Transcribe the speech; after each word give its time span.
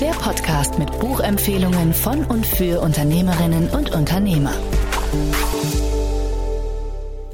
Der 0.00 0.12
Podcast 0.12 0.78
mit 0.78 0.96
Buchempfehlungen 1.00 1.92
von 1.92 2.24
und 2.24 2.46
für 2.46 2.80
Unternehmerinnen 2.80 3.68
und 3.70 3.92
Unternehmer. 3.96 4.52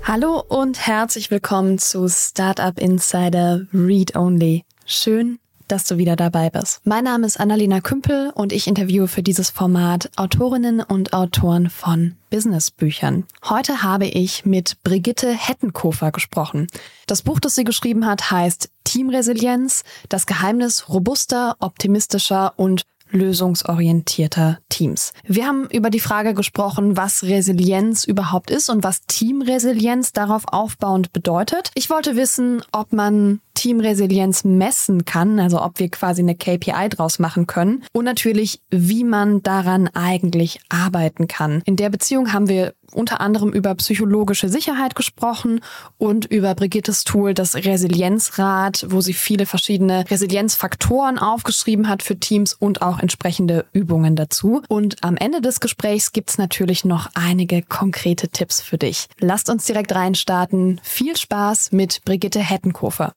Hallo 0.02 0.42
und 0.48 0.86
herzlich 0.86 1.30
willkommen 1.30 1.78
zu 1.78 2.08
Startup 2.08 2.78
Insider 2.78 3.66
Read 3.74 4.16
Only. 4.16 4.64
Schön, 4.86 5.38
dass 5.68 5.84
du 5.84 5.98
wieder 5.98 6.16
dabei 6.16 6.50
bist. 6.50 6.80
Mein 6.84 7.04
Name 7.04 7.26
ist 7.26 7.38
Annalena 7.38 7.80
Kümpel 7.80 8.30
und 8.34 8.52
ich 8.52 8.66
interviewe 8.66 9.08
für 9.08 9.22
dieses 9.22 9.50
Format 9.50 10.10
Autorinnen 10.16 10.80
und 10.80 11.12
Autoren 11.12 11.70
von 11.70 12.16
Businessbüchern. 12.30 13.24
Heute 13.48 13.82
habe 13.82 14.06
ich 14.06 14.44
mit 14.44 14.82
Brigitte 14.82 15.30
Hettenkofer 15.32 16.12
gesprochen. 16.12 16.66
Das 17.06 17.22
Buch, 17.22 17.40
das 17.40 17.54
sie 17.54 17.64
geschrieben 17.64 18.06
hat, 18.06 18.30
heißt 18.30 18.70
Teamresilienz, 18.84 19.84
das 20.08 20.26
Geheimnis 20.26 20.88
robuster, 20.88 21.56
optimistischer 21.60 22.52
und 22.56 22.84
lösungsorientierter 23.14 24.58
Teams. 24.68 25.12
Wir 25.24 25.46
haben 25.46 25.68
über 25.70 25.90
die 25.90 26.00
Frage 26.00 26.34
gesprochen, 26.34 26.96
was 26.96 27.22
Resilienz 27.22 28.04
überhaupt 28.04 28.50
ist 28.50 28.68
und 28.68 28.84
was 28.84 29.06
Teamresilienz 29.06 30.12
darauf 30.12 30.44
aufbauend 30.46 31.12
bedeutet. 31.12 31.70
Ich 31.74 31.88
wollte 31.90 32.16
wissen, 32.16 32.62
ob 32.72 32.92
man 32.92 33.40
Teamresilienz 33.54 34.44
messen 34.44 35.04
kann, 35.04 35.38
also 35.38 35.62
ob 35.62 35.78
wir 35.78 35.88
quasi 35.88 36.22
eine 36.22 36.34
KPI 36.34 36.88
draus 36.90 37.18
machen 37.18 37.46
können 37.46 37.84
und 37.92 38.04
natürlich, 38.04 38.60
wie 38.70 39.04
man 39.04 39.42
daran 39.42 39.88
eigentlich 39.88 40.60
arbeiten 40.68 41.28
kann. 41.28 41.62
In 41.64 41.76
der 41.76 41.88
Beziehung 41.88 42.32
haben 42.32 42.48
wir 42.48 42.74
unter 42.92 43.20
anderem 43.20 43.50
über 43.52 43.74
psychologische 43.74 44.48
Sicherheit 44.48 44.94
gesprochen 44.94 45.60
und 45.98 46.26
über 46.26 46.54
Brigittes 46.54 47.04
Tool, 47.04 47.34
das 47.34 47.54
Resilienzrad, 47.54 48.86
wo 48.88 49.00
sie 49.00 49.14
viele 49.14 49.46
verschiedene 49.46 50.04
Resilienzfaktoren 50.10 51.18
aufgeschrieben 51.18 51.88
hat 51.88 52.02
für 52.02 52.18
Teams 52.18 52.54
und 52.54 52.82
auch 52.82 52.98
entsprechende 52.98 53.66
Übungen 53.72 54.16
dazu. 54.16 54.62
Und 54.68 55.02
am 55.02 55.16
Ende 55.16 55.40
des 55.40 55.60
Gesprächs 55.60 56.12
gibt's 56.12 56.38
natürlich 56.38 56.84
noch 56.84 57.10
einige 57.14 57.62
konkrete 57.62 58.28
Tipps 58.28 58.60
für 58.60 58.78
dich. 58.78 59.06
Lasst 59.18 59.50
uns 59.50 59.64
direkt 59.64 59.94
reinstarten. 59.94 60.80
Viel 60.82 61.16
Spaß 61.16 61.72
mit 61.72 62.04
Brigitte 62.04 62.40
Hettenkofer. 62.40 63.12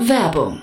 Werbung. 0.00 0.62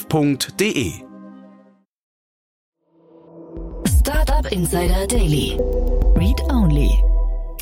startup.de. 0.01 0.93
Startup 3.87 4.51
Insider 4.51 5.05
Daily. 5.07 5.57
Read 6.15 6.41
Only. 6.49 6.89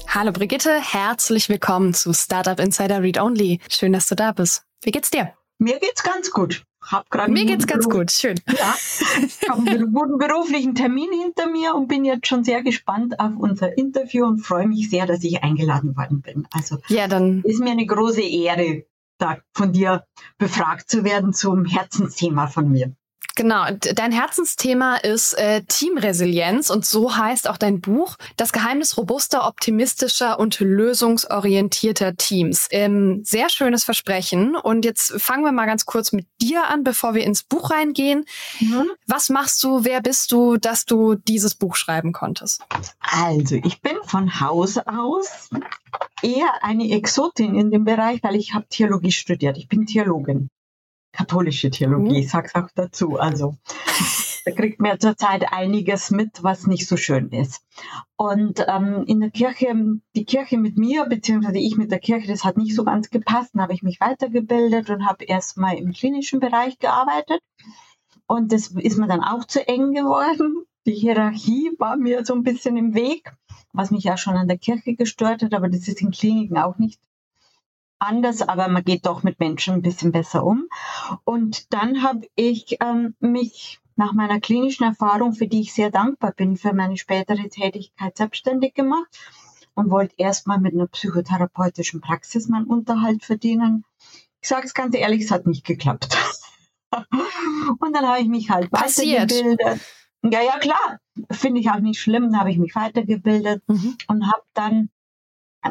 Hallo 0.07 0.31
Brigitte, 0.31 0.79
herzlich 0.81 1.49
willkommen 1.49 1.93
zu 1.93 2.13
Startup 2.13 2.59
Insider 2.59 3.03
Read 3.03 3.19
Only. 3.19 3.59
Schön, 3.69 3.91
dass 3.93 4.07
du 4.07 4.15
da 4.15 4.31
bist. 4.31 4.63
Wie 4.83 4.91
geht's 4.91 5.11
dir? 5.11 5.33
Mir 5.57 5.79
geht's 5.79 6.01
ganz 6.03 6.31
gut. 6.31 6.63
Hab 6.81 7.09
grad 7.09 7.27
Mir 7.29 7.45
geht's 7.45 7.67
ganz 7.67 7.85
Beruf- 7.85 7.99
gut, 7.99 8.11
schön. 8.11 8.39
Ja, 8.47 8.73
ich 9.21 9.49
habe 9.49 9.69
einen 9.69 9.93
guten 9.93 10.17
beruflichen 10.17 10.75
Termin 10.75 11.09
hinter 11.21 11.47
mir 11.49 11.75
und 11.75 11.87
bin 11.89 12.05
jetzt 12.05 12.25
schon 12.27 12.45
sehr 12.45 12.63
gespannt 12.63 13.19
auf 13.19 13.33
unser 13.37 13.77
Interview 13.77 14.25
und 14.25 14.39
freue 14.39 14.65
mich 14.67 14.89
sehr, 14.89 15.05
dass 15.05 15.23
ich 15.25 15.43
eingeladen 15.43 15.95
worden 15.97 16.21
bin. 16.21 16.47
Also 16.53 16.77
Ja, 16.87 17.07
dann 17.09 17.41
ist 17.43 17.59
mir 17.59 17.71
eine 17.71 17.85
große 17.85 18.21
Ehre, 18.21 18.85
da 19.19 19.37
von 19.53 19.71
dir 19.71 20.05
befragt 20.37 20.89
zu 20.89 21.03
werden 21.03 21.33
zum 21.33 21.65
Herzensthema 21.65 22.47
von 22.47 22.69
mir. 22.69 22.95
Genau, 23.39 23.67
dein 23.95 24.11
Herzensthema 24.11 24.97
ist 24.97 25.31
äh, 25.35 25.63
Teamresilienz 25.63 26.69
und 26.69 26.85
so 26.85 27.15
heißt 27.15 27.49
auch 27.49 27.55
dein 27.55 27.79
Buch 27.79 28.17
Das 28.35 28.51
Geheimnis 28.51 28.97
robuster, 28.97 29.47
optimistischer 29.47 30.37
und 30.37 30.59
lösungsorientierter 30.59 32.17
Teams. 32.17 32.67
Ähm, 32.71 33.21
sehr 33.23 33.49
schönes 33.49 33.85
Versprechen 33.85 34.57
und 34.57 34.83
jetzt 34.83 35.13
fangen 35.21 35.45
wir 35.45 35.53
mal 35.53 35.67
ganz 35.67 35.85
kurz 35.85 36.11
mit 36.11 36.27
dir 36.41 36.67
an, 36.67 36.83
bevor 36.83 37.13
wir 37.13 37.23
ins 37.23 37.43
Buch 37.43 37.71
reingehen. 37.71 38.25
Was 39.07 39.29
machst 39.29 39.63
du, 39.63 39.85
wer 39.85 40.01
bist 40.01 40.33
du, 40.33 40.57
dass 40.57 40.83
du 40.83 41.15
dieses 41.15 41.55
Buch 41.55 41.77
schreiben 41.77 42.11
konntest? 42.11 42.61
Also, 42.99 43.55
ich 43.55 43.81
bin 43.81 43.95
von 44.03 44.41
Haus 44.41 44.77
aus 44.79 45.49
eher 46.21 46.61
eine 46.61 46.91
Exotin 46.91 47.55
in 47.55 47.71
dem 47.71 47.85
Bereich, 47.85 48.21
weil 48.21 48.35
ich 48.35 48.53
habe 48.53 48.67
Theologie 48.67 49.13
studiert. 49.13 49.57
Ich 49.57 49.69
bin 49.69 49.85
Theologin. 49.85 50.49
Katholische 51.19 51.69
Theologie, 51.69 52.11
Mhm. 52.11 52.15
ich 52.15 52.29
sag's 52.29 52.55
auch 52.55 52.69
dazu. 52.75 53.19
Also, 53.19 53.57
da 54.45 54.51
kriegt 54.51 54.79
man 54.79 54.97
zurzeit 55.01 55.51
einiges 55.51 56.11
mit, 56.11 56.41
was 56.43 56.65
nicht 56.65 56.87
so 56.87 56.95
schön 56.95 57.27
ist. 57.31 57.61
Und 58.15 58.63
ähm, 58.69 59.03
in 59.05 59.19
der 59.19 59.29
Kirche, 59.29 59.67
die 60.15 60.23
Kirche 60.23 60.57
mit 60.57 60.77
mir, 60.77 61.05
beziehungsweise 61.07 61.57
ich 61.57 61.75
mit 61.75 61.91
der 61.91 61.99
Kirche, 61.99 62.29
das 62.29 62.45
hat 62.45 62.55
nicht 62.55 62.73
so 62.73 62.85
ganz 62.85 63.09
gepasst. 63.09 63.49
Dann 63.53 63.61
habe 63.63 63.73
ich 63.73 63.83
mich 63.83 63.99
weitergebildet 63.99 64.89
und 64.89 65.05
habe 65.05 65.25
erstmal 65.25 65.75
im 65.75 65.91
klinischen 65.91 66.39
Bereich 66.39 66.79
gearbeitet. 66.79 67.41
Und 68.25 68.53
das 68.53 68.67
ist 68.67 68.97
mir 68.97 69.07
dann 69.07 69.21
auch 69.21 69.43
zu 69.43 69.67
eng 69.67 69.91
geworden. 69.93 70.63
Die 70.85 70.93
Hierarchie 70.93 71.71
war 71.79 71.97
mir 71.97 72.23
so 72.23 72.33
ein 72.33 72.43
bisschen 72.43 72.77
im 72.77 72.93
Weg, 72.95 73.29
was 73.73 73.91
mich 73.91 74.05
ja 74.05 74.15
schon 74.15 74.37
an 74.37 74.47
der 74.47 74.57
Kirche 74.57 74.95
gestört 74.95 75.43
hat, 75.43 75.53
aber 75.53 75.67
das 75.67 75.85
ist 75.89 76.01
in 76.01 76.11
Kliniken 76.11 76.57
auch 76.57 76.77
nicht 76.77 77.01
anders, 77.99 78.41
aber 78.41 78.67
man 78.67 78.83
geht 78.83 79.05
doch 79.05 79.23
mit 79.23 79.39
Menschen 79.39 79.75
ein 79.75 79.81
bisschen 79.81 80.11
besser 80.11 80.43
um. 80.43 80.67
Und 81.23 81.73
dann 81.73 82.03
habe 82.03 82.27
ich 82.35 82.77
ähm, 82.81 83.15
mich 83.19 83.79
nach 83.95 84.13
meiner 84.13 84.39
klinischen 84.39 84.85
Erfahrung, 84.85 85.33
für 85.33 85.47
die 85.47 85.61
ich 85.61 85.73
sehr 85.73 85.91
dankbar 85.91 86.31
bin, 86.31 86.55
für 86.55 86.73
meine 86.73 86.97
spätere 86.97 87.49
Tätigkeit 87.49 88.17
selbstständig 88.17 88.73
gemacht 88.73 89.07
und 89.75 89.91
wollte 89.91 90.15
erstmal 90.17 90.59
mit 90.59 90.73
einer 90.73 90.87
psychotherapeutischen 90.87 92.01
Praxis 92.01 92.47
meinen 92.47 92.65
Unterhalt 92.65 93.23
verdienen. 93.23 93.83
Ich 94.41 94.47
sage 94.47 94.65
es 94.65 94.73
ganz 94.73 94.95
ehrlich, 94.95 95.23
es 95.23 95.31
hat 95.31 95.45
nicht 95.45 95.65
geklappt. 95.65 96.17
und 96.91 97.95
dann 97.95 98.07
habe 98.07 98.21
ich 98.21 98.27
mich 98.27 98.49
halt 98.49 98.71
Passiert. 98.71 99.31
weitergebildet. 99.31 99.81
Ja, 100.23 100.41
ja, 100.41 100.57
klar. 100.59 100.99
Finde 101.31 101.61
ich 101.61 101.69
auch 101.69 101.79
nicht 101.79 101.99
schlimm. 101.99 102.31
Dann 102.31 102.39
habe 102.39 102.51
ich 102.51 102.57
mich 102.57 102.75
weitergebildet 102.75 103.63
und 104.07 104.27
habe 104.27 104.43
dann 104.53 104.89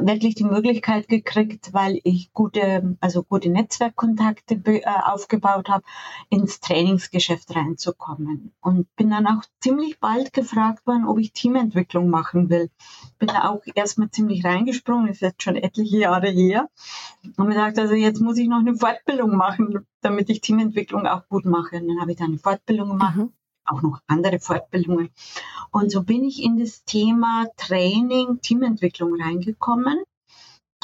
wirklich 0.00 0.34
die 0.34 0.44
Möglichkeit 0.44 1.09
gekriegt, 1.09 1.72
weil 1.72 2.00
ich 2.04 2.32
gute, 2.32 2.97
also 3.00 3.22
gute 3.22 3.49
Netzwerkkontakte 3.49 4.60
äh, 4.65 4.82
aufgebaut 5.04 5.69
habe, 5.69 5.84
ins 6.28 6.60
Trainingsgeschäft 6.60 7.54
reinzukommen. 7.54 8.53
Und 8.60 8.94
bin 8.97 9.10
dann 9.10 9.26
auch 9.26 9.43
ziemlich 9.60 9.99
bald 9.99 10.32
gefragt 10.32 10.87
worden, 10.87 11.06
ob 11.06 11.19
ich 11.19 11.32
Teamentwicklung 11.32 12.11
machen 12.11 12.50
will. 12.50 12.70
Bin 13.19 13.29
da 13.29 13.49
auch 13.49 13.62
erstmal 13.75 14.11
ziemlich 14.11 14.44
reingesprungen, 14.44 15.08
ist 15.08 15.23
jetzt 15.23 15.43
schon 15.43 15.56
etliche 15.56 15.99
Jahre 15.99 16.29
her. 16.29 16.69
Und 17.37 17.46
mir 17.46 17.55
gesagt, 17.55 17.79
also 17.79 17.94
jetzt 17.94 18.20
muss 18.20 18.38
ich 18.38 18.49
noch 18.49 18.61
eine 18.61 18.76
Fortbildung 18.76 19.37
machen, 19.37 19.87
damit 20.02 20.29
ich 20.31 20.40
Teamentwicklung 20.40 21.06
auch 21.06 21.26
gut 21.29 21.44
mache. 21.44 21.76
Und 21.76 21.88
dann 21.88 22.00
habe 22.00 22.12
ich 22.12 22.19
da 22.19 22.25
eine 22.25 22.38
Fortbildung 22.38 22.90
gemacht 22.90 23.17
Mhm. 23.17 23.32
Auch 23.69 23.82
noch 23.82 24.00
andere 24.06 24.41
Fortbildungen. 24.41 25.11
Und 25.70 25.91
so 25.91 26.03
bin 26.03 26.25
ich 26.25 26.43
in 26.43 26.59
das 26.59 26.85
Thema 26.85 27.47
Training, 27.56 28.41
Teamentwicklung 28.41 29.20
reingekommen. 29.20 30.03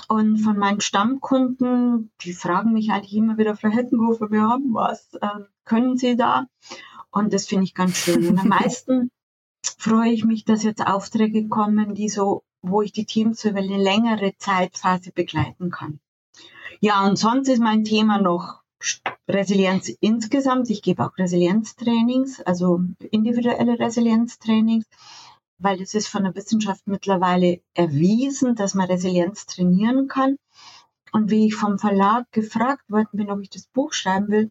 Und 0.08 0.38
von 0.38 0.58
meinen 0.58 0.80
Stammkunden, 0.80 2.10
die 2.20 2.34
fragen 2.34 2.72
mich 2.72 2.90
eigentlich 2.90 3.14
immer 3.14 3.38
wieder, 3.38 3.56
Frau 3.56 3.70
Hettenhofer, 3.70 4.30
wir 4.30 4.42
haben 4.42 4.74
was, 4.74 5.14
äh, 5.14 5.28
können 5.64 5.96
Sie 5.96 6.16
da? 6.16 6.46
Und 7.10 7.32
das 7.32 7.46
finde 7.46 7.64
ich 7.64 7.74
ganz 7.74 7.96
schön. 7.96 8.28
Und 8.28 8.38
am 8.38 8.48
meisten 8.48 9.10
freue 9.78 10.10
ich 10.10 10.24
mich, 10.24 10.44
dass 10.44 10.62
jetzt 10.62 10.86
Aufträge 10.86 11.48
kommen, 11.48 11.94
die 11.94 12.08
so, 12.08 12.42
wo 12.60 12.82
ich 12.82 12.92
die 12.92 13.06
Teams 13.06 13.44
über 13.44 13.60
eine 13.60 13.78
längere 13.78 14.36
Zeitphase 14.36 15.12
begleiten 15.12 15.70
kann. 15.70 16.00
Ja, 16.80 17.06
und 17.06 17.16
sonst 17.16 17.48
ist 17.48 17.60
mein 17.60 17.84
Thema 17.84 18.20
noch 18.20 18.63
Resilienz 19.28 19.88
insgesamt. 20.00 20.70
Ich 20.70 20.82
gebe 20.82 21.04
auch 21.04 21.16
Resilienztrainings, 21.16 22.40
also 22.42 22.80
individuelle 23.10 23.78
Resilienztrainings, 23.78 24.84
weil 25.58 25.80
es 25.80 25.94
ist 25.94 26.08
von 26.08 26.24
der 26.24 26.34
Wissenschaft 26.34 26.86
mittlerweile 26.86 27.60
erwiesen, 27.74 28.54
dass 28.54 28.74
man 28.74 28.86
Resilienz 28.88 29.46
trainieren 29.46 30.08
kann. 30.08 30.36
Und 31.12 31.30
wie 31.30 31.46
ich 31.46 31.54
vom 31.54 31.78
Verlag 31.78 32.30
gefragt 32.32 32.82
worden 32.88 33.10
bin, 33.12 33.30
ob 33.30 33.40
ich 33.40 33.50
das 33.50 33.66
Buch 33.68 33.92
schreiben 33.92 34.28
will, 34.28 34.50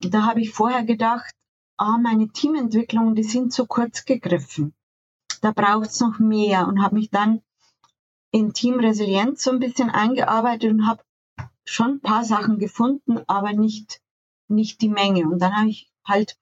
da 0.00 0.26
habe 0.26 0.40
ich 0.40 0.50
vorher 0.50 0.82
gedacht, 0.84 1.34
ah, 1.76 1.98
meine 1.98 2.28
Teamentwicklungen, 2.28 3.14
die 3.14 3.22
sind 3.22 3.52
zu 3.52 3.66
kurz 3.66 4.04
gegriffen. 4.04 4.74
Da 5.40 5.52
braucht 5.52 5.90
es 5.90 6.00
noch 6.00 6.18
mehr 6.18 6.66
und 6.68 6.82
habe 6.82 6.96
mich 6.96 7.10
dann 7.10 7.42
in 8.32 8.52
Team 8.52 8.78
Resilienz 8.78 9.42
so 9.42 9.50
ein 9.50 9.58
bisschen 9.58 9.90
eingearbeitet 9.90 10.70
und 10.70 10.86
habe 10.86 11.02
schon 11.64 11.92
ein 11.92 12.00
paar 12.00 12.24
Sachen 12.24 12.58
gefunden, 12.58 13.20
aber 13.26 13.52
nicht, 13.52 14.00
nicht 14.48 14.80
die 14.80 14.88
Menge. 14.88 15.28
Und 15.28 15.40
dann 15.40 15.56
habe 15.56 15.68
ich 15.68 15.90
halt 16.04 16.36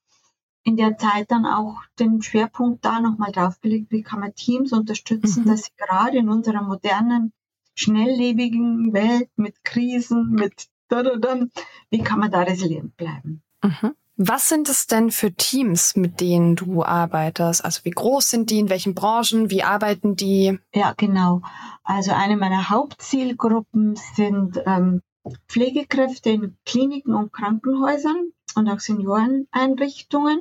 in 0.64 0.76
der 0.76 0.98
Zeit 0.98 1.30
dann 1.30 1.46
auch 1.46 1.80
den 1.98 2.20
Schwerpunkt 2.22 2.84
da 2.84 3.00
nochmal 3.00 3.32
draufgelegt, 3.32 3.90
wie 3.90 4.02
kann 4.02 4.20
man 4.20 4.34
Teams 4.34 4.72
unterstützen, 4.72 5.44
mhm. 5.44 5.48
dass 5.48 5.64
sie 5.64 5.72
gerade 5.76 6.18
in 6.18 6.28
unserer 6.28 6.62
modernen, 6.62 7.32
schnelllebigen 7.74 8.92
Welt 8.92 9.30
mit 9.36 9.64
Krisen, 9.64 10.30
mit 10.30 10.68
da, 10.88 11.02
da, 11.02 11.16
da, 11.16 11.46
wie 11.90 12.02
kann 12.02 12.18
man 12.18 12.30
da 12.30 12.40
resilient 12.42 12.96
bleiben. 12.96 13.42
Mhm. 13.62 13.94
Was 14.20 14.48
sind 14.48 14.68
es 14.68 14.88
denn 14.88 15.12
für 15.12 15.32
Teams, 15.32 15.94
mit 15.94 16.20
denen 16.20 16.56
du 16.56 16.82
arbeitest? 16.82 17.64
Also 17.64 17.84
wie 17.84 17.90
groß 17.90 18.28
sind 18.28 18.50
die, 18.50 18.58
in 18.58 18.68
welchen 18.68 18.94
Branchen, 18.94 19.48
wie 19.48 19.62
arbeiten 19.62 20.16
die? 20.16 20.58
Ja, 20.74 20.92
genau. 20.96 21.42
Also 21.84 22.10
eine 22.10 22.36
meiner 22.36 22.68
Hauptzielgruppen 22.68 23.96
sind 24.16 24.60
ähm, 24.66 25.02
Pflegekräfte 25.48 26.30
in 26.30 26.56
Kliniken 26.64 27.14
und 27.14 27.32
Krankenhäusern 27.32 28.32
und 28.54 28.68
auch 28.68 28.80
Senioreneinrichtungen 28.80 30.40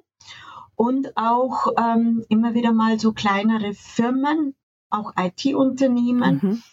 und 0.76 1.18
auch 1.18 1.74
ähm, 1.78 2.24
immer 2.30 2.54
wieder 2.54 2.72
mal 2.72 3.00
so 3.00 3.14
kleinere 3.14 3.74
Firmen, 3.74 4.56
auch 4.90 5.14
IT-Unternehmen. 5.18 6.64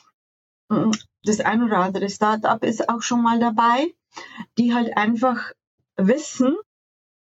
Mhm. 0.69 0.93
Das 1.25 1.40
ein 1.40 1.62
oder 1.62 1.78
andere 1.78 2.08
Startup 2.11 2.62
ist 2.62 2.88
auch 2.88 3.02
schon 3.02 3.22
mal 3.22 3.38
dabei, 3.38 3.94
die 4.58 4.75
halt 4.75 4.96
einfach 4.96 5.52
wissen, 5.96 6.56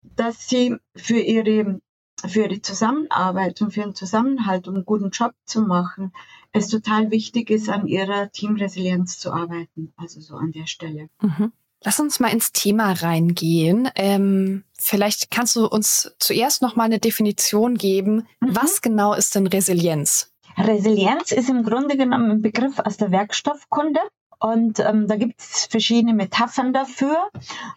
dass 0.02 0.48
sie 0.48 0.76
für 0.94 1.18
ihre, 1.18 1.80
für 2.26 2.44
ihre 2.44 2.60
Zusammenarbeit 2.60 3.60
und 3.62 3.72
für 3.72 3.80
ihren 3.80 3.94
Zusammenhalt, 3.94 4.68
um 4.68 4.74
einen 4.74 4.84
guten 4.84 5.10
Job 5.10 5.32
zu 5.44 5.62
machen, 5.62 6.12
es 6.52 6.68
total 6.68 7.10
wichtig 7.10 7.50
ist, 7.50 7.68
an 7.68 7.86
ihrer 7.86 8.30
Teamresilienz 8.30 9.18
zu 9.18 9.32
arbeiten. 9.32 9.92
Also 9.96 10.20
so 10.20 10.36
an 10.36 10.52
der 10.52 10.66
Stelle. 10.66 11.08
Mhm. 11.20 11.52
Lass 11.84 12.00
uns 12.00 12.18
mal 12.18 12.32
ins 12.32 12.52
Thema 12.52 12.92
reingehen. 12.92 13.88
Ähm, 13.94 14.64
vielleicht 14.76 15.30
kannst 15.30 15.54
du 15.54 15.66
uns 15.66 16.12
zuerst 16.18 16.60
noch 16.60 16.74
mal 16.74 16.84
eine 16.84 16.98
Definition 16.98 17.76
geben. 17.76 18.26
Mhm. 18.40 18.56
Was 18.56 18.82
genau 18.82 19.14
ist 19.14 19.34
denn 19.34 19.46
Resilienz? 19.46 20.32
Resilienz 20.56 21.30
ist 21.30 21.48
im 21.48 21.62
Grunde 21.62 21.96
genommen 21.96 22.30
ein 22.32 22.42
Begriff 22.42 22.80
aus 22.80 22.96
der 22.96 23.12
Werkstoffkunde. 23.12 24.00
Und 24.40 24.78
ähm, 24.78 25.08
da 25.08 25.16
gibt 25.16 25.40
es 25.40 25.66
verschiedene 25.66 26.14
Metaphern 26.14 26.72
dafür. 26.72 27.28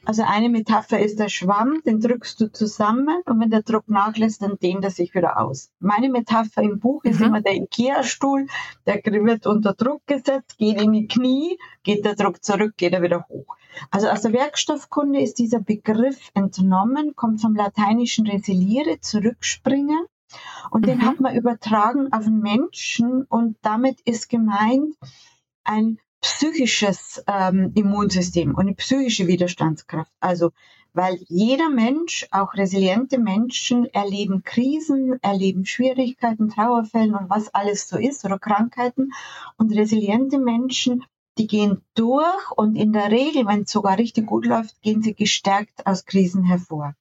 Also 0.05 0.23
eine 0.23 0.47
Metapher 0.47 0.99
ist 0.99 1.19
der 1.19 1.29
Schwamm, 1.29 1.81
den 1.85 1.99
drückst 1.99 2.39
du 2.39 2.51
zusammen 2.51 3.21
und 3.25 3.39
wenn 3.39 3.49
der 3.49 3.63
Druck 3.63 3.89
nachlässt, 3.89 4.43
dann 4.43 4.59
dehnt 4.59 4.83
er 4.83 4.91
sich 4.91 5.15
wieder 5.15 5.39
aus. 5.39 5.71
Meine 5.79 6.09
Metapher 6.09 6.61
im 6.61 6.79
Buch 6.79 7.03
ist 7.03 7.19
mhm. 7.19 7.27
immer 7.27 7.41
der 7.41 7.55
Ikea-Stuhl, 7.55 8.45
der 8.85 9.01
wird 9.03 9.47
unter 9.47 9.73
Druck 9.73 10.05
gesetzt, 10.05 10.59
geht 10.59 10.79
in 10.79 10.91
die 10.91 11.07
Knie, 11.07 11.57
geht 11.81 12.05
der 12.05 12.15
Druck 12.15 12.43
zurück, 12.43 12.73
geht 12.77 12.93
er 12.93 13.01
wieder 13.01 13.25
hoch. 13.27 13.55
Also 13.89 14.09
aus 14.09 14.21
der 14.21 14.33
Werkstoffkunde 14.33 15.19
ist 15.19 15.39
dieser 15.39 15.59
Begriff 15.59 16.29
entnommen, 16.35 17.15
kommt 17.15 17.41
vom 17.41 17.55
lateinischen 17.55 18.27
resiliere, 18.27 18.99
zurückspringen. 18.99 20.05
Und 20.69 20.81
mhm. 20.81 20.85
den 20.85 21.05
hat 21.07 21.19
man 21.19 21.35
übertragen 21.35 22.13
auf 22.13 22.25
den 22.25 22.39
Menschen 22.39 23.23
und 23.23 23.57
damit 23.63 23.99
ist 24.01 24.29
gemeint, 24.29 24.95
ein 25.63 25.97
psychisches 26.21 27.23
ähm, 27.27 27.71
Immunsystem 27.75 28.56
und 28.56 28.62
eine 28.62 28.75
psychische 28.75 29.27
Widerstandskraft. 29.27 30.12
Also, 30.19 30.51
weil 30.94 31.19
jeder 31.27 31.69
Mensch, 31.69 32.27
auch 32.31 32.53
resiliente 32.53 33.18
Menschen, 33.18 33.85
erleben 33.85 34.44
Krisen, 34.44 35.19
erleben 35.21 35.65
Schwierigkeiten, 35.65 36.50
Trauerfällen 36.50 37.15
und 37.15 37.29
was 37.29 37.53
alles 37.53 37.88
so 37.88 37.97
ist 37.97 38.25
oder 38.25 38.39
Krankheiten. 38.39 39.12
Und 39.57 39.71
resiliente 39.73 40.38
Menschen, 40.38 41.06
die 41.38 41.47
gehen 41.47 41.81
durch 41.95 42.51
und 42.56 42.75
in 42.75 42.91
der 42.94 43.09
Regel, 43.09 43.45
wenn 43.47 43.62
es 43.62 43.71
sogar 43.71 43.97
richtig 43.97 44.25
gut 44.27 44.45
läuft, 44.45 44.81
gehen 44.81 45.01
sie 45.01 45.13
gestärkt 45.13 45.88
aus 45.88 46.06
Krisen 46.06 46.44
hervor. 46.44 46.94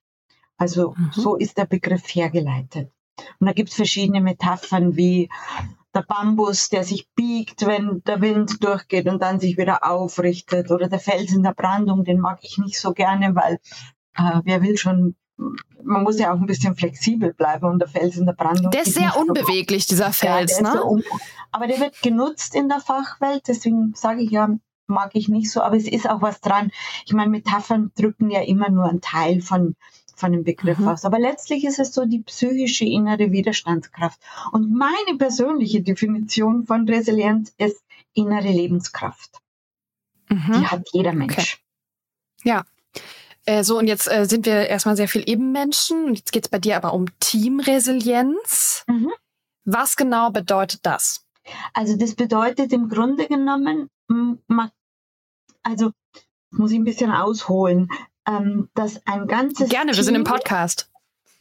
Also 0.56 0.94
mhm. 0.96 1.10
so 1.12 1.36
ist 1.36 1.58
der 1.58 1.66
Begriff 1.66 2.06
hergeleitet. 2.14 2.90
Und 3.38 3.46
da 3.46 3.52
gibt 3.52 3.70
es 3.70 3.74
verschiedene 3.74 4.20
Metaphern 4.20 4.96
wie 4.96 5.28
der 5.94 6.02
Bambus, 6.02 6.68
der 6.68 6.84
sich 6.84 7.08
biegt, 7.14 7.66
wenn 7.66 8.02
der 8.06 8.20
Wind 8.20 8.62
durchgeht 8.62 9.08
und 9.08 9.20
dann 9.20 9.40
sich 9.40 9.56
wieder 9.56 9.90
aufrichtet. 9.90 10.70
Oder 10.70 10.88
der 10.88 11.00
Fels 11.00 11.32
in 11.32 11.42
der 11.42 11.54
Brandung, 11.54 12.04
den 12.04 12.20
mag 12.20 12.38
ich 12.42 12.58
nicht 12.58 12.78
so 12.80 12.92
gerne, 12.92 13.34
weil 13.34 13.58
äh, 14.16 14.40
wer 14.44 14.62
will 14.62 14.76
schon, 14.76 15.16
man 15.82 16.02
muss 16.02 16.18
ja 16.18 16.32
auch 16.32 16.38
ein 16.38 16.46
bisschen 16.46 16.76
flexibel 16.76 17.32
bleiben 17.34 17.66
und 17.66 17.80
der 17.80 17.88
Fels 17.88 18.16
in 18.16 18.26
der 18.26 18.34
Brandung. 18.34 18.70
Der 18.70 18.82
ist 18.82 18.94
sehr 18.94 19.16
unbeweglich, 19.16 19.86
so, 19.86 19.94
dieser 19.94 20.12
Fels, 20.12 20.60
ja, 20.60 20.74
ne? 20.74 21.02
aber 21.50 21.66
der 21.66 21.80
wird 21.80 22.00
genutzt 22.02 22.54
in 22.54 22.68
der 22.68 22.80
Fachwelt, 22.80 23.42
deswegen 23.48 23.92
sage 23.94 24.22
ich 24.22 24.30
ja, 24.30 24.48
mag 24.86 25.10
ich 25.14 25.28
nicht 25.28 25.50
so, 25.50 25.62
aber 25.62 25.76
es 25.76 25.88
ist 25.88 26.08
auch 26.08 26.20
was 26.20 26.40
dran. 26.40 26.70
Ich 27.06 27.12
meine, 27.12 27.30
Metaphern 27.30 27.92
drücken 27.96 28.30
ja 28.30 28.42
immer 28.42 28.68
nur 28.70 28.84
einen 28.84 29.00
Teil 29.00 29.40
von 29.40 29.76
von 30.20 30.32
dem 30.32 30.44
Begriff 30.44 30.78
mhm. 30.78 30.88
aus. 30.88 31.04
Aber 31.04 31.18
letztlich 31.18 31.64
ist 31.64 31.78
es 31.78 31.92
so 31.92 32.04
die 32.04 32.20
psychische 32.20 32.84
innere 32.84 33.32
Widerstandskraft. 33.32 34.20
Und 34.52 34.72
meine 34.72 35.18
persönliche 35.18 35.82
Definition 35.82 36.66
von 36.66 36.88
Resilienz 36.88 37.52
ist 37.58 37.82
innere 38.12 38.48
Lebenskraft. 38.48 39.38
Mhm. 40.28 40.52
Die 40.52 40.66
hat 40.66 40.88
jeder 40.92 41.12
Mensch. 41.12 41.32
Okay. 41.32 42.48
Ja. 42.48 42.64
Äh, 43.46 43.64
so, 43.64 43.78
und 43.78 43.86
jetzt 43.86 44.10
äh, 44.10 44.26
sind 44.26 44.46
wir 44.46 44.68
erstmal 44.68 44.96
sehr 44.96 45.08
viel 45.08 45.28
Ebenmenschen. 45.28 46.04
Und 46.04 46.18
jetzt 46.18 46.32
geht 46.32 46.44
es 46.44 46.50
bei 46.50 46.58
dir 46.58 46.76
aber 46.76 46.92
um 46.92 47.06
Teamresilienz. 47.18 48.84
Mhm. 48.86 49.10
Was 49.64 49.96
genau 49.96 50.30
bedeutet 50.30 50.80
das? 50.84 51.26
Also 51.74 51.96
das 51.96 52.14
bedeutet 52.14 52.72
im 52.72 52.88
Grunde 52.88 53.26
genommen, 53.26 53.88
also 55.62 55.92
muss 56.50 56.72
ich 56.72 56.78
ein 56.78 56.84
bisschen 56.84 57.10
ausholen 57.10 57.88
ähm, 58.36 58.68
dass 58.74 59.06
ein 59.06 59.26
ganzes 59.26 59.68
Gerne, 59.68 59.92
Team, 59.92 59.96
wir 59.96 60.04
sind 60.04 60.14
im 60.14 60.24
Podcast. 60.24 60.90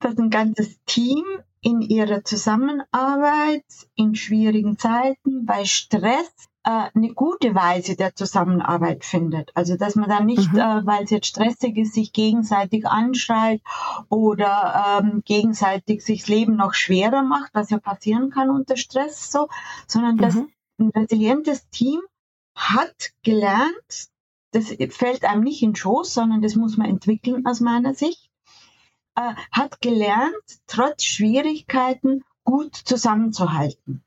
dass 0.00 0.18
ein 0.18 0.30
ganzes 0.30 0.78
Team 0.84 1.24
in 1.60 1.80
ihrer 1.80 2.24
Zusammenarbeit 2.24 3.64
in 3.94 4.14
schwierigen 4.14 4.78
Zeiten 4.78 5.46
bei 5.46 5.64
Stress 5.64 6.30
äh, 6.64 6.90
eine 6.94 7.14
gute 7.14 7.54
Weise 7.54 7.96
der 7.96 8.14
Zusammenarbeit 8.14 9.04
findet. 9.04 9.50
Also 9.54 9.76
dass 9.76 9.94
man 9.94 10.08
dann 10.08 10.26
nicht, 10.26 10.52
mhm. 10.52 10.58
äh, 10.58 10.86
weil 10.86 11.04
es 11.04 11.10
jetzt 11.10 11.28
stressig 11.28 11.76
ist, 11.76 11.94
sich 11.94 12.12
gegenseitig 12.12 12.86
anschreit 12.86 13.62
oder 14.08 15.00
ähm, 15.00 15.22
gegenseitig 15.24 16.04
sich 16.04 16.20
das 16.20 16.28
Leben 16.28 16.56
noch 16.56 16.74
schwerer 16.74 17.22
macht, 17.22 17.50
was 17.54 17.70
ja 17.70 17.78
passieren 17.78 18.30
kann 18.30 18.50
unter 18.50 18.76
Stress 18.76 19.30
so, 19.30 19.48
sondern 19.86 20.16
mhm. 20.16 20.20
dass 20.20 20.36
ein 20.78 20.90
resilientes 20.94 21.68
Team 21.70 22.00
hat 22.54 23.10
gelernt, 23.22 24.08
das 24.56 24.94
fällt 24.94 25.24
einem 25.24 25.42
nicht 25.42 25.62
in 25.62 25.70
den 25.70 25.76
Schoß, 25.76 26.14
sondern 26.14 26.42
das 26.42 26.54
muss 26.54 26.76
man 26.76 26.88
entwickeln 26.88 27.46
aus 27.46 27.60
meiner 27.60 27.94
Sicht, 27.94 28.30
äh, 29.14 29.34
hat 29.52 29.80
gelernt, 29.80 30.34
trotz 30.66 31.04
Schwierigkeiten 31.04 32.24
gut 32.44 32.74
zusammenzuhalten. 32.74 34.02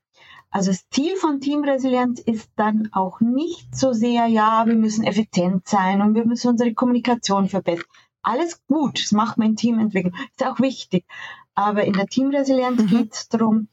Also 0.50 0.72
das 0.72 0.88
Ziel 0.90 1.14
von 1.16 1.40
Teamresilienz 1.40 2.20
ist 2.20 2.50
dann 2.56 2.88
auch 2.92 3.20
nicht 3.20 3.74
so 3.76 3.92
sehr, 3.92 4.26
ja, 4.26 4.66
wir 4.66 4.74
müssen 4.74 5.04
effizient 5.04 5.68
sein 5.68 6.02
und 6.02 6.14
wir 6.14 6.26
müssen 6.26 6.48
unsere 6.48 6.74
Kommunikation 6.74 7.48
verbessern. 7.48 7.84
Alles 8.22 8.60
gut, 8.66 9.00
das 9.02 9.12
macht 9.12 9.38
mein 9.38 9.56
Team 9.56 9.78
entwickeln, 9.78 10.14
ist 10.36 10.44
auch 10.44 10.58
wichtig. 10.58 11.06
Aber 11.54 11.84
in 11.84 11.92
der 11.92 12.06
Teamresilienz 12.06 12.82
mhm. 12.82 12.86
geht 12.88 13.14
es 13.14 13.28
darum, 13.28 13.68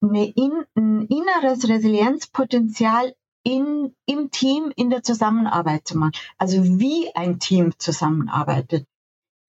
in, 0.00 0.64
ein 0.76 1.06
inneres 1.06 1.68
Resilienzpotenzial 1.68 3.14
in, 3.44 3.94
im 4.06 4.30
Team, 4.30 4.72
in 4.74 4.90
der 4.90 5.02
Zusammenarbeit 5.02 5.86
zu 5.86 5.96
machen. 5.96 6.12
Also 6.38 6.64
wie 6.64 7.14
ein 7.14 7.38
Team 7.38 7.72
zusammenarbeitet, 7.78 8.86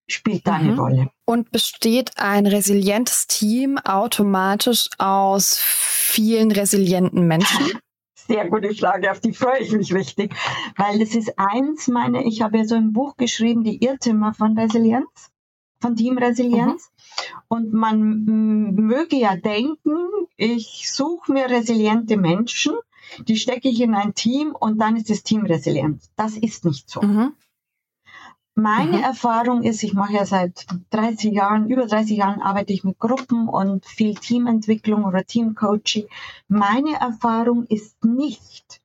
spielt 0.07 0.45
da 0.45 0.53
eine 0.53 0.73
mhm. 0.73 0.79
Rolle. 0.79 1.09
Und 1.25 1.51
besteht 1.51 2.17
ein 2.17 2.45
resilientes 2.45 3.27
Team 3.27 3.77
automatisch 3.77 4.89
aus 4.97 5.57
vielen 5.61 6.51
resilienten 6.51 7.27
Menschen? 7.27 7.65
Sehr 8.15 8.49
gute 8.49 8.73
Frage, 8.73 9.11
auf 9.11 9.19
die 9.19 9.33
freue 9.33 9.59
ich 9.59 9.73
mich 9.73 9.93
richtig, 9.93 10.33
weil 10.77 10.97
das 10.99 11.13
ist 11.13 11.37
eins 11.37 11.89
meiner, 11.89 12.25
ich 12.25 12.41
habe 12.41 12.59
ja 12.59 12.65
so 12.65 12.75
ein 12.75 12.93
Buch 12.93 13.17
geschrieben, 13.17 13.65
die 13.65 13.83
Irrtümer 13.83 14.33
von 14.33 14.57
Resilienz, 14.57 15.29
von 15.81 15.97
Teamresilienz. 15.97 16.89
Mhm. 16.89 17.41
Und 17.49 17.73
man 17.73 18.23
möge 18.75 19.17
ja 19.17 19.35
denken, 19.35 19.97
ich 20.37 20.89
suche 20.89 21.33
mir 21.33 21.49
resiliente 21.49 22.15
Menschen, 22.15 22.73
die 23.27 23.35
stecke 23.35 23.69
ich 23.69 23.81
in 23.81 23.95
ein 23.95 24.13
Team 24.13 24.55
und 24.57 24.79
dann 24.79 24.95
ist 24.95 25.09
das 25.09 25.23
Team 25.23 25.45
resilient. 25.45 26.03
Das 26.15 26.37
ist 26.37 26.65
nicht 26.65 26.89
so. 26.89 27.01
Mhm. 27.01 27.33
meine 28.55 28.97
mhm. 28.97 29.03
Erfahrung 29.03 29.63
ist, 29.63 29.83
ich 29.83 29.93
mache 29.93 30.13
ja 30.13 30.25
seit 30.25 30.67
30 30.91 31.33
Jahren, 31.33 31.69
über 31.69 31.87
30 31.87 32.17
Jahren 32.17 32.41
arbeite 32.41 32.73
ich 32.73 32.83
mit 32.83 32.99
Gruppen 32.99 33.47
und 33.47 33.85
viel 33.85 34.15
Teamentwicklung 34.15 35.05
oder 35.05 35.25
Teamcoaching. 35.25 36.05
Meine 36.47 36.99
Erfahrung 36.99 37.65
ist 37.65 38.03
nicht, 38.05 38.81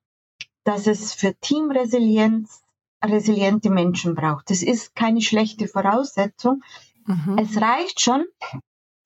dass 0.65 0.87
es 0.87 1.13
für 1.13 1.35
Teamresilienz 1.35 2.63
resiliente 3.05 3.71
Menschen 3.71 4.15
braucht. 4.15 4.51
Das 4.51 4.63
ist 4.63 4.95
keine 4.95 5.21
schlechte 5.21 5.69
Voraussetzung. 5.69 6.63
Mhm. 7.07 7.39
Es 7.39 7.61
reicht 7.61 8.01
schon, 8.01 8.25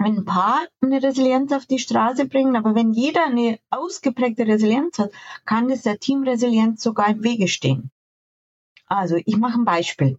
wenn 0.03 0.19
ein 0.19 0.25
paar 0.25 0.61
eine 0.81 1.03
Resilienz 1.03 1.53
auf 1.53 1.67
die 1.67 1.79
Straße 1.79 2.27
bringen, 2.27 2.57
aber 2.57 2.75
wenn 2.75 2.93
jeder 2.93 3.27
eine 3.27 3.59
ausgeprägte 3.71 4.47
Resilienz 4.47 4.99
hat, 4.99 5.13
kann 5.45 5.71
es 5.71 5.83
der 5.83 5.99
Teamresilienz 5.99 6.83
sogar 6.83 7.09
im 7.09 7.23
Wege 7.23 7.49
stehen. 7.49 7.91
Also 8.87 9.17
ich 9.25 9.37
mache 9.37 9.59
ein 9.59 9.65
Beispiel. 9.65 10.19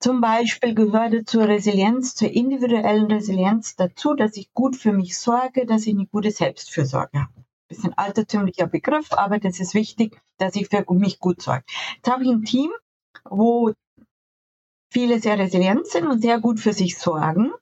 Zum 0.00 0.20
Beispiel 0.20 0.74
gehört 0.74 1.28
zur 1.28 1.48
Resilienz, 1.48 2.14
zur 2.14 2.30
individuellen 2.30 3.06
Resilienz 3.06 3.76
dazu, 3.76 4.14
dass 4.14 4.36
ich 4.36 4.52
gut 4.52 4.76
für 4.76 4.92
mich 4.92 5.16
sorge, 5.16 5.64
dass 5.64 5.86
ich 5.86 5.94
eine 5.94 6.06
gute 6.06 6.30
Selbstfürsorge 6.30 7.20
habe. 7.20 7.44
Bisschen 7.68 7.94
altertümlicher 7.94 8.66
Begriff, 8.66 9.12
aber 9.12 9.38
das 9.38 9.60
ist 9.60 9.72
wichtig, 9.72 10.20
dass 10.36 10.56
ich 10.56 10.68
für 10.68 10.84
mich 10.90 11.18
gut 11.20 11.40
sorge. 11.40 11.64
Jetzt 11.96 12.10
habe 12.10 12.24
ich 12.24 12.30
ein 12.30 12.44
Team, 12.44 12.70
wo 13.24 13.72
viele 14.90 15.20
sehr 15.20 15.38
resilient 15.38 15.86
sind 15.86 16.06
und 16.06 16.20
sehr 16.20 16.38
gut 16.38 16.60
für 16.60 16.74
sich 16.74 16.98
sorgen. 16.98 17.52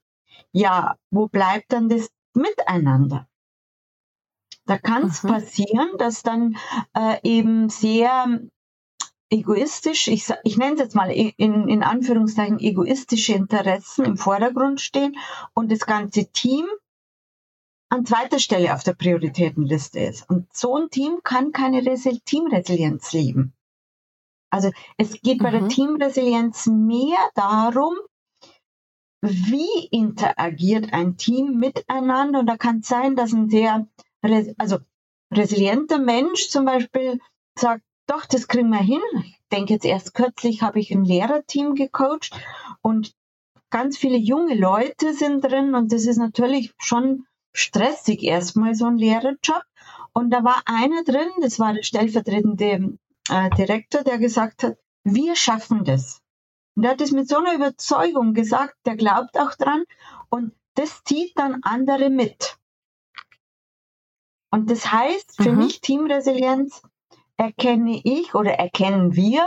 Ja, 0.53 0.97
wo 1.11 1.29
bleibt 1.29 1.73
dann 1.73 1.89
das 1.89 2.09
Miteinander? 2.35 3.27
Da 4.67 4.79
kann 4.79 5.07
es 5.07 5.23
mhm. 5.23 5.29
passieren, 5.29 5.91
dass 5.99 6.23
dann 6.23 6.57
äh, 6.95 7.19
eben 7.23 7.69
sehr 7.69 8.41
egoistisch, 9.31 10.09
ich, 10.09 10.29
ich 10.45 10.59
nenne 10.59 10.75
es 10.75 10.81
jetzt 10.81 10.95
mal 10.95 11.11
in, 11.11 11.69
in 11.69 11.83
Anführungszeichen 11.83 12.61
egoistische 12.61 13.33
Interessen 13.33 14.05
im 14.05 14.17
Vordergrund 14.17 14.81
stehen 14.81 15.17
und 15.55 15.73
das 15.73 15.81
ganze 15.81 16.31
Team 16.31 16.67
an 17.89 18.07
zweiter 18.07 18.39
Stelle 18.39 18.75
auf 18.75 18.85
der 18.85 18.95
Prioritätenliste 18.95 20.01
ist. 20.01 20.29
Und 20.29 20.53
so 20.55 20.77
ein 20.77 20.91
Team 20.91 21.21
kann 21.25 21.53
keine 21.53 21.85
Resil 21.85 22.21
Teamresilienz 22.25 23.13
leben. 23.13 23.55
Also 24.51 24.71
es 24.99 25.21
geht 25.23 25.39
bei 25.39 25.51
der 25.51 25.63
mhm. 25.63 25.69
Teamresilienz 25.71 26.67
mehr 26.67 27.19
darum, 27.35 27.95
wie 29.23 29.87
interagiert 29.91 30.93
ein 30.93 31.17
Team 31.17 31.59
miteinander. 31.59 32.41
Und 32.41 32.47
da 32.47 32.57
kann 32.57 32.81
es 32.81 32.89
sein, 32.89 33.17
dass 33.17 33.33
ein 33.33 33.49
sehr, 33.49 33.87
also 34.59 34.79
resilienter 35.33 35.99
Mensch 35.99 36.49
zum 36.49 36.65
Beispiel 36.65 37.21
sagt, 37.59 37.83
doch, 38.07 38.27
das 38.27 38.49
kriegen 38.49 38.71
wir 38.71 38.79
hin. 38.79 39.01
Ich 39.25 39.39
denke 39.51 39.75
jetzt 39.75 39.85
erst 39.85 40.15
kürzlich 40.15 40.63
habe 40.63 40.81
ich 40.81 40.91
ein 40.91 41.05
Lehrerteam 41.05 41.75
gecoacht 41.75 42.31
und 42.83 43.15
ganz 43.71 43.97
viele 43.97 44.17
junge 44.17 44.55
Leute 44.55 45.15
sind 45.15 45.43
drin 45.43 45.75
und 45.75 45.93
das 45.93 46.07
ist 46.07 46.19
natürlich 46.19 46.75
schon 46.79 47.27
stressig 47.55 48.23
erstmal 48.23 48.75
so 48.75 48.87
ein 48.87 48.99
Lehrerjob. 48.99 49.63
Und 50.13 50.31
da 50.31 50.45
war 50.45 50.63
einer 50.67 51.05
drin, 51.05 51.31
das 51.41 51.59
war 51.59 51.73
der 51.73 51.83
stellvertretende 51.83 52.99
äh, 53.31 53.51
Direktor, 53.57 54.03
der 54.03 54.19
gesagt 54.19 54.63
hat, 54.63 54.77
wir 55.05 55.37
schaffen 55.37 55.85
das. 55.85 56.22
Und 56.75 56.85
er 56.85 56.93
hat 56.93 57.01
es 57.01 57.13
mit 57.13 57.29
so 57.29 57.37
einer 57.37 57.55
Überzeugung 57.55 58.35
gesagt, 58.35 58.77
der 58.87 58.97
glaubt 58.97 59.39
auch 59.39 59.55
dran 59.55 59.85
und 60.31 60.53
das 60.75 61.05
zieht 61.05 61.39
dann 61.39 61.61
andere 61.63 62.09
mit. 62.09 62.57
Und 64.51 64.71
das 64.71 64.91
heißt 64.91 65.43
für 65.43 65.53
mhm. 65.53 65.59
mich 65.59 65.81
Teamresilienz, 65.81 66.83
erkenne 67.37 68.01
ich 68.05 68.35
oder 68.35 68.53
erkennen 68.53 69.17
wir 69.17 69.47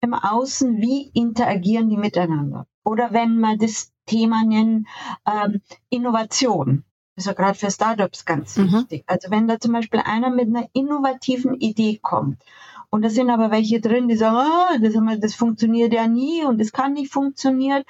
im 0.00 0.14
Außen, 0.14 0.80
wie 0.80 1.10
interagieren 1.14 1.88
die 1.88 1.96
miteinander. 1.96 2.66
Oder 2.84 3.12
wenn 3.12 3.38
wir 3.38 3.56
das 3.56 3.92
Thema 4.06 4.44
nennen, 4.44 4.86
ähm, 5.26 5.60
Innovation. 5.88 6.84
Das 7.14 7.24
ist 7.24 7.28
ja 7.28 7.34
gerade 7.34 7.58
für 7.58 7.70
Startups 7.70 8.24
ganz 8.24 8.56
mhm. 8.56 8.72
wichtig. 8.72 9.04
Also 9.06 9.30
wenn 9.30 9.46
da 9.46 9.60
zum 9.60 9.72
Beispiel 9.72 10.00
einer 10.00 10.30
mit 10.30 10.48
einer 10.48 10.68
innovativen 10.72 11.54
Idee 11.54 11.98
kommt 11.98 12.42
und 12.90 13.02
da 13.02 13.10
sind 13.10 13.30
aber 13.30 13.50
welche 13.50 13.80
drin, 13.80 14.08
die 14.08 14.16
sagen, 14.16 14.36
oh, 14.36 14.78
das, 14.80 15.20
das 15.20 15.34
funktioniert 15.34 15.92
ja 15.92 16.06
nie 16.06 16.44
und 16.44 16.60
das 16.60 16.72
kann 16.72 16.94
nicht 16.94 17.12
funktionieren, 17.12 17.84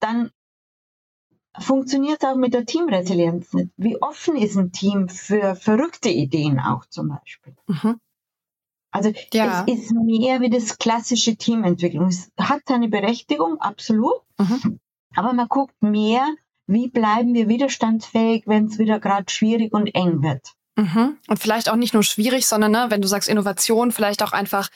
dann 0.00 0.30
funktioniert 1.58 2.22
es 2.22 2.28
auch 2.28 2.36
mit 2.36 2.54
der 2.54 2.66
Teamresilienz 2.66 3.52
nicht. 3.52 3.70
Wie 3.76 4.00
offen 4.00 4.36
ist 4.36 4.56
ein 4.56 4.72
Team 4.72 5.08
für 5.08 5.54
verrückte 5.54 6.08
Ideen 6.08 6.58
auch 6.58 6.86
zum 6.86 7.08
Beispiel? 7.08 7.54
Mhm. 7.66 8.00
Also 8.90 9.12
ja. 9.32 9.64
es 9.66 9.74
ist 9.74 9.92
mehr 9.92 10.40
wie 10.40 10.50
das 10.50 10.78
klassische 10.78 11.36
Teamentwicklung. 11.36 12.08
Es 12.08 12.30
hat 12.38 12.62
seine 12.66 12.88
Berechtigung, 12.88 13.60
absolut. 13.60 14.20
Mhm. 14.38 14.80
Aber 15.14 15.32
man 15.32 15.48
guckt 15.48 15.82
mehr, 15.82 16.26
wie 16.66 16.88
bleiben 16.88 17.34
wir 17.34 17.48
widerstandsfähig, 17.48 18.44
wenn 18.46 18.66
es 18.66 18.78
wieder 18.78 19.00
gerade 19.00 19.30
schwierig 19.30 19.72
und 19.72 19.94
eng 19.94 20.22
wird. 20.22 20.54
Mhm. 20.76 21.18
Und 21.28 21.38
vielleicht 21.38 21.68
auch 21.68 21.76
nicht 21.76 21.94
nur 21.94 22.02
schwierig, 22.02 22.46
sondern 22.46 22.72
ne, 22.72 22.86
wenn 22.88 23.02
du 23.02 23.08
sagst 23.08 23.28
Innovation, 23.28 23.92
vielleicht 23.92 24.22
auch 24.22 24.32
einfach 24.32 24.68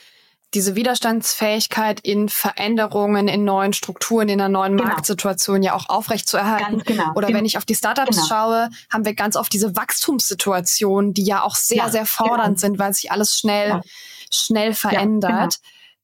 diese 0.55 0.77
Widerstandsfähigkeit 0.77 2.01
in 2.01 2.29
Veränderungen, 2.29 3.29
in 3.29 3.45
neuen 3.45 3.73
Strukturen, 3.73 4.29
in 4.29 4.41
einer 4.41 4.49
neuen 4.49 4.77
genau. 4.77 4.89
Marktsituation 4.89 5.63
ja 5.63 5.75
auch 5.75 5.89
aufrecht 5.89 6.29
zu 6.29 6.37
erhalten. 6.37 6.83
Genau. 6.87 7.13
Oder 7.15 7.29
wenn 7.29 7.45
ich 7.45 7.59
auf 7.59 7.65
die 7.65 7.75
Startups 7.75 8.17
genau. 8.17 8.27
schaue, 8.29 8.71
haben 8.91 9.05
wir 9.05 9.15
ganz 9.15 9.37
oft 9.37 9.53
diese 9.53 9.75
Wachstumssituationen, 9.75 11.15
die 11.15 11.25
ja 11.25 11.43
auch 11.43 11.57
sehr, 11.57 11.79
ja, 11.79 11.89
sehr 11.89 12.07
fordernd 12.07 12.59
genau. 12.59 12.59
sind, 12.59 12.79
weil 12.79 12.95
sich 12.95 13.11
alles 13.11 13.37
schnell, 13.37 13.69
ja. 13.69 13.81
schnell 14.33 14.73
verändert. 14.73 15.59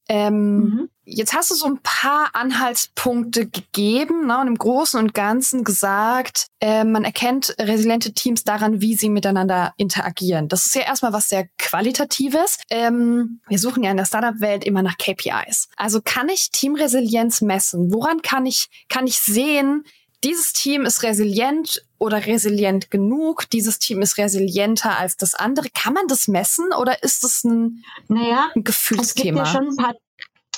Ja, 0.09 0.17
genau. 0.17 0.27
Ähm, 0.27 0.57
mhm. 0.59 0.91
Jetzt 1.05 1.35
hast 1.35 1.51
du 1.51 1.55
so 1.57 1.67
ein 1.67 1.81
paar 1.83 2.31
Anhaltspunkte 2.35 3.47
gegeben 3.47 4.27
ne, 4.29 4.41
und 4.41 4.47
im 4.47 4.57
Großen 4.57 5.01
und 5.01 5.15
Ganzen 5.15 5.65
gesagt, 5.65 6.47
äh, 6.61 6.85
man 6.85 7.05
erkennt 7.05 7.57
resiliente 7.59 8.13
Teams 8.13 8.45
daran, 8.45 8.81
wie 8.81 8.95
sie 8.95 9.09
miteinander 9.09 9.75
interagieren. 9.77 10.49
Das 10.49 10.65
ist 10.65 10.77
ja 10.77 10.83
erstmal 10.83 11.13
was 11.13 11.29
sehr 11.29 11.49
Qualitatives. 11.59 12.59
Ähm, 12.71 13.41
wir 13.49 13.59
suchen 13.59 13.83
ja 13.83 13.91
in 13.91 13.97
der 13.97 14.05
Startup-Welt 14.05 14.65
immer 14.65 14.83
nach 14.83 14.97
KPIs. 14.97 15.69
Also 15.77 16.01
kann 16.05 16.29
ich 16.29 16.53
Teamresilienz 16.53 17.41
messen? 17.41 17.93
Woran 17.93 18.23
kann 18.23 18.47
ich, 18.47 18.69
kann 18.89 19.09
ich 19.09 19.19
sehen, 19.19 19.85
dieses 20.23 20.53
Team 20.53 20.85
ist 20.85 21.03
resilient 21.03 21.85
oder 21.99 22.27
resilient 22.27 22.93
genug, 22.93 23.51
dieses 23.51 23.81
Team 23.81 24.03
ist 24.03 24.19
resilienter 24.19 24.97
als 24.97 25.17
das 25.17 25.35
andere. 25.35 25.69
Kann 25.75 25.95
man 25.95 26.07
das 26.07 26.29
messen 26.29 26.73
oder 26.73 27.03
ist 27.03 27.25
das 27.25 27.43
ein, 27.43 27.83
naja, 28.07 28.51
ein 28.55 28.63
Gefühlsthema? 28.63 29.43
Es 29.43 29.53
gibt 29.53 29.57
ja 29.57 29.65
schon 29.65 29.69
ein 29.71 29.77
paar 29.77 29.95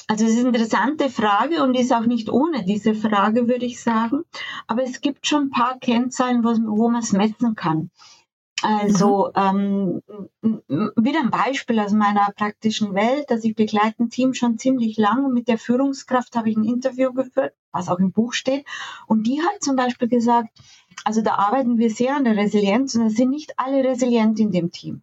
also 0.07 0.25
es 0.27 0.33
ist 0.33 0.41
eine 0.41 0.49
interessante 0.49 1.09
Frage 1.09 1.63
und 1.63 1.75
ist 1.75 1.93
auch 1.93 2.07
nicht 2.07 2.29
ohne 2.29 2.65
diese 2.65 2.95
Frage, 2.95 3.49
würde 3.49 3.65
ich 3.65 3.83
sagen. 3.83 4.25
Aber 4.67 4.83
es 4.83 5.01
gibt 5.01 5.27
schon 5.27 5.45
ein 5.45 5.51
paar 5.51 5.79
Kennzahlen, 5.79 6.45
wo, 6.45 6.51
wo 6.77 6.89
man 6.91 7.03
es 7.03 7.13
messen 7.13 7.55
kann. 7.55 7.91
Also 8.63 9.31
mhm. 9.37 10.01
ähm, 10.41 10.63
wieder 10.97 11.21
ein 11.21 11.31
Beispiel 11.31 11.79
aus 11.81 11.93
meiner 11.93 12.31
praktischen 12.35 12.95
Welt, 12.95 13.31
dass 13.31 13.45
ich 13.45 13.55
begleite 13.55 14.05
ein 14.05 14.11
Team 14.11 14.33
schon 14.33 14.59
ziemlich 14.59 14.97
lang 14.97 15.27
und 15.27 15.35
mit 15.35 15.49
der 15.49 15.59
Führungskraft 15.59 16.35
habe 16.35 16.49
ich 16.49 16.57
ein 16.57 16.65
Interview 16.65 17.13
geführt, 17.13 17.53
was 17.73 17.91
auch 17.91 17.99
im 17.99 18.13
Buch 18.13 18.33
steht. 18.33 18.65
Und 19.07 19.27
die 19.27 19.43
hat 19.43 19.63
zum 19.63 19.77
Beispiel 19.77 20.09
gesagt, 20.09 20.49
also 21.05 21.21
da 21.21 21.35
arbeiten 21.35 21.77
wir 21.77 21.91
sehr 21.91 22.17
an 22.17 22.25
der 22.25 22.37
Resilienz 22.37 22.95
und 22.95 23.03
es 23.03 23.17
sind 23.17 23.29
nicht 23.31 23.59
alle 23.59 23.85
resilient 23.85 24.41
in 24.41 24.51
dem 24.51 24.71
Team. 24.71 25.03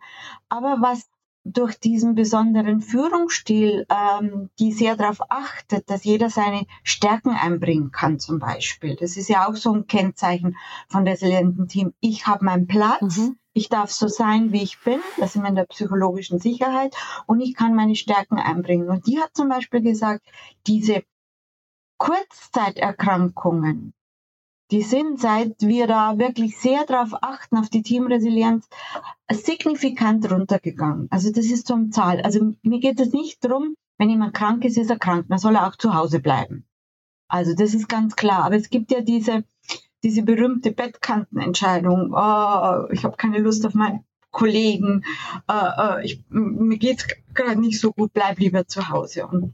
Aber 0.49 0.77
was 0.79 1.10
durch 1.43 1.79
diesen 1.79 2.13
besonderen 2.15 2.81
Führungsstil, 2.81 3.85
ähm, 3.89 4.49
die 4.59 4.71
sehr 4.71 4.95
darauf 4.95 5.21
achtet, 5.29 5.89
dass 5.89 6.03
jeder 6.03 6.29
seine 6.29 6.67
Stärken 6.83 7.31
einbringen 7.31 7.91
kann, 7.91 8.19
zum 8.19 8.37
Beispiel. 8.39 8.95
Das 8.95 9.17
ist 9.17 9.27
ja 9.29 9.47
auch 9.47 9.55
so 9.55 9.73
ein 9.73 9.87
Kennzeichen 9.87 10.55
von 10.87 11.07
resilienten 11.07 11.67
Team. 11.67 11.93
Ich 11.99 12.27
habe 12.27 12.45
meinen 12.45 12.67
Platz. 12.67 13.17
Mhm. 13.17 13.37
Ich 13.53 13.67
darf 13.67 13.91
so 13.91 14.07
sein, 14.07 14.53
wie 14.53 14.63
ich 14.63 14.79
bin. 14.79 15.01
Das 15.17 15.33
sind 15.33 15.41
wir 15.41 15.49
in 15.49 15.55
der 15.55 15.65
psychologischen 15.65 16.39
Sicherheit. 16.39 16.95
Und 17.25 17.41
ich 17.41 17.53
kann 17.53 17.75
meine 17.75 17.95
Stärken 17.95 18.37
einbringen. 18.39 18.87
Und 18.89 19.07
die 19.07 19.19
hat 19.19 19.31
zum 19.33 19.49
Beispiel 19.49 19.81
gesagt, 19.81 20.21
diese 20.67 21.03
Kurzzeiterkrankungen, 21.97 23.93
die 24.71 24.81
sind, 24.81 25.19
seit 25.19 25.61
wir 25.61 25.85
da 25.85 26.17
wirklich 26.17 26.57
sehr 26.57 26.85
darauf 26.85 27.13
achten, 27.21 27.57
auf 27.57 27.69
die 27.69 27.81
Teamresilienz, 27.81 28.67
signifikant 29.29 30.31
runtergegangen. 30.31 31.07
Also 31.11 31.31
das 31.31 31.45
ist 31.45 31.69
eine 31.71 31.89
Zahl. 31.89 32.21
Also 32.21 32.55
mir 32.61 32.79
geht 32.79 32.99
es 32.99 33.11
nicht 33.11 33.43
darum, 33.43 33.75
wenn 33.97 34.09
jemand 34.09 34.33
krank 34.33 34.63
ist, 34.63 34.77
ist 34.77 34.89
er 34.89 34.97
krank, 34.97 35.25
dann 35.29 35.37
soll 35.37 35.55
er 35.55 35.67
auch 35.67 35.75
zu 35.75 35.93
Hause 35.93 36.19
bleiben. 36.19 36.65
Also 37.27 37.53
das 37.53 37.73
ist 37.73 37.89
ganz 37.89 38.15
klar. 38.15 38.45
Aber 38.45 38.55
es 38.55 38.69
gibt 38.69 38.91
ja 38.91 39.01
diese, 39.01 39.43
diese 40.03 40.23
berühmte 40.23 40.71
Bettkantenentscheidung. 40.71 42.13
Oh, 42.13 42.87
ich 42.91 43.03
habe 43.03 43.17
keine 43.17 43.39
Lust 43.39 43.65
auf 43.65 43.73
meinen 43.73 44.05
Kollegen. 44.31 45.03
Uh, 45.49 45.53
uh, 45.53 45.99
ich, 46.01 46.23
mir 46.29 46.77
geht's 46.77 47.07
gerade 47.33 47.59
nicht 47.59 47.79
so 47.79 47.91
gut, 47.91 48.13
bleib 48.13 48.39
lieber 48.39 48.67
zu 48.67 48.89
Hause. 48.89 49.27
Und 49.27 49.53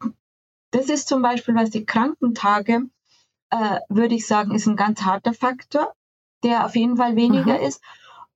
das 0.71 0.89
ist 0.89 1.07
zum 1.07 1.21
Beispiel, 1.21 1.55
was 1.55 1.71
die 1.71 1.85
Krankentage 1.85 2.83
äh, 3.49 3.79
würde 3.89 4.15
ich 4.15 4.27
sagen, 4.27 4.53
ist 4.53 4.67
ein 4.67 4.75
ganz 4.75 5.03
harter 5.03 5.33
Faktor, 5.33 5.93
der 6.43 6.65
auf 6.65 6.75
jeden 6.75 6.97
Fall 6.97 7.15
weniger 7.15 7.57
mhm. 7.59 7.65
ist. 7.65 7.81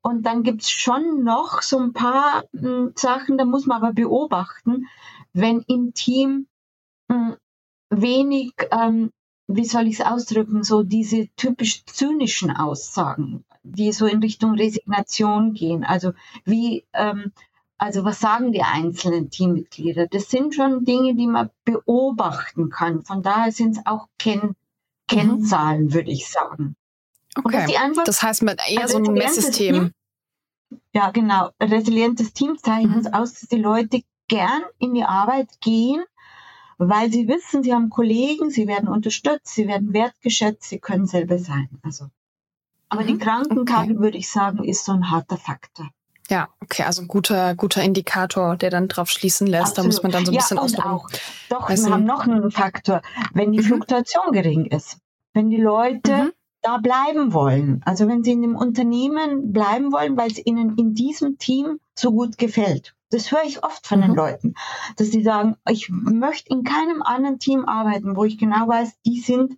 Und 0.01 0.25
dann 0.25 0.43
gibt's 0.43 0.71
schon 0.71 1.23
noch 1.23 1.61
so 1.61 1.77
ein 1.79 1.93
paar 1.93 2.43
mh, 2.53 2.61
hm, 2.61 2.93
Sachen, 2.95 3.37
da 3.37 3.45
muss 3.45 3.67
man 3.67 3.81
aber 3.81 3.93
beobachten, 3.93 4.87
wenn 5.33 5.61
im 5.67 5.93
Team 5.93 6.47
mh, 7.07 7.15
hm, 7.15 7.37
wenig 7.89 8.53
ähm, 8.71 9.11
wie 9.55 9.65
soll 9.65 9.87
ich 9.87 9.99
es 9.99 10.05
ausdrücken, 10.05 10.63
so 10.63 10.83
diese 10.83 11.27
typisch 11.35 11.85
zynischen 11.85 12.51
Aussagen, 12.51 13.43
die 13.63 13.91
so 13.91 14.05
in 14.05 14.19
Richtung 14.19 14.55
Resignation 14.55 15.53
gehen. 15.53 15.83
Also 15.83 16.13
wie, 16.45 16.85
ähm, 16.93 17.31
also 17.77 18.03
was 18.03 18.19
sagen 18.19 18.51
die 18.51 18.61
einzelnen 18.61 19.29
Teammitglieder? 19.29 20.07
Das 20.07 20.29
sind 20.29 20.55
schon 20.55 20.85
Dinge, 20.85 21.15
die 21.15 21.27
man 21.27 21.49
beobachten 21.65 22.69
kann. 22.69 23.03
Von 23.03 23.23
daher 23.23 23.51
sind 23.51 23.77
es 23.77 23.85
auch 23.85 24.07
Ken 24.17 24.55
Kennzahlen, 25.11 25.85
mhm. 25.85 25.93
würde 25.93 26.11
ich 26.11 26.29
sagen. 26.29 26.75
Okay. 27.35 27.77
Einfach, 27.77 28.03
das 28.03 28.21
heißt 28.21 28.43
mit 28.43 28.59
eher 28.67 28.87
so 28.87 28.97
ein 28.97 29.13
Messsystem. 29.13 29.75
Team, 29.75 29.93
ja, 30.93 31.11
genau. 31.11 31.51
Resilientes 31.61 32.33
Team 32.33 32.57
zeichnet 32.57 33.05
mhm. 33.05 33.13
aus, 33.13 33.33
dass 33.33 33.49
die 33.49 33.57
Leute 33.57 34.01
gern 34.27 34.63
in 34.79 34.93
die 34.93 35.03
Arbeit 35.03 35.61
gehen, 35.61 36.03
weil 36.77 37.11
sie 37.11 37.27
wissen, 37.27 37.63
sie 37.63 37.73
haben 37.73 37.89
Kollegen, 37.89 38.49
sie 38.49 38.67
werden 38.67 38.89
unterstützt, 38.89 39.53
sie 39.53 39.67
werden 39.67 39.93
wertgeschätzt, 39.93 40.69
sie 40.69 40.79
können 40.79 41.05
selber 41.05 41.37
sein. 41.37 41.69
Also, 41.83 42.07
aber 42.89 43.03
mhm. 43.03 43.07
die 43.07 43.17
Krankenkarte, 43.17 43.91
okay. 43.91 43.99
würde 43.99 44.17
ich 44.17 44.29
sagen, 44.29 44.63
ist 44.63 44.85
so 44.85 44.91
ein 44.93 45.09
harter 45.11 45.37
Faktor. 45.37 45.89
Ja, 46.31 46.47
okay, 46.61 46.83
also 46.83 47.01
ein 47.01 47.09
guter, 47.09 47.55
guter 47.55 47.83
Indikator, 47.83 48.55
der 48.55 48.69
dann 48.69 48.87
drauf 48.87 49.09
schließen 49.09 49.47
lässt. 49.47 49.77
Absolut. 49.77 49.77
Da 49.77 49.87
muss 49.87 50.03
man 50.03 50.11
dann 50.13 50.25
so 50.25 50.31
ein 50.31 50.35
ja, 50.35 50.41
bisschen 50.41 50.57
auch. 50.57 51.09
Doch, 51.49 51.67
wir 51.67 51.91
haben 51.91 52.05
noch 52.05 52.25
einen 52.25 52.51
Faktor, 52.51 53.01
wenn 53.33 53.51
die 53.51 53.59
mhm. 53.59 53.63
Fluktuation 53.63 54.31
gering 54.31 54.65
ist. 54.65 54.97
Wenn 55.33 55.49
die 55.49 55.61
Leute 55.61 56.13
mhm. 56.13 56.31
da 56.61 56.77
bleiben 56.77 57.33
wollen, 57.33 57.81
also 57.83 58.07
wenn 58.07 58.23
sie 58.23 58.31
in 58.31 58.43
dem 58.43 58.55
Unternehmen 58.55 59.51
bleiben 59.51 59.91
wollen, 59.91 60.15
weil 60.15 60.31
es 60.31 60.43
ihnen 60.45 60.77
in 60.77 60.93
diesem 60.93 61.37
Team 61.37 61.79
so 61.95 62.11
gut 62.11 62.37
gefällt. 62.37 62.95
Das 63.09 63.33
höre 63.33 63.43
ich 63.43 63.65
oft 63.65 63.85
von 63.85 63.99
mhm. 63.99 64.03
den 64.03 64.15
Leuten, 64.15 64.53
dass 64.95 65.11
sie 65.11 65.23
sagen, 65.23 65.57
ich 65.69 65.89
möchte 65.89 66.47
in 66.49 66.63
keinem 66.63 67.01
anderen 67.01 67.39
Team 67.39 67.65
arbeiten, 67.65 68.15
wo 68.15 68.23
ich 68.23 68.37
genau 68.37 68.69
weiß, 68.69 68.93
die 69.05 69.19
sind, 69.19 69.57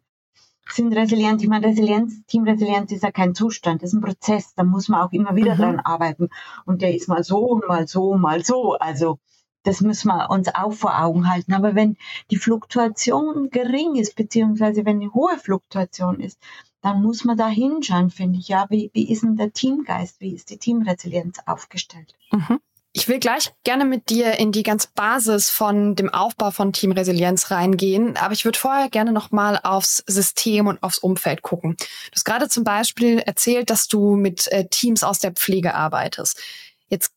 sind 0.69 0.93
resilient. 0.93 1.41
Ich 1.41 1.49
meine, 1.49 1.67
Resilienz, 1.67 2.25
Teamresilienz 2.27 2.91
ist 2.91 3.03
ja 3.03 3.11
kein 3.11 3.35
Zustand, 3.35 3.81
das 3.81 3.89
ist 3.89 3.93
ein 3.93 4.01
Prozess, 4.01 4.53
da 4.55 4.63
muss 4.63 4.89
man 4.89 5.01
auch 5.01 5.11
immer 5.11 5.35
wieder 5.35 5.55
mhm. 5.55 5.59
dran 5.59 5.79
arbeiten. 5.79 6.29
Und 6.65 6.81
der 6.81 6.95
ist 6.95 7.07
mal 7.07 7.23
so, 7.23 7.61
mal 7.67 7.87
so, 7.87 8.15
mal 8.15 8.43
so. 8.43 8.73
Also 8.73 9.19
das 9.63 9.81
müssen 9.81 10.09
wir 10.09 10.29
uns 10.29 10.53
auch 10.53 10.73
vor 10.73 10.99
Augen 10.99 11.29
halten. 11.29 11.53
Aber 11.53 11.75
wenn 11.75 11.97
die 12.31 12.37
Fluktuation 12.37 13.49
gering 13.49 13.95
ist, 13.95 14.15
beziehungsweise 14.15 14.85
wenn 14.85 15.01
eine 15.01 15.13
hohe 15.13 15.37
Fluktuation 15.37 16.19
ist, 16.19 16.39
dann 16.81 17.01
muss 17.01 17.23
man 17.23 17.37
da 17.37 17.47
hinschauen, 17.47 18.09
finde 18.09 18.39
ich. 18.39 18.49
Ja, 18.49 18.67
wie, 18.69 18.91
wie 18.93 19.09
ist 19.09 19.23
denn 19.23 19.37
der 19.37 19.53
Teamgeist? 19.53 20.19
Wie 20.19 20.35
ist 20.35 20.49
die 20.49 20.57
Teamresilienz 20.57 21.39
aufgestellt? 21.45 22.13
Mhm. 22.31 22.59
Ich 22.95 23.07
will 23.07 23.19
gleich 23.19 23.51
gerne 23.63 23.85
mit 23.85 24.09
dir 24.11 24.39
in 24.39 24.51
die 24.51 24.61
ganz 24.61 24.85
Basis 24.85 25.49
von 25.49 25.95
dem 25.95 26.13
Aufbau 26.13 26.51
von 26.51 26.73
Team 26.73 26.91
Resilienz 26.91 27.49
reingehen, 27.49 28.17
aber 28.17 28.33
ich 28.33 28.45
würde 28.45 28.59
vorher 28.59 28.87
gerne 28.87 29.11
noch 29.11 29.31
mal 29.31 29.59
aufs 29.63 30.03
System 30.05 30.67
und 30.67 30.83
aufs 30.83 30.99
Umfeld 30.99 31.41
gucken. 31.41 31.75
Du 31.75 32.15
hast 32.15 32.23
gerade 32.23 32.49
zum 32.49 32.63
Beispiel 32.63 33.17
erzählt, 33.17 33.71
dass 33.71 33.87
du 33.87 34.15
mit 34.15 34.47
äh, 34.51 34.67
Teams 34.69 35.03
aus 35.03 35.17
der 35.17 35.31
Pflege 35.31 35.73
arbeitest. 35.73 36.39
Jetzt 36.87 37.13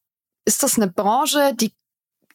ist 0.47 0.63
das 0.63 0.79
eine 0.79 0.89
Branche, 0.89 1.53
die 1.55 1.73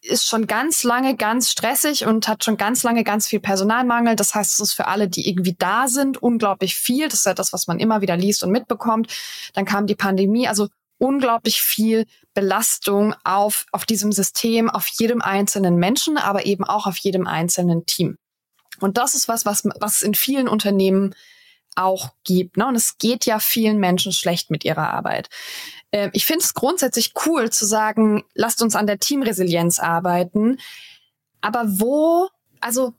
ist 0.03 0.27
schon 0.27 0.45
ganz 0.45 0.83
lange 0.83 1.15
ganz 1.15 1.50
stressig 1.50 2.05
und 2.05 2.27
hat 2.27 2.43
schon 2.43 2.57
ganz 2.57 2.83
lange 2.83 3.03
ganz 3.03 3.27
viel 3.27 3.39
Personalmangel. 3.39 4.15
Das 4.15 4.36
heißt, 4.36 4.53
es 4.53 4.60
ist 4.60 4.74
für 4.74 4.88
alle, 4.88 5.07
die 5.07 5.27
irgendwie 5.27 5.55
da 5.57 5.88
sind, 5.88 6.21
unglaublich 6.21 6.75
viel. 6.75 7.07
Das 7.07 7.19
ist 7.19 7.25
ja 7.25 7.33
das, 7.33 7.53
was 7.53 7.65
man 7.67 7.79
immer 7.79 8.01
wieder 8.01 8.17
liest 8.17 8.43
und 8.43 8.51
mitbekommt. 8.51 9.12
Dann 9.53 9.65
kam 9.65 9.88
die 9.88 9.95
Pandemie. 9.95 10.48
Also 10.48 10.69
unglaublich 10.98 11.62
viel 11.62 12.05
Belastung 12.33 13.13
auf, 13.23 13.65
auf 13.71 13.85
diesem 13.85 14.11
System, 14.11 14.69
auf 14.69 14.88
jedem 14.88 15.21
einzelnen 15.21 15.75
Menschen, 15.75 16.17
aber 16.17 16.45
eben 16.45 16.63
auch 16.63 16.88
auf 16.88 16.97
jedem 16.97 17.27
einzelnen 17.27 17.85
Team. 17.85 18.17
Und 18.79 18.97
das 18.97 19.13
ist 19.13 19.27
was, 19.27 19.45
was, 19.45 19.63
was 19.79 19.95
es 19.95 20.01
in 20.01 20.15
vielen 20.15 20.47
Unternehmen 20.47 21.13
auch 21.75 22.09
gibt. 22.23 22.57
Ne? 22.57 22.67
Und 22.67 22.75
es 22.75 22.97
geht 22.97 23.25
ja 23.25 23.39
vielen 23.39 23.77
Menschen 23.77 24.11
schlecht 24.11 24.50
mit 24.50 24.65
ihrer 24.65 24.89
Arbeit. 24.89 25.29
Äh, 25.91 26.09
ich 26.13 26.25
finde 26.25 26.43
es 26.43 26.53
grundsätzlich 26.53 27.13
cool 27.25 27.50
zu 27.50 27.65
sagen, 27.65 28.23
lasst 28.33 28.61
uns 28.61 28.75
an 28.75 28.88
der 28.88 28.99
Teamresilienz 28.99 29.79
arbeiten. 29.79 30.58
Aber 31.41 31.63
wo, 31.67 32.29
also 32.60 32.93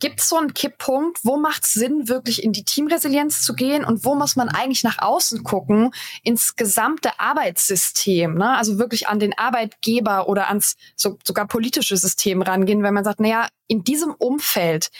Gibt 0.00 0.20
es 0.20 0.28
so 0.28 0.36
einen 0.36 0.54
Kipppunkt, 0.54 1.24
wo 1.24 1.36
macht 1.36 1.64
es 1.64 1.72
Sinn, 1.72 2.08
wirklich 2.08 2.42
in 2.42 2.52
die 2.52 2.64
Teamresilienz 2.64 3.42
zu 3.42 3.54
gehen 3.54 3.84
und 3.84 4.04
wo 4.04 4.14
muss 4.14 4.36
man 4.36 4.48
eigentlich 4.48 4.84
nach 4.84 4.98
außen 4.98 5.44
gucken, 5.44 5.90
ins 6.22 6.56
gesamte 6.56 7.18
Arbeitssystem, 7.18 8.34
ne? 8.34 8.56
also 8.56 8.78
wirklich 8.78 9.08
an 9.08 9.18
den 9.18 9.36
Arbeitgeber 9.36 10.28
oder 10.28 10.48
ans 10.48 10.76
so, 10.96 11.18
sogar 11.24 11.46
politische 11.46 11.96
System 11.96 12.42
rangehen, 12.42 12.82
wenn 12.82 12.94
man 12.94 13.04
sagt, 13.04 13.20
naja, 13.20 13.48
in 13.66 13.84
diesem 13.84 14.12
Umfeld 14.12 14.90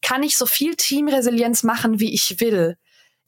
kann 0.00 0.22
ich 0.22 0.36
so 0.36 0.46
viel 0.46 0.74
Teamresilienz 0.74 1.62
machen, 1.62 2.00
wie 2.00 2.12
ich 2.12 2.40
will. 2.40 2.76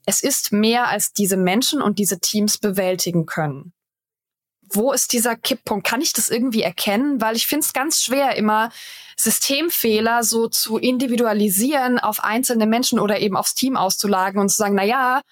Es 0.06 0.22
ist 0.22 0.52
mehr, 0.52 0.88
als 0.88 1.12
diese 1.12 1.36
Menschen 1.36 1.80
und 1.80 1.98
diese 1.98 2.20
Teams 2.20 2.58
bewältigen 2.58 3.26
können 3.26 3.72
wo 4.70 4.92
ist 4.92 5.12
dieser 5.12 5.36
Kipppunkt? 5.36 5.86
Kann 5.86 6.00
ich 6.00 6.12
das 6.12 6.28
irgendwie 6.28 6.62
erkennen? 6.62 7.20
Weil 7.20 7.36
ich 7.36 7.46
finde 7.46 7.64
es 7.64 7.72
ganz 7.72 8.02
schwer, 8.02 8.36
immer 8.36 8.70
Systemfehler 9.16 10.24
so 10.24 10.48
zu 10.48 10.78
individualisieren 10.78 11.98
auf 11.98 12.22
einzelne 12.22 12.66
Menschen 12.66 12.98
oder 12.98 13.20
eben 13.20 13.36
aufs 13.36 13.54
Team 13.54 13.76
auszulagen 13.76 14.40
und 14.40 14.48
zu 14.48 14.56
sagen, 14.56 14.74
na 14.74 14.84
ja, 14.84 15.22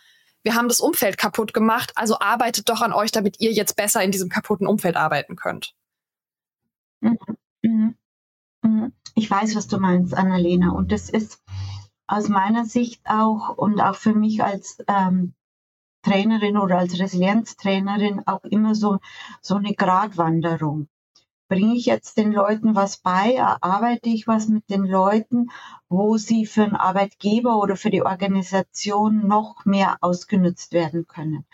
wir 0.42 0.54
haben 0.54 0.68
das 0.68 0.80
Umfeld 0.80 1.18
kaputt 1.18 1.54
gemacht, 1.54 1.92
also 1.94 2.18
arbeitet 2.18 2.68
doch 2.68 2.80
an 2.80 2.92
euch, 2.92 3.12
damit 3.12 3.40
ihr 3.40 3.52
jetzt 3.52 3.76
besser 3.76 4.02
in 4.02 4.10
diesem 4.10 4.28
kaputten 4.28 4.66
Umfeld 4.66 4.96
arbeiten 4.96 5.36
könnt. 5.36 5.74
Mhm. 7.00 7.18
Mhm. 7.62 7.94
Mhm. 8.62 8.92
Ich 9.14 9.30
weiß, 9.30 9.54
was 9.56 9.68
du 9.68 9.78
meinst, 9.78 10.14
Annalena. 10.14 10.70
Und 10.70 10.92
das 10.92 11.10
ist 11.10 11.40
aus 12.06 12.28
meiner 12.28 12.64
Sicht 12.64 13.02
auch 13.04 13.56
und 13.56 13.80
auch 13.80 13.96
für 13.96 14.14
mich 14.14 14.42
als 14.42 14.78
ähm, 14.88 15.34
Trainerin 16.02 16.58
oder 16.58 16.78
als 16.78 16.98
Resilienztrainerin 16.98 18.22
auch 18.26 18.44
immer 18.44 18.74
so, 18.74 18.98
so 19.40 19.56
eine 19.56 19.74
Gratwanderung. 19.74 20.88
Bringe 21.48 21.74
ich 21.74 21.86
jetzt 21.86 22.16
den 22.16 22.32
Leuten 22.32 22.74
was 22.74 22.96
bei? 22.96 23.34
Erarbeite 23.34 24.08
ich 24.08 24.26
was 24.26 24.48
mit 24.48 24.70
den 24.70 24.84
Leuten, 24.84 25.50
wo 25.88 26.16
sie 26.16 26.46
für 26.46 26.64
einen 26.64 26.76
Arbeitgeber 26.76 27.58
oder 27.58 27.76
für 27.76 27.90
die 27.90 28.02
Organisation 28.02 29.26
noch 29.26 29.66
mehr 29.66 29.98
ausgenutzt 30.00 30.72
werden 30.72 31.06
können? 31.06 31.44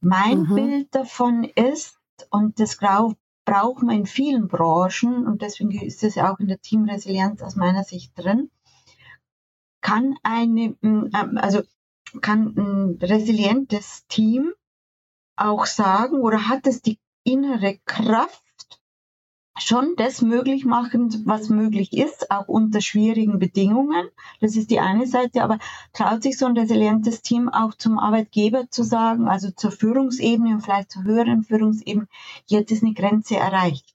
Mein 0.00 0.40
mhm. 0.40 0.54
Bild 0.54 0.94
davon 0.94 1.44
ist, 1.44 1.98
und 2.30 2.58
das 2.58 2.76
braucht 2.76 3.82
man 3.82 3.96
in 3.96 4.06
vielen 4.06 4.48
Branchen, 4.48 5.24
und 5.26 5.40
deswegen 5.40 5.70
ist 5.70 6.02
es 6.02 6.16
ja 6.16 6.32
auch 6.32 6.40
in 6.40 6.48
der 6.48 6.60
Teamresilienz 6.60 7.40
aus 7.40 7.54
meiner 7.54 7.84
Sicht 7.84 8.12
drin, 8.16 8.50
kann 9.80 10.16
eine, 10.22 10.76
ähm, 10.82 11.10
also 11.36 11.62
kann 12.20 12.54
ein 12.56 12.98
resilientes 13.00 14.06
Team 14.08 14.52
auch 15.36 15.66
sagen 15.66 16.20
oder 16.20 16.48
hat 16.48 16.66
es 16.66 16.82
die 16.82 16.98
innere 17.24 17.78
Kraft, 17.84 18.42
schon 19.56 19.94
das 19.96 20.20
möglich 20.20 20.64
machen, 20.64 21.22
was 21.26 21.48
möglich 21.48 21.92
ist, 21.92 22.30
auch 22.30 22.48
unter 22.48 22.80
schwierigen 22.80 23.38
Bedingungen. 23.38 24.08
Das 24.40 24.56
ist 24.56 24.70
die 24.70 24.80
eine 24.80 25.06
Seite, 25.06 25.42
aber 25.42 25.58
traut 25.92 26.22
sich 26.22 26.36
so 26.38 26.46
ein 26.46 26.58
resilientes 26.58 27.22
Team 27.22 27.48
auch 27.48 27.74
zum 27.74 27.98
Arbeitgeber 27.98 28.68
zu 28.70 28.82
sagen, 28.82 29.28
also 29.28 29.50
zur 29.50 29.70
Führungsebene 29.70 30.54
und 30.54 30.60
vielleicht 30.62 30.90
zur 30.90 31.04
höheren 31.04 31.44
Führungsebene, 31.44 32.08
jetzt 32.46 32.72
ist 32.72 32.82
eine 32.82 32.94
Grenze 32.94 33.36
erreicht. 33.36 33.94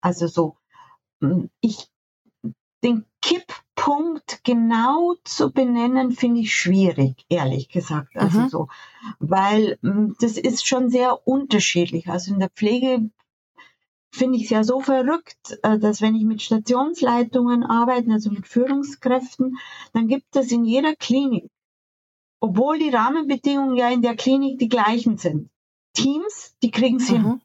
Also 0.00 0.26
so, 0.26 0.56
ich, 1.60 1.88
den 2.82 3.04
Kipppunkt 3.74 4.44
genau 4.44 5.14
zu 5.24 5.50
benennen, 5.52 6.12
finde 6.12 6.40
ich 6.40 6.54
schwierig, 6.54 7.24
ehrlich 7.28 7.68
gesagt. 7.68 8.16
Also 8.16 8.40
mhm. 8.40 8.48
so, 8.48 8.68
weil 9.18 9.78
hm, 9.82 10.16
das 10.20 10.36
ist 10.36 10.66
schon 10.66 10.90
sehr 10.90 11.26
unterschiedlich. 11.26 12.08
Also 12.08 12.32
in 12.32 12.40
der 12.40 12.50
Pflege 12.50 13.10
finde 14.10 14.36
ich 14.36 14.44
es 14.44 14.50
ja 14.50 14.64
so 14.64 14.80
verrückt, 14.80 15.58
äh, 15.62 15.78
dass 15.78 16.02
wenn 16.02 16.14
ich 16.14 16.24
mit 16.24 16.42
Stationsleitungen 16.42 17.64
arbeite, 17.64 18.12
also 18.12 18.30
mit 18.30 18.46
Führungskräften, 18.46 19.58
dann 19.92 20.06
gibt 20.06 20.36
es 20.36 20.52
in 20.52 20.64
jeder 20.64 20.94
Klinik, 20.94 21.50
obwohl 22.40 22.78
die 22.78 22.90
Rahmenbedingungen 22.90 23.76
ja 23.76 23.88
in 23.90 24.02
der 24.02 24.16
Klinik 24.16 24.58
die 24.58 24.68
gleichen 24.68 25.16
sind, 25.16 25.48
Teams, 25.94 26.56
die 26.62 26.70
kriegen 26.70 26.96
es 26.96 27.10
mhm. 27.10 27.14
hin. 27.14 27.40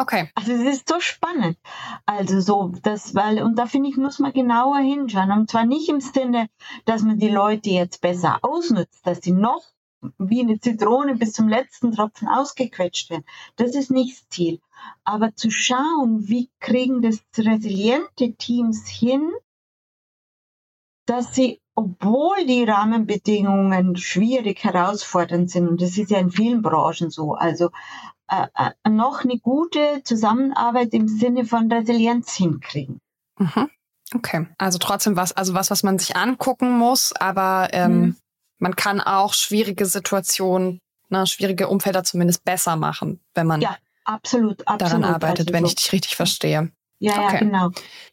Okay. 0.00 0.30
Also 0.36 0.52
es 0.52 0.62
ist 0.62 0.88
so 0.88 1.00
spannend. 1.00 1.58
Also 2.06 2.40
so, 2.40 2.72
das, 2.82 3.16
weil, 3.16 3.42
und 3.42 3.58
da 3.58 3.66
finde 3.66 3.90
ich, 3.90 3.96
muss 3.96 4.20
man 4.20 4.32
genauer 4.32 4.78
hinschauen. 4.78 5.32
Und 5.32 5.50
zwar 5.50 5.66
nicht 5.66 5.88
im 5.88 6.00
Sinne, 6.00 6.48
dass 6.84 7.02
man 7.02 7.18
die 7.18 7.28
Leute 7.28 7.70
jetzt 7.70 8.00
besser 8.00 8.38
ausnutzt, 8.42 9.04
dass 9.04 9.20
sie 9.20 9.32
noch 9.32 9.64
wie 10.18 10.40
eine 10.40 10.60
Zitrone 10.60 11.16
bis 11.16 11.32
zum 11.32 11.48
letzten 11.48 11.90
Tropfen 11.90 12.28
ausgequetscht 12.28 13.10
werden. 13.10 13.24
Das 13.56 13.74
ist 13.74 13.90
nicht 13.90 14.20
das 14.20 14.28
Ziel. 14.28 14.60
Aber 15.02 15.34
zu 15.34 15.50
schauen, 15.50 16.28
wie 16.28 16.48
kriegen 16.60 17.02
das 17.02 17.20
resiliente 17.36 18.34
Teams 18.34 18.86
hin, 18.86 19.28
dass 21.06 21.34
sie, 21.34 21.60
obwohl 21.74 22.46
die 22.46 22.62
Rahmenbedingungen 22.62 23.96
schwierig 23.96 24.62
herausfordernd 24.62 25.50
sind, 25.50 25.66
und 25.66 25.82
das 25.82 25.98
ist 25.98 26.12
ja 26.12 26.18
in 26.18 26.30
vielen 26.30 26.62
Branchen 26.62 27.10
so, 27.10 27.34
also 27.34 27.70
äh, 28.28 28.46
äh, 28.54 28.90
noch 28.90 29.24
eine 29.24 29.38
gute 29.38 30.02
Zusammenarbeit 30.04 30.92
im 30.92 31.08
Sinne 31.08 31.44
von 31.44 31.70
Resilienz 31.70 32.34
hinkriegen. 32.34 33.00
Mhm. 33.38 33.70
Okay, 34.14 34.46
also 34.56 34.78
trotzdem 34.78 35.16
was, 35.16 35.32
also 35.32 35.54
was, 35.54 35.70
was 35.70 35.82
man 35.82 35.98
sich 35.98 36.16
angucken 36.16 36.78
muss, 36.78 37.12
aber 37.12 37.68
ähm, 37.72 38.00
mhm. 38.00 38.16
man 38.58 38.76
kann 38.76 39.00
auch 39.00 39.34
schwierige 39.34 39.84
Situationen, 39.84 40.80
ne, 41.10 41.26
schwierige 41.26 41.68
Umfelder 41.68 42.04
zumindest 42.04 42.44
besser 42.44 42.76
machen, 42.76 43.20
wenn 43.34 43.46
man 43.46 43.60
ja, 43.60 43.76
absolut, 44.04 44.66
absolut. 44.66 44.80
daran 44.80 45.04
arbeitet, 45.04 45.48
also 45.48 45.52
wenn 45.52 45.64
so. 45.64 45.68
ich 45.68 45.74
dich 45.74 45.92
richtig 45.92 46.16
verstehe. 46.16 46.72
Ja, 47.00 47.12
okay. 47.12 47.32
ja, 47.34 47.38
genau. 47.38 47.70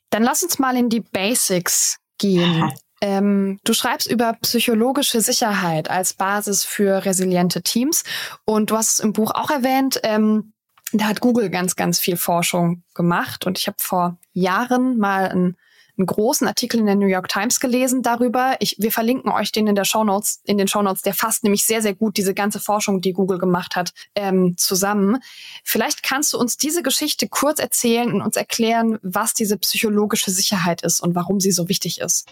Dann 0.10 0.23
lass 0.23 0.43
uns 0.43 0.60
mal 0.60 0.75
in 0.75 0.89
die 0.89 0.99
Basics 0.99 1.97
gehen. 2.17 2.71
Ähm, 3.06 3.60
du 3.63 3.74
schreibst 3.76 4.10
über 4.10 4.34
psychologische 4.41 5.22
Sicherheit 5.22 5.91
als 5.91 6.15
Basis 6.15 6.63
für 6.63 7.06
resiliente 7.06 7.62
Teams 7.62 8.04
und 8.46 8.72
du 8.72 8.78
hast 8.78 8.94
es 8.94 9.00
im 9.00 9.13
Buch 9.13 9.30
auch 9.30 9.52
erwähnt. 9.52 10.00
Ähm, 10.02 10.54
da 10.91 11.06
hat 11.06 11.22
Google 11.22 11.52
ganz, 11.52 11.76
ganz 11.76 12.00
viel 12.00 12.18
Forschung 12.18 12.82
gemacht 12.96 13.46
und 13.46 13.60
ich 13.60 13.68
habe 13.68 13.78
vor 13.80 14.18
Jahren 14.34 14.98
mal 14.98 15.30
ein 15.30 15.56
einen 15.98 16.08
großen 16.08 16.46
Artikel 16.46 16.82
in 16.82 16.88
der 16.88 16.96
New 16.96 17.06
York 17.06 17.30
Times 17.30 17.62
gelesen 17.62 18.02
darüber. 18.02 18.58
Ich, 18.60 18.76
wir 18.80 18.91
verlinken 18.91 19.32
euch 19.32 19.54
den 19.54 19.68
in 19.68 19.76
der 19.76 19.86
Show 19.86 20.04
Notes, 20.04 20.41
in 20.44 20.58
den 20.58 20.68
Show 20.68 20.82
Notes. 20.82 21.04
Der 21.04 21.13
fasst 21.13 21.46
nämlich 21.46 21.65
sehr, 21.65 21.82
sehr 21.82 21.96
gut 21.96 22.18
diese 22.18 22.34
ganze 22.34 22.60
Forschung, 22.60 23.00
die 23.00 23.13
Google 23.13 23.38
gemacht 23.38 23.78
hat, 23.78 23.94
ähm, 24.13 24.56
zusammen. 24.58 25.20
Vielleicht 25.63 26.04
kannst 26.04 26.34
du 26.34 26.38
uns 26.38 26.58
diese 26.58 26.84
Geschichte 26.84 27.30
kurz 27.30 27.60
erzählen 27.60 28.12
und 28.12 28.22
uns 28.22 28.36
erklären, 28.36 29.00
was 29.04 29.34
diese 29.34 29.58
psychologische 29.58 30.32
Sicherheit 30.32 30.82
ist 30.82 31.00
und 31.00 31.15
warum 31.15 31.39
sie 31.39 31.52
so 31.52 31.70
wichtig 31.70 32.02
ist. 32.02 32.28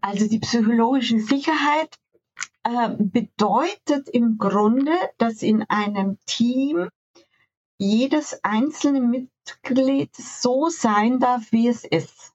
Also 0.00 0.28
die 0.28 0.38
psychologische 0.38 1.20
Sicherheit 1.20 1.96
äh, 2.64 2.90
bedeutet 2.98 4.08
im 4.08 4.38
Grunde, 4.38 4.92
dass 5.18 5.42
in 5.42 5.62
einem 5.64 6.18
Team 6.26 6.88
jedes 7.78 8.42
einzelne 8.44 9.00
Mitglied 9.00 10.14
so 10.14 10.68
sein 10.68 11.18
darf, 11.18 11.52
wie 11.52 11.68
es 11.68 11.84
ist 11.84 12.34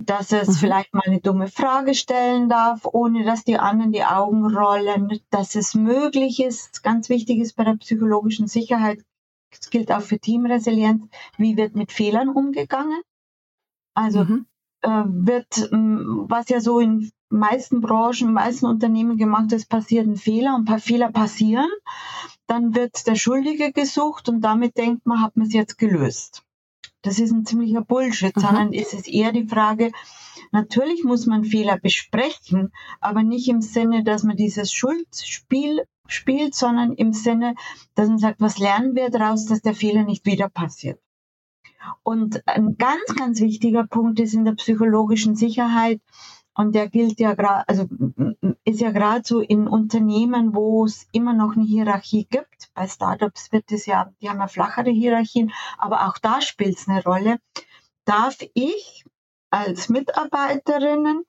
dass 0.00 0.32
es 0.32 0.48
mhm. 0.48 0.52
vielleicht 0.54 0.94
mal 0.94 1.04
eine 1.04 1.20
dumme 1.20 1.48
Frage 1.48 1.94
stellen 1.94 2.48
darf, 2.48 2.86
ohne 2.90 3.24
dass 3.24 3.44
die 3.44 3.58
anderen 3.58 3.92
die 3.92 4.04
Augen 4.04 4.46
rollen, 4.46 5.20
dass 5.30 5.54
es 5.54 5.74
möglich 5.74 6.42
ist, 6.42 6.82
ganz 6.82 7.08
wichtig 7.08 7.38
ist 7.38 7.54
bei 7.54 7.64
der 7.64 7.74
psychologischen 7.74 8.48
Sicherheit, 8.48 9.04
das 9.50 9.68
gilt 9.68 9.92
auch 9.92 10.00
für 10.00 10.18
Teamresilienz, 10.18 11.02
wie 11.36 11.56
wird 11.56 11.74
mit 11.76 11.92
Fehlern 11.92 12.28
umgegangen. 12.28 13.00
Also 13.94 14.24
mhm. 14.24 14.46
Äh, 14.82 15.04
wird, 15.06 15.68
was 15.70 16.48
ja 16.48 16.60
so 16.60 16.80
in 16.80 17.10
meisten 17.28 17.80
Branchen, 17.80 18.32
meisten 18.32 18.66
Unternehmen 18.66 19.16
gemacht 19.16 19.52
ist, 19.52 19.68
passiert 19.68 20.06
ein 20.06 20.16
Fehler 20.16 20.54
und 20.54 20.62
ein 20.62 20.64
paar 20.66 20.80
Fehler 20.80 21.12
passieren, 21.12 21.68
dann 22.46 22.74
wird 22.74 23.06
der 23.06 23.14
Schuldige 23.14 23.72
gesucht 23.72 24.28
und 24.28 24.40
damit 24.40 24.76
denkt 24.76 25.06
man, 25.06 25.22
hat 25.22 25.36
man 25.36 25.46
es 25.46 25.52
jetzt 25.52 25.78
gelöst. 25.78 26.42
Das 27.02 27.18
ist 27.18 27.30
ein 27.30 27.46
ziemlicher 27.46 27.82
Bullshit, 27.82 28.36
mhm. 28.36 28.40
sondern 28.40 28.72
ist 28.72 28.92
es 28.92 29.06
eher 29.06 29.32
die 29.32 29.46
Frage, 29.46 29.92
natürlich 30.52 31.04
muss 31.04 31.26
man 31.26 31.44
Fehler 31.44 31.78
besprechen, 31.78 32.72
aber 33.00 33.22
nicht 33.22 33.48
im 33.48 33.62
Sinne, 33.62 34.02
dass 34.02 34.22
man 34.22 34.36
dieses 34.36 34.72
Schuldspiel 34.72 35.84
spielt, 36.08 36.54
sondern 36.54 36.92
im 36.92 37.12
Sinne, 37.12 37.54
dass 37.94 38.08
man 38.08 38.18
sagt, 38.18 38.40
was 38.40 38.58
lernen 38.58 38.96
wir 38.96 39.10
daraus, 39.10 39.46
dass 39.46 39.62
der 39.62 39.74
Fehler 39.74 40.02
nicht 40.02 40.26
wieder 40.26 40.48
passiert. 40.48 41.00
Und 42.02 42.46
ein 42.46 42.76
ganz, 42.76 43.04
ganz 43.16 43.40
wichtiger 43.40 43.86
Punkt 43.86 44.20
ist 44.20 44.34
in 44.34 44.44
der 44.44 44.52
psychologischen 44.52 45.36
Sicherheit, 45.36 46.00
und 46.54 46.74
der 46.74 46.88
gilt 46.88 47.20
ja 47.20 47.34
gerade, 47.34 47.66
also 47.68 47.88
ist 48.64 48.80
ja 48.80 48.90
gerade 48.90 49.22
so 49.24 49.40
in 49.40 49.68
Unternehmen, 49.68 50.54
wo 50.54 50.84
es 50.84 51.06
immer 51.12 51.32
noch 51.32 51.54
eine 51.56 51.64
Hierarchie 51.64 52.26
gibt. 52.28 52.70
Bei 52.74 52.86
Startups 52.86 53.52
wird 53.52 53.70
es 53.72 53.86
ja, 53.86 54.12
die 54.20 54.28
haben 54.28 54.40
ja 54.40 54.48
flachere 54.48 54.90
Hierarchien, 54.90 55.52
aber 55.78 56.06
auch 56.08 56.18
da 56.18 56.40
spielt 56.40 56.76
es 56.76 56.88
eine 56.88 57.02
Rolle. 57.02 57.38
Darf 58.04 58.36
ich 58.54 59.04
als 59.50 59.88
Mitarbeiterinnen 59.88 61.24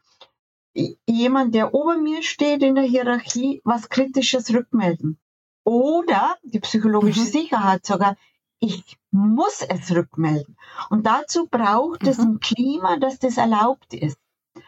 jemand, 1.05 1.53
der 1.55 1.73
ober 1.73 1.97
mir 1.97 2.23
steht 2.23 2.63
in 2.63 2.75
der 2.75 2.83
Hierarchie, 2.83 3.61
was 3.63 3.89
Kritisches 3.89 4.53
rückmelden? 4.53 5.19
Oder 5.63 6.35
die 6.43 6.59
psychologische 6.59 7.21
mhm. 7.21 7.25
Sicherheit 7.25 7.85
sogar, 7.85 8.17
ich 8.62 8.97
muss 9.12 9.62
es 9.67 9.91
rückmelden. 9.91 10.56
Und 10.89 11.06
dazu 11.06 11.47
braucht 11.47 12.04
mhm. 12.04 12.08
es 12.10 12.19
ein 12.19 12.39
Klima, 12.39 12.97
dass 12.97 13.19
das 13.19 13.36
erlaubt 13.36 13.93
ist 13.93 14.17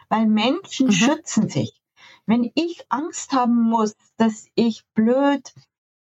weil 0.08 0.26
Menschen 0.26 0.86
mhm. 0.86 0.92
schützen 0.92 1.48
sich. 1.48 1.80
Wenn 2.26 2.50
ich 2.54 2.86
Angst 2.88 3.32
haben 3.32 3.62
muss, 3.62 3.94
dass 4.16 4.46
ich 4.54 4.84
blöd, 4.94 5.52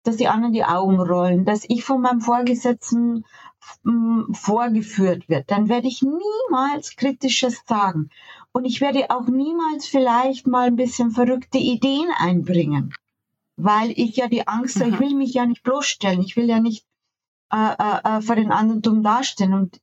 dass 0.03 0.17
die 0.17 0.29
anderen 0.29 0.53
die 0.53 0.65
Augen 0.65 1.01
rollen, 1.01 1.45
dass 1.45 1.65
ich 1.67 1.85
von 1.85 2.03
meinem 2.03 2.21
Vorgesetzten 2.21 3.25
hm, 3.85 4.35
vorgeführt 4.35 5.29
wird, 5.29 5.51
dann 5.51 5.69
werde 5.69 5.89
ich 5.89 6.03
niemals 6.03 6.97
Kritisches 6.97 7.63
sagen. 7.67 8.11
Und 8.53 8.67
ich 8.67 8.83
werde 8.83 9.11
auch 9.11 9.27
niemals 9.27 9.87
vielleicht 9.87 10.47
mal 10.47 10.67
ein 10.67 10.77
bisschen 10.77 11.11
verrückte 11.11 11.59
Ideen 11.59 12.09
einbringen, 12.19 12.93
weil 13.57 13.91
ich 13.93 14.17
ja 14.17 14.29
die 14.29 14.47
Angst 14.47 14.81
habe, 14.81 14.91
ich 14.91 14.97
mhm. 14.97 15.01
will 15.01 15.15
mich 15.15 15.35
ja 15.35 15.47
nicht 15.47 15.63
bloßstellen, 15.63 16.21
ich 16.21 16.37
will 16.37 16.49
ja 16.49 16.61
nicht 16.61 16.85
äh, 17.53 17.75
äh, 17.79 18.19
äh 18.19 18.23
vor 18.23 18.37
den 18.37 18.53
anderen 18.53 18.83
dumm 18.83 19.03
dastehen. 19.03 19.55
Und 19.55 19.81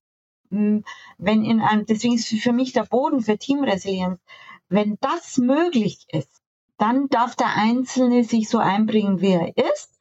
hm, 0.49 0.83
wenn 1.17 1.43
in 1.43 1.61
einem, 1.61 1.85
deswegen 1.85 2.15
ist 2.15 2.27
für 2.27 2.53
mich 2.53 2.73
der 2.73 2.83
Boden 2.83 3.21
für 3.21 3.37
Teamresilienz, 3.37 4.19
wenn 4.69 4.97
das 5.01 5.37
möglich 5.37 6.05
ist, 6.09 6.41
dann 6.77 7.09
darf 7.09 7.35
der 7.35 7.55
Einzelne 7.55 8.23
sich 8.23 8.49
so 8.49 8.57
einbringen, 8.57 9.21
wie 9.21 9.31
er 9.31 9.55
ist. 9.55 9.99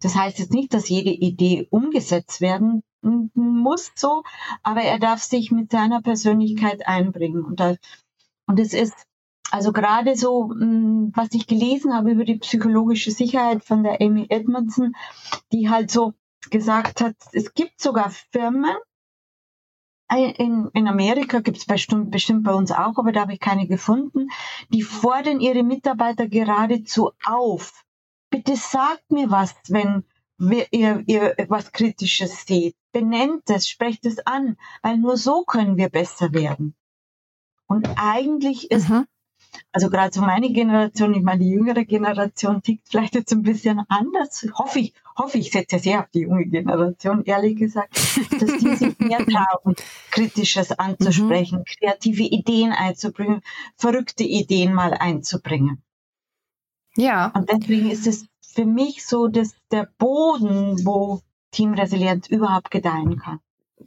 Das 0.00 0.14
heißt 0.14 0.38
jetzt 0.38 0.52
nicht, 0.52 0.72
dass 0.74 0.88
jede 0.88 1.10
Idee 1.10 1.66
umgesetzt 1.70 2.40
werden 2.40 2.82
muss 3.34 3.92
so, 3.94 4.22
aber 4.62 4.82
er 4.82 4.98
darf 4.98 5.22
sich 5.22 5.50
mit 5.50 5.70
seiner 5.70 6.00
Persönlichkeit 6.00 6.86
einbringen. 6.86 7.44
Und, 7.44 7.60
da, 7.60 7.76
und 8.46 8.58
es 8.58 8.72
ist 8.72 8.94
also 9.50 9.72
gerade 9.72 10.16
so, 10.16 10.50
hm, 10.50 11.12
was 11.14 11.28
ich 11.32 11.46
gelesen 11.46 11.94
habe 11.94 12.12
über 12.12 12.24
die 12.24 12.38
psychologische 12.38 13.10
Sicherheit 13.10 13.64
von 13.64 13.82
der 13.82 14.00
Amy 14.00 14.26
Edmondson, 14.28 14.94
die 15.52 15.68
halt 15.68 15.90
so 15.90 16.14
gesagt 16.50 17.00
hat, 17.00 17.16
es 17.32 17.54
gibt 17.54 17.80
sogar 17.80 18.10
Firmen, 18.10 18.76
in, 20.12 20.70
in 20.74 20.88
Amerika 20.88 21.40
gibt 21.40 21.58
es 21.58 21.66
bestimmt, 21.66 22.10
bestimmt 22.10 22.44
bei 22.44 22.52
uns 22.52 22.70
auch, 22.70 22.98
aber 22.98 23.12
da 23.12 23.22
habe 23.22 23.34
ich 23.34 23.40
keine 23.40 23.66
gefunden. 23.66 24.28
Die 24.68 24.82
fordern 24.82 25.40
ihre 25.40 25.62
Mitarbeiter 25.62 26.28
geradezu 26.28 27.12
auf. 27.24 27.84
Bitte 28.30 28.56
sagt 28.56 29.10
mir 29.10 29.30
was, 29.30 29.54
wenn 29.68 30.04
wir, 30.38 30.66
ihr, 30.72 31.02
ihr 31.06 31.34
was 31.48 31.72
Kritisches 31.72 32.44
seht. 32.46 32.76
Benennt 32.92 33.48
es, 33.48 33.68
sprecht 33.68 34.04
es 34.06 34.24
an, 34.26 34.56
weil 34.82 34.98
nur 34.98 35.16
so 35.16 35.44
können 35.44 35.76
wir 35.76 35.88
besser 35.88 36.32
werden. 36.32 36.74
Und 37.66 37.88
eigentlich 37.96 38.70
ist 38.70 38.88
mhm. 38.88 39.06
Also 39.72 39.90
gerade 39.90 40.14
so 40.14 40.20
meine 40.20 40.52
Generation, 40.52 41.14
ich 41.14 41.22
meine, 41.22 41.44
die 41.44 41.50
jüngere 41.50 41.84
Generation 41.84 42.62
tickt 42.62 42.88
vielleicht 42.88 43.14
jetzt 43.14 43.32
ein 43.32 43.42
bisschen 43.42 43.82
anders. 43.88 44.46
Hoffe 44.54 44.80
ich, 44.80 44.94
hoffe 45.16 45.38
ich 45.38 45.50
setze 45.50 45.78
sehr 45.78 46.00
auf 46.00 46.10
die 46.12 46.20
junge 46.20 46.46
Generation, 46.46 47.24
ehrlich 47.24 47.56
gesagt, 47.56 47.96
dass 47.96 48.58
die 48.58 48.76
sich 48.76 48.98
mehr 48.98 49.24
trauen, 49.24 49.74
Kritisches 50.10 50.72
anzusprechen, 50.72 51.60
mhm. 51.60 51.64
kreative 51.64 52.22
Ideen 52.22 52.72
einzubringen, 52.72 53.40
verrückte 53.76 54.24
Ideen 54.24 54.74
mal 54.74 54.94
einzubringen. 54.94 55.82
Ja. 56.96 57.32
Und 57.34 57.50
deswegen 57.50 57.90
ist 57.90 58.06
es 58.06 58.26
für 58.40 58.64
mich 58.64 59.04
so, 59.04 59.26
dass 59.26 59.54
der 59.72 59.88
Boden, 59.98 60.84
wo 60.86 61.20
Teamresilienz 61.50 62.28
überhaupt 62.28 62.70
gedeihen 62.70 63.18
kann. 63.18 63.40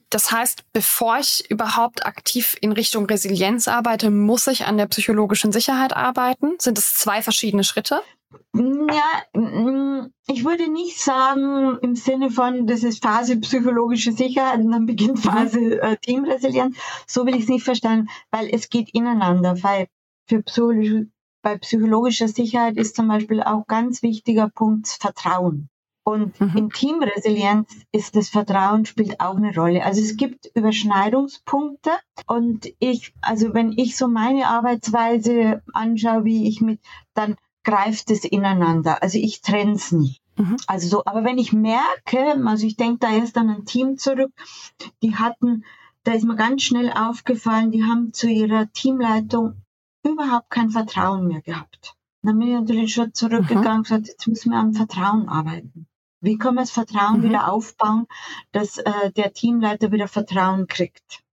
Das 0.10 0.32
heißt, 0.32 0.64
bevor 0.72 1.18
ich 1.18 1.50
überhaupt 1.50 2.06
aktiv 2.06 2.56
in 2.62 2.72
Richtung 2.72 3.06
Resilienz 3.06 3.68
arbeite, 3.68 4.10
muss 4.10 4.48
ich 4.48 4.66
an 4.66 4.78
der 4.78 4.86
psychologischen 4.88 5.52
Sicherheit 5.52 5.96
arbeiten? 5.96 6.54
Sind 6.60 6.78
es 6.78 6.94
zwei 6.94 7.22
verschiedene 7.22 7.64
Schritte? 7.66 8.02
Ja, 8.54 9.40
mm, 9.40 10.12
ich 10.28 10.46
würde 10.46 10.72
nicht 10.72 11.00
sagen 11.00 11.78
im 11.82 11.96
Sinne 11.96 12.30
von, 12.30 12.68
das 12.68 12.84
ist 12.84 13.04
Phase 13.04 13.38
psychologische 13.38 14.12
Sicherheit 14.12 14.60
und 14.60 14.72
dann 14.72 14.86
beginnt 14.86 15.24
mhm. 15.24 15.30
Phase 15.30 15.82
äh, 15.82 15.98
Teamresilienz. 15.98 16.78
So 17.06 17.26
will 17.26 17.36
ich 17.36 17.44
es 17.44 17.50
nicht 17.50 17.64
verstehen, 17.64 18.10
weil 18.32 18.50
es 18.52 18.70
geht 18.70 18.94
ineinander. 18.94 19.62
Weil 19.62 19.88
für 20.28 20.42
psychologische, 20.44 21.08
bei 21.42 21.58
psychologischer 21.58 22.28
Sicherheit 22.28 22.78
ist 22.78 22.96
zum 22.96 23.08
Beispiel 23.08 23.42
auch 23.42 23.66
ganz 23.68 24.02
wichtiger 24.04 24.50
Punkt 24.50 24.88
Vertrauen. 24.88 25.70
Und 26.08 26.40
mhm. 26.40 26.56
in 26.56 26.70
Teamresilienz 26.70 27.68
ist 27.92 28.16
das 28.16 28.30
Vertrauen 28.30 28.86
spielt 28.86 29.20
auch 29.20 29.36
eine 29.36 29.54
Rolle. 29.54 29.84
Also 29.84 30.00
es 30.00 30.16
gibt 30.16 30.50
Überschneidungspunkte 30.56 31.90
und 32.28 32.70
ich, 32.80 33.14
also 33.22 33.54
wenn 33.54 33.74
ich 33.74 33.98
so 33.98 34.08
meine 34.08 34.48
Arbeitsweise 34.48 35.62
anschaue, 35.74 36.24
wie 36.24 36.48
ich 36.48 36.62
mit, 36.62 36.80
dann 37.14 37.36
greift 37.66 38.10
es 38.10 38.24
ineinander. 38.24 39.04
Also 39.04 39.18
ich 39.18 39.42
trenne 39.42 39.74
es 39.74 39.92
nicht. 39.92 40.22
Mhm. 40.38 40.56
Also 40.66 40.88
so, 40.88 41.04
aber 41.04 41.26
wenn 41.26 41.38
ich 41.38 41.52
merke, 41.52 42.42
also 42.46 42.66
ich 42.66 42.78
denke 42.78 43.00
da 43.00 43.12
erst 43.12 43.38
an 43.38 43.50
ein 43.50 43.66
Team 43.66 43.98
zurück, 43.98 44.32
die 45.04 45.18
hatten, 45.18 45.66
da 46.06 46.14
ist 46.14 46.24
mir 46.24 46.38
ganz 46.38 46.64
schnell 46.64 46.90
aufgefallen, 46.90 47.72
die 47.72 47.84
haben 47.84 48.14
zu 48.14 48.30
ihrer 48.30 48.72
Teamleitung 48.72 49.62
überhaupt 50.06 50.52
kein 50.52 50.70
Vertrauen 50.70 51.28
mehr 51.28 51.42
gehabt. 51.42 51.98
Dann 52.22 52.40
bin 52.40 52.48
ich 52.48 52.54
natürlich 52.54 52.94
schon 52.94 53.14
zurückgegangen 53.14 53.72
mhm. 53.72 53.78
und 53.80 53.84
gesagt, 53.84 54.08
jetzt 54.08 54.26
müssen 54.26 54.52
wir 54.52 54.58
am 54.58 54.74
Vertrauen 54.74 55.28
arbeiten. 55.28 55.86
Wie 56.22 56.38
kann 56.38 56.56
man 56.56 56.64
das 56.64 56.72
Vertrauen 56.72 57.20
mhm. 57.20 57.24
wieder 57.24 57.52
aufbauen, 57.52 58.08
dass 58.52 58.78
äh, 58.78 59.12
der 59.12 59.34
Teamleiter 59.34 59.92
wieder 59.92 60.08
Vertrauen 60.08 60.68
kriegt? 60.68 61.24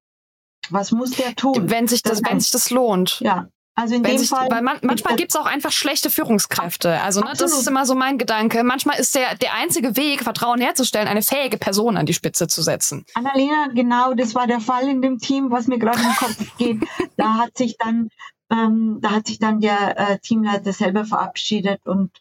Was 0.71 0.93
muss 0.93 1.13
der 1.13 1.35
tun? 1.35 1.71
Wenn 1.71 1.89
sich 1.89 2.03
das, 2.03 2.21
das 2.21 2.31
wenn 2.31 2.41
sich 2.41 2.51
das 2.51 2.71
lohnt. 2.71 3.21
Ja, 3.21 3.49
also 3.77 3.97
in 3.97 4.05
Wenn 4.05 4.13
dem 4.13 4.19
sich, 4.19 4.29
Fall. 4.29 4.49
Weil 4.51 4.63
man, 4.63 4.79
manchmal 4.83 5.17
gibt 5.17 5.33
es 5.33 5.37
auch 5.37 5.47
einfach 5.47 5.73
schlechte 5.73 6.09
Führungskräfte. 6.09 7.01
Also 7.01 7.21
ne, 7.21 7.33
das 7.37 7.53
ist 7.53 7.67
immer 7.67 7.85
so 7.87 7.97
mein 7.97 8.19
Gedanke. 8.19 8.63
Manchmal 8.63 9.01
ist 9.01 9.17
der, 9.17 9.35
der 9.35 9.55
einzige 9.55 9.97
Weg, 9.97 10.23
Vertrauen 10.23 10.61
herzustellen, 10.61 11.09
eine 11.09 11.23
fähige 11.23 11.59
Person 11.59 11.97
an 11.97 12.07
die 12.07 12.15
Spitze 12.15 12.47
zu 12.47 12.63
setzen. 12.63 13.05
Annalena, 13.15 13.69
genau, 13.75 14.15
das 14.15 14.35
war 14.37 14.47
der 14.47 14.61
Fall 14.61 14.89
in 14.89 15.03
dem 15.03 15.19
Team, 15.19 15.51
was 15.51 15.67
mir 15.67 15.79
gerade 15.79 16.01
im 16.01 16.15
Kopf 16.17 16.57
geht. 16.57 16.85
da 17.17 17.35
hat 17.35 17.59
sich 17.59 17.77
dann, 17.77 18.11
ähm, 18.49 18.99
da 19.01 19.11
hat 19.11 19.27
sich 19.27 19.41
dann 19.41 19.61
der 19.61 19.99
äh, 19.99 20.19
Teamleiter 20.21 20.73
selber 20.73 21.05
verabschiedet 21.05 21.85
und 21.85 22.13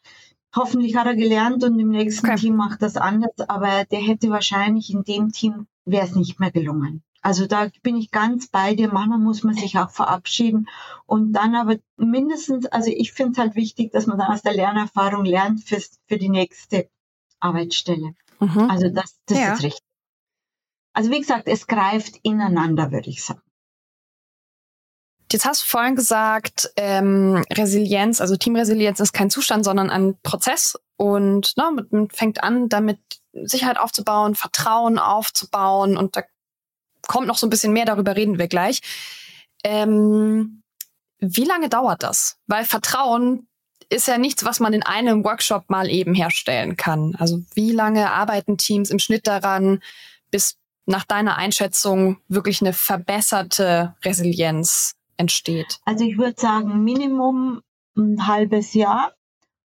hoffentlich 0.56 0.96
hat 0.96 1.08
er 1.08 1.16
gelernt 1.16 1.64
und 1.64 1.80
im 1.80 1.90
nächsten 1.90 2.28
okay. 2.28 2.38
Team 2.38 2.56
macht 2.56 2.82
das 2.82 2.98
anders. 2.98 3.34
Aber 3.48 3.86
der 3.86 4.00
hätte 4.00 4.30
wahrscheinlich 4.30 4.92
in 4.92 5.04
dem 5.04 5.32
Team 5.32 5.68
wäre 5.86 6.06
es 6.06 6.16
nicht 6.16 6.40
mehr 6.40 6.52
gelungen. 6.52 7.04
Also 7.22 7.48
da 7.48 7.70
bin 7.82 7.96
ich 7.96 8.12
ganz 8.12 8.48
bei 8.48 8.76
dir. 8.76 8.92
Manchmal 8.92 9.20
muss 9.20 9.44
man 9.44 9.56
sich 9.56 9.78
auch 9.78 9.90
verabschieden 9.90 10.68
und 11.06 11.32
dann 11.32 11.56
aber 11.56 11.78
mindestens, 11.96 12.66
also 12.66 12.92
ich 12.94 13.14
finde 13.14 13.32
es 13.32 13.38
halt 13.38 13.56
wichtig, 13.56 13.92
dass 13.94 14.08
man 14.08 14.18
dann 14.18 14.32
aus 14.32 14.42
der 14.42 14.54
Lernerfahrung 14.54 15.24
lernt 15.24 15.64
für, 15.64 15.82
für 16.08 16.18
die 16.18 16.30
nächste 16.30 16.90
Arbeitsstelle. 17.40 18.14
Mhm. 18.40 18.70
Also 18.70 18.90
das, 18.90 19.20
das 19.26 19.40
ja. 19.40 19.54
ist 19.54 19.64
richtig. 19.64 19.84
Also 20.94 21.12
wie 21.12 21.20
gesagt, 21.20 21.48
es 21.48 21.66
greift 21.66 22.20
ineinander, 22.24 22.92
würde 22.92 23.10
ich 23.10 23.24
sagen. 23.24 23.42
Jetzt 25.34 25.46
hast 25.46 25.64
du 25.64 25.66
vorhin 25.66 25.96
gesagt, 25.96 26.72
ähm, 26.78 27.44
Resilienz, 27.52 28.22
also 28.22 28.36
Teamresilienz 28.36 29.00
ist 29.00 29.14
kein 29.14 29.32
Zustand, 29.32 29.66
sondern 29.66 29.90
ein 29.90 30.16
Prozess. 30.22 30.78
Und 30.96 31.58
ne, 31.58 31.86
man 31.90 32.10
fängt 32.10 32.44
an, 32.44 32.70
damit 32.70 33.00
Sicherheit 33.34 33.80
aufzubauen, 33.80 34.36
Vertrauen 34.36 35.00
aufzubauen. 35.00 35.98
Und 35.98 36.16
da 36.16 36.22
kommt 37.08 37.28
noch 37.28 37.38
so 37.38 37.48
ein 37.48 37.50
bisschen 37.50 37.74
mehr, 37.74 37.86
darüber 37.86 38.16
reden 38.16 38.38
wir 38.38 38.48
gleich. 38.48 38.82
Ähm, 39.64 40.62
wie 41.18 41.46
lange 41.46 41.68
dauert 41.68 42.04
das? 42.04 42.38
Weil 42.46 42.66
Vertrauen 42.66 43.48
ist 43.90 44.08
ja 44.08 44.18
nichts, 44.18 44.46
was 44.46 44.60
man 44.60 44.74
in 44.74 44.84
einem 44.84 45.24
Workshop 45.24 45.70
mal 45.70 45.90
eben 45.90 46.14
herstellen 46.14 46.78
kann. 46.78 47.16
Also 47.18 47.40
wie 47.56 47.72
lange 47.72 48.12
arbeiten 48.12 48.58
Teams 48.58 48.92
im 48.92 49.00
Schnitt 49.00 49.26
daran, 49.26 49.82
bis 50.32 50.58
nach 50.86 51.06
deiner 51.06 51.38
Einschätzung 51.38 52.18
wirklich 52.28 52.62
eine 52.62 52.74
verbesserte 52.74 53.96
Resilienz 54.04 54.96
entsteht? 55.24 55.80
Also 55.86 56.04
ich 56.06 56.18
würde 56.18 56.40
sagen, 56.40 56.84
Minimum 56.84 57.62
ein 57.96 58.28
halbes 58.28 58.74
Jahr. 58.74 59.14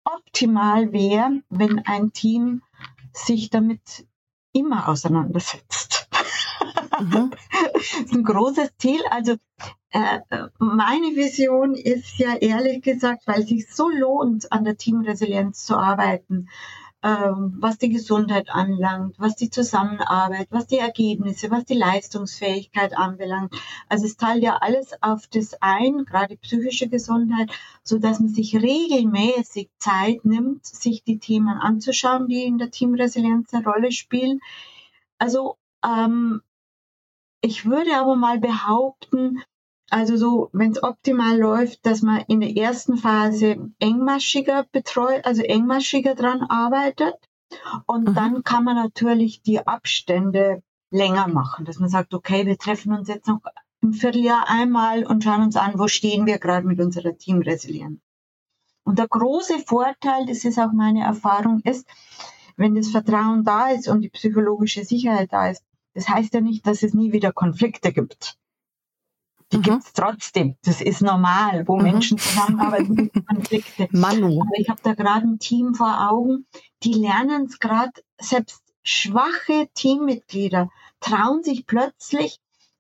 Optimal 0.04 0.94
wäre, 0.94 1.42
wenn 1.50 1.80
ein 1.86 2.14
Team 2.14 2.62
sich 3.12 3.50
damit 3.50 4.08
immer 4.54 4.88
auseinandersetzt. 4.88 6.08
Mhm. 7.00 7.32
das 7.74 7.84
ist 8.06 8.14
ein 8.14 8.24
großes 8.24 8.78
Ziel. 8.78 9.02
Also 9.10 9.36
äh, 9.90 10.20
meine 10.60 11.16
Vision 11.16 11.74
ist 11.76 12.18
ja 12.20 12.36
ehrlich 12.36 12.84
gesagt, 12.84 13.24
weil 13.26 13.42
es 13.42 13.50
sich 13.50 13.74
so 13.74 13.90
lohnt, 13.90 14.52
an 14.52 14.64
der 14.64 14.78
Teamresilienz 14.78 15.66
zu 15.66 15.76
arbeiten, 15.76 16.50
was 17.02 17.78
die 17.78 17.90
Gesundheit 17.90 18.50
anlangt, 18.50 19.20
was 19.20 19.36
die 19.36 19.50
Zusammenarbeit, 19.50 20.48
was 20.50 20.68
die 20.68 20.80
Ergebnisse, 20.80 21.52
was 21.52 21.64
die 21.66 21.78
Leistungsfähigkeit 21.78 22.98
anbelangt. 22.98 23.54
Also 23.88 24.06
es 24.06 24.18
teilt 24.18 24.44
ja 24.44 24.58
alles 24.58 24.92
auf 25.02 25.28
das 25.28 25.62
ein, 25.62 26.06
gerade 26.06 26.38
psychische 26.38 26.90
Gesundheit, 26.90 27.52
so 27.84 28.00
dass 28.00 28.20
man 28.20 28.30
sich 28.30 28.56
regelmäßig 28.56 29.70
Zeit 29.78 30.26
nimmt, 30.26 30.66
sich 30.66 31.04
die 31.04 31.20
Themen 31.20 31.58
anzuschauen, 31.60 32.28
die 32.28 32.44
in 32.44 32.58
der 32.58 32.72
Teamresilienz 32.72 33.54
eine 33.54 33.64
Rolle 33.64 33.92
spielen. 33.92 34.40
Also 35.20 35.58
ähm, 35.86 36.42
ich 37.42 37.66
würde 37.66 37.96
aber 37.96 38.16
mal 38.16 38.40
behaupten, 38.40 39.44
also 39.90 40.18
so, 40.18 40.50
wenn 40.52 40.72
es 40.72 40.84
optimal 40.84 41.38
läuft, 41.38 41.86
dass 41.86 42.02
man 42.02 42.22
in 42.28 42.42
der 42.42 42.56
ersten 42.56 42.98
Phase 42.98 43.72
engmaschiger 43.80 44.66
betreut, 44.72 45.26
also 45.26 45.42
engmaschiger 45.42 46.16
dran 46.16 46.42
arbeitet. 46.42 47.16
Und 47.86 48.10
mhm. 48.10 48.14
dann 48.14 48.44
kann 48.44 48.66
man 48.66 48.76
natürlich 48.76 49.42
die 49.42 49.66
Abstände 49.66 50.62
länger 50.90 51.28
machen, 51.28 51.66
dass 51.66 51.80
man 51.80 51.90
sagt, 51.90 52.14
okay, 52.14 52.46
wir 52.46 52.58
treffen 52.58 52.94
uns 52.94 53.08
jetzt 53.08 53.28
noch 53.28 53.40
im 53.82 53.94
Vierteljahr 53.94 54.50
einmal 54.50 55.06
und 55.06 55.24
schauen 55.24 55.44
uns 55.44 55.56
an, 55.56 55.80
wo 55.80 55.88
stehen 55.88 56.26
wir 56.26 56.40
gerade 56.40 56.68
mit 56.68 56.80
unserer 56.80 57.18
Teamresilienz. 57.18 58.02
Und 58.84 59.00
der 59.00 59.08
große 59.08 59.60
Vorteil, 59.60 60.26
das 60.26 60.46
ist 60.46 60.60
auch 60.60 60.72
meine 60.72 61.04
Erfahrung, 61.04 61.62
ist, 61.64 61.88
wenn 62.56 62.76
das 62.76 62.90
Vertrauen 62.90 63.44
da 63.44 63.70
ist 63.70 63.88
und 63.88 64.02
die 64.02 64.10
psychologische 64.10 64.84
Sicherheit 64.84 65.32
da 65.32 65.50
ist, 65.50 65.64
das 65.94 66.10
heißt 66.10 66.34
ja 66.34 66.42
nicht, 66.42 66.66
dass 66.66 66.84
es 66.84 66.94
nie 66.94 67.12
wieder 67.12 67.32
Konflikte 67.32 67.92
gibt. 67.92 68.38
Die 69.52 69.58
mhm. 69.58 69.62
gibt 69.62 69.84
es 69.84 69.94
trotzdem. 69.94 70.58
Das 70.64 70.82
ist 70.82 71.02
normal, 71.02 71.68
wo 71.68 71.78
mhm. 71.78 71.84
Menschen 71.84 72.18
zusammenarbeiten, 72.18 72.96
gibt 72.96 73.26
Konflikte. 73.28 73.88
Manu. 73.92 74.42
Aber 74.42 74.58
ich 74.58 74.70
habe 74.70 74.82
da 74.84 74.94
gerade 74.94 75.28
ein 75.28 75.40
Team 75.40 75.74
vor 75.74 76.10
Augen, 76.10 76.46
die 76.84 76.94
lernen 76.94 77.46
es 77.46 77.60
gerade, 77.60 77.92
selbst 78.20 78.62
schwache 78.84 79.70
Teammitglieder 79.74 80.70
trauen 81.00 81.44
sich 81.44 81.66
plötzlich 81.66 82.40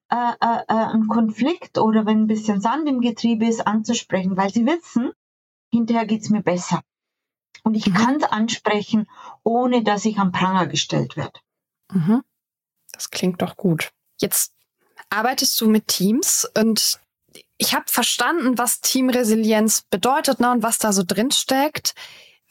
äh, 0.09 0.15
äh, 0.15 0.63
äh, 0.67 0.73
einen 0.73 1.07
Konflikt 1.07 1.77
oder 1.77 2.05
wenn 2.05 2.23
ein 2.23 2.27
bisschen 2.27 2.61
Sand 2.61 2.87
im 2.87 3.01
Getriebe 3.01 3.45
ist, 3.45 3.67
anzusprechen, 3.67 4.37
weil 4.37 4.53
sie 4.53 4.65
wissen, 4.65 5.11
hinterher 5.69 6.05
geht's 6.05 6.29
mir 6.29 6.41
besser. 6.41 6.81
Und 7.63 7.75
ich 7.75 7.87
mhm. 7.87 7.93
kann 7.93 8.15
es 8.15 8.23
ansprechen, 8.23 9.07
ohne 9.43 9.83
dass 9.83 10.05
ich 10.05 10.17
am 10.17 10.31
Pranger 10.31 10.67
gestellt 10.67 11.17
werde. 11.17 11.39
Mhm. 11.91 12.23
Das 12.93 13.09
klingt 13.09 13.41
doch 13.41 13.57
gut. 13.57 13.91
Jetzt 14.19 14.53
arbeitest 15.09 15.59
du 15.61 15.69
mit 15.69 15.87
Teams 15.87 16.47
und 16.57 16.99
ich 17.57 17.73
habe 17.73 17.85
verstanden, 17.87 18.57
was 18.57 18.81
Teamresilienz 18.81 19.83
bedeutet 19.89 20.39
ne, 20.39 20.51
und 20.51 20.63
was 20.63 20.77
da 20.77 20.93
so 20.93 21.03
drin 21.05 21.31
steckt. 21.31 21.95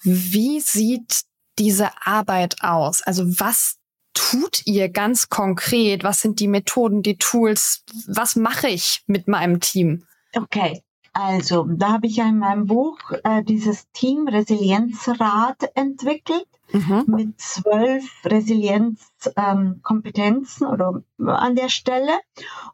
Wie 0.02 0.60
sieht 0.60 1.22
diese 1.58 1.90
Arbeit 2.04 2.56
aus? 2.60 3.02
Also 3.02 3.24
was 3.40 3.76
tut 4.14 4.62
ihr 4.66 4.88
ganz 4.88 5.28
konkret? 5.28 6.02
Was 6.04 6.20
sind 6.20 6.40
die 6.40 6.48
Methoden, 6.48 7.02
die 7.02 7.18
Tools? 7.18 7.84
Was 8.06 8.36
mache 8.36 8.68
ich 8.68 9.02
mit 9.06 9.28
meinem 9.28 9.60
Team? 9.60 10.06
Okay, 10.34 10.82
also 11.18 11.64
da 11.66 11.92
habe 11.92 12.08
ich 12.08 12.16
ja 12.16 12.28
in 12.28 12.38
meinem 12.38 12.66
Buch 12.66 12.98
äh, 13.24 13.42
dieses 13.42 13.90
Team 13.92 14.28
Resilienzrat 14.28 15.70
entwickelt 15.74 16.46
mhm. 16.70 17.04
mit 17.06 17.40
zwölf 17.40 18.04
Resilienzkompetenzen 18.26 20.66
ähm, 20.66 20.72
oder 20.72 21.02
an 21.24 21.56
der 21.56 21.70
Stelle. 21.70 22.12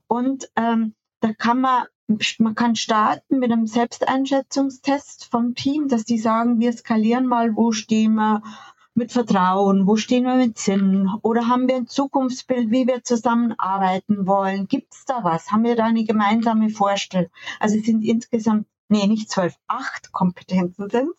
Und 0.09 0.51
ähm, 0.57 0.95
da 1.21 1.33
kann 1.33 1.61
man, 1.61 1.85
man 2.39 2.57
kann 2.57 2.75
starten 2.75 3.39
mit 3.39 3.53
einem 3.53 3.69
Selbsteinschätzungstest 3.69 5.27
vom 5.27 5.55
Team, 5.55 5.87
dass 5.87 6.05
die 6.05 6.19
sagen, 6.19 6.59
wir 6.59 6.73
skalieren 6.73 7.29
mal, 7.29 7.55
wo 7.55 7.71
stehen 7.71 8.15
wir 8.15 8.43
mit 8.95 9.13
Vertrauen, 9.13 9.87
wo 9.87 9.97
stehen 9.97 10.25
wir 10.25 10.37
mit 10.37 10.59
Sinn 10.59 11.09
oder 11.23 11.49
haben 11.49 11.69
wir 11.69 11.77
ein 11.77 11.87
Zukunftsbild, 11.87 12.71
wie 12.71 12.87
wir 12.87 13.03
zusammenarbeiten 13.03 14.27
wollen? 14.27 14.69
Gibt 14.69 14.95
es 14.95 15.05
da 15.05 15.25
was? 15.25 15.51
Haben 15.51 15.65
wir 15.65 15.77
da 15.77 15.85
eine 15.85 16.05
gemeinsame 16.05 16.69
Vorstellung? 16.69 17.31
Also 17.59 17.79
es 17.79 17.87
sind 17.87 18.03
insgesamt, 18.03 18.67
nee, 18.89 19.07
nicht 19.07 19.31
zwölf, 19.31 19.57
acht 19.67 20.13
Kompetenzen 20.13 20.91
sind. 20.91 21.11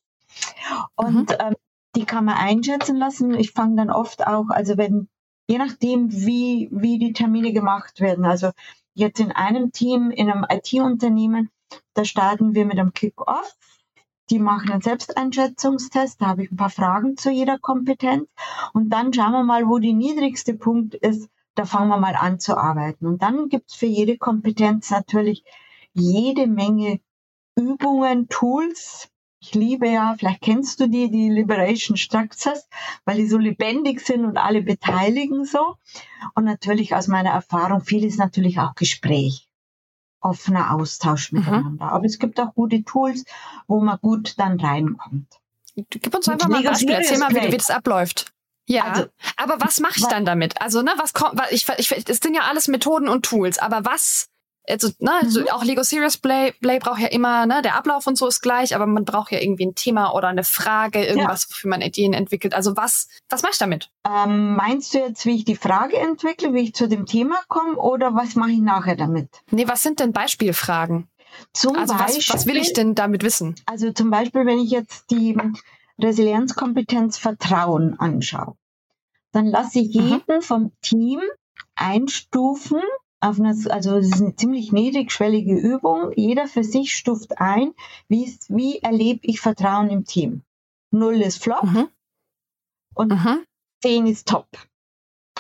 Und 0.96 1.30
mhm. 1.30 1.36
ähm, 1.40 1.56
die 1.96 2.06
kann 2.06 2.26
man 2.26 2.38
einschätzen 2.38 2.98
lassen. 2.98 3.34
Ich 3.34 3.52
fange 3.52 3.76
dann 3.76 3.90
oft 3.90 4.26
auch, 4.26 4.50
also 4.50 4.78
wenn, 4.78 5.08
je 5.48 5.58
nachdem, 5.58 6.12
wie, 6.12 6.70
wie 6.72 7.00
die 7.00 7.14
Termine 7.14 7.54
gemacht 7.54 8.00
werden. 8.00 8.26
Also 8.26 8.52
jetzt 8.94 9.20
in 9.20 9.32
einem 9.32 9.72
Team, 9.72 10.12
in 10.12 10.30
einem 10.30 10.46
IT-Unternehmen, 10.50 11.50
da 11.94 12.06
starten 12.06 12.54
wir 12.54 12.66
mit 12.66 12.80
einem 12.80 12.94
Kick-Off. 12.94 13.56
Die 14.34 14.40
machen 14.40 14.72
einen 14.72 14.82
Selbsteinschätzungstest, 14.82 16.20
da 16.20 16.26
habe 16.26 16.44
ich 16.44 16.52
ein 16.52 16.58
paar 16.58 16.72
Fragen 16.72 17.18
zu 17.18 17.30
jeder 17.30 17.60
Kompetenz. 17.60 18.28
Und 18.74 18.90
dann 18.90 19.14
schauen 19.14 19.32
wir 19.32 19.44
mal, 19.44 19.68
wo 19.68 19.78
die 19.78 19.94
niedrigste 19.94 20.56
Punkt 20.56 20.96
ist, 20.96 21.30
da 21.54 21.66
fangen 21.66 21.90
wir 21.90 22.00
mal 22.00 22.16
an 22.16 22.40
zu 22.40 22.58
arbeiten. 22.58 23.06
Und 23.06 23.22
dann 23.22 23.48
gibt's 23.48 23.76
für 23.76 23.86
jede 23.86 24.18
Kompetenz 24.18 24.90
natürlich 24.90 25.44
jede 25.94 26.48
Menge 26.48 27.00
Übungen, 27.56 28.28
Tools, 28.28 29.08
ich 29.40 29.54
liebe 29.54 29.88
ja, 29.88 30.16
vielleicht 30.18 30.42
kennst 30.42 30.80
du 30.80 30.88
die, 30.88 31.12
die 31.12 31.30
Liberation 31.30 31.96
Structures, 31.96 32.68
weil 33.06 33.18
die 33.18 33.28
so 33.28 33.38
lebendig 33.38 34.00
sind 34.00 34.26
und 34.26 34.38
alle 34.38 34.64
beteiligen 34.64 35.46
so. 35.46 35.76
Und 36.34 36.46
natürlich 36.46 36.96
aus 36.96 37.08
meiner 37.08 37.30
Erfahrung, 37.30 37.82
viel 37.82 38.04
ist 38.04 38.18
natürlich 38.18 38.58
auch 38.60 38.74
Gespräch, 38.74 39.48
offener 40.24 40.74
Austausch 40.74 41.32
mhm. 41.32 41.40
miteinander. 41.40 41.86
Mhm. 41.86 41.92
Aber 41.92 42.06
es 42.06 42.20
gibt 42.20 42.40
auch 42.40 42.54
gute 42.54 42.84
Tools, 42.84 43.26
wo 43.68 43.82
man 43.82 43.98
gut 44.02 44.36
dann 44.38 44.60
reinkommt. 44.60 45.28
Gib 45.76 46.14
uns 46.14 46.30
einfach 46.30 46.50
mal 46.50 46.58
ein 46.58 46.64
Beispiel. 46.64 46.92
Erzähl 46.92 47.18
mal, 47.18 47.32
wie, 47.32 47.52
wie 47.52 47.58
das 47.58 47.72
abläuft. 47.72 48.32
Ja, 48.66 48.84
also, 48.84 49.06
aber 49.36 49.60
was 49.60 49.80
mache 49.80 49.96
ich 49.98 50.08
dann 50.08 50.24
damit? 50.24 50.62
Also, 50.62 50.82
ne, 50.82 50.92
was 50.98 51.14
kommt, 51.14 51.42
ich, 51.50 51.68
ich, 51.78 52.10
es 52.10 52.18
sind 52.18 52.36
ja 52.36 52.44
alles 52.44 52.68
Methoden 52.68 53.10
und 53.10 53.26
Tools, 53.26 53.60
aber 53.60 53.84
was 53.84 54.30
also, 54.70 54.90
ne, 55.00 55.12
also 55.22 55.42
mhm. 55.42 55.48
auch 55.50 55.64
Lego 55.64 55.84
Serious 55.84 56.18
Play, 56.18 56.54
Play 56.62 56.80
braucht 56.80 57.00
ja 57.00 57.08
immer, 57.08 57.46
ne, 57.46 57.62
der 57.62 57.76
Ablauf 57.76 58.08
und 58.08 58.18
so 58.18 58.28
ist 58.28 58.42
gleich, 58.42 58.76
aber 58.76 58.86
man 58.86 59.04
braucht 59.04 59.32
ja 59.32 59.40
irgendwie 59.40 59.66
ein 59.66 59.76
Thema 59.76 60.14
oder 60.14 60.30
eine 60.30 60.44
Frage, 60.44 61.04
irgendwas, 61.04 61.44
ja. 61.44 61.50
wofür 61.50 61.70
man 61.70 61.82
Ideen 61.82 62.14
entwickelt. 62.14 62.54
Also 62.54 62.78
was, 62.78 63.10
was 63.30 63.42
mache 63.42 63.54
ich 63.54 63.60
damit? 63.60 63.90
Ähm, 64.08 64.56
meinst 64.56 64.94
du 64.94 65.00
jetzt, 65.00 65.26
wie 65.26 65.36
ich 65.36 65.46
die 65.46 65.56
Frage 65.56 65.98
entwickle, 65.98 66.54
wie 66.54 66.62
ich 66.62 66.74
zu 66.74 66.88
dem 66.88 67.06
Thema 67.06 67.36
komme 67.48 67.76
oder 67.76 68.16
was 68.16 68.36
mache 68.36 68.52
ich 68.52 68.60
nachher 68.60 68.96
damit? 68.96 69.30
Nee, 69.52 69.68
was 69.68 69.84
sind 69.84 70.00
denn 70.00 70.14
Beispielfragen? 70.14 71.10
Zum 71.52 71.76
also 71.76 71.96
Beispiel, 71.96 72.20
was, 72.20 72.30
was 72.30 72.46
will 72.46 72.58
ich 72.58 72.74
denn 72.74 72.96
damit 72.96 73.24
wissen? 73.24 73.56
Also 73.66 73.92
zum 73.92 74.12
Beispiel, 74.12 74.46
wenn 74.46 74.60
ich 74.60 74.72
jetzt 74.72 75.10
die 75.12 75.38
Resilienzkompetenz 76.00 77.18
Vertrauen 77.18 78.00
anschaue, 78.00 78.56
dann 79.32 79.48
lasse 79.48 79.80
ich 79.80 79.96
mhm. 79.96 80.08
jeden 80.08 80.38
mhm. 80.38 80.42
vom 80.42 80.72
Team 80.82 81.22
einstufen 81.76 82.82
auf 83.24 83.40
eine, 83.40 83.56
also 83.70 83.98
es 83.98 84.08
ist 84.08 84.22
eine 84.22 84.36
ziemlich 84.36 84.72
niedrigschwellige 84.72 85.56
Übung. 85.56 86.12
Jeder 86.16 86.48
für 86.48 86.64
sich 86.64 86.96
stuft 86.96 87.40
ein, 87.40 87.74
wie, 88.08 88.38
wie 88.50 88.80
erlebe 88.80 89.22
ich 89.24 89.40
Vertrauen 89.40 89.90
im 89.90 90.06
Team. 90.06 90.42
Null 90.92 91.22
ist 91.22 91.42
Flop 91.42 91.64
mhm. 91.64 91.88
und 92.94 93.12
mhm. 93.12 93.46
zehn 93.82 94.08
ist 94.08 94.28
Top. 94.28 94.48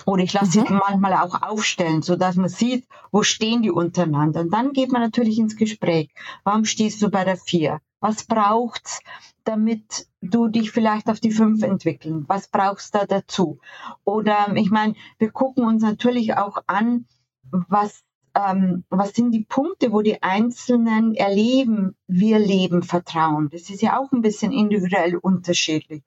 Oder 0.06 0.24
ich 0.24 0.34
lasse 0.34 0.62
mhm. 0.62 0.67
sie 0.67 0.74
manchmal 0.74 1.13
auch 1.13 1.41
aufstellen, 1.41 2.02
so 2.02 2.15
dass 2.15 2.36
man 2.36 2.50
sieht, 2.50 2.88
wo 3.12 3.22
stehen 3.24 3.62
die 3.62 3.72
untereinander. 3.72 4.41
Und 4.41 4.52
dann 4.52 4.74
geht 4.74 4.91
man 4.91 5.02
natürlich 5.02 5.38
ins 5.38 5.56
Gespräch. 5.56 6.10
Warum 6.43 6.65
stehst 6.65 7.02
du 7.02 7.10
bei 7.10 7.24
der 7.24 7.38
vier? 7.38 7.80
Was 8.00 8.26
braucht's, 8.26 9.02
damit 9.43 10.08
du 10.22 10.48
dich 10.48 10.72
vielleicht 10.72 11.10
auf 11.10 11.19
die 11.19 11.32
fünf 11.32 11.63
entwickeln? 11.63 12.26
Was 12.28 12.48
brauchst 12.48 12.96
du 12.96 13.00
da 13.00 13.06
dazu? 13.06 13.60
Oder 14.04 14.54
ich 14.56 14.72
meine, 14.72 14.96
wir 15.19 15.32
gucken 15.32 15.65
uns 15.65 15.84
natürlich 15.84 16.36
auch 16.36 16.58
an, 16.67 17.06
was, 17.69 18.03
ähm, 18.35 18.83
was 18.89 19.13
sind 19.13 19.31
die 19.31 19.45
Punkte, 19.45 19.91
wo 19.91 20.01
die 20.01 20.21
Einzelnen 20.23 21.13
erleben, 21.13 21.95
wir 22.07 22.39
leben 22.39 22.83
Vertrauen. 22.83 23.49
Das 23.49 23.69
ist 23.69 23.81
ja 23.81 23.99
auch 23.99 24.11
ein 24.11 24.21
bisschen 24.21 24.51
individuell 24.51 25.15
unterschiedlich. 25.17 26.03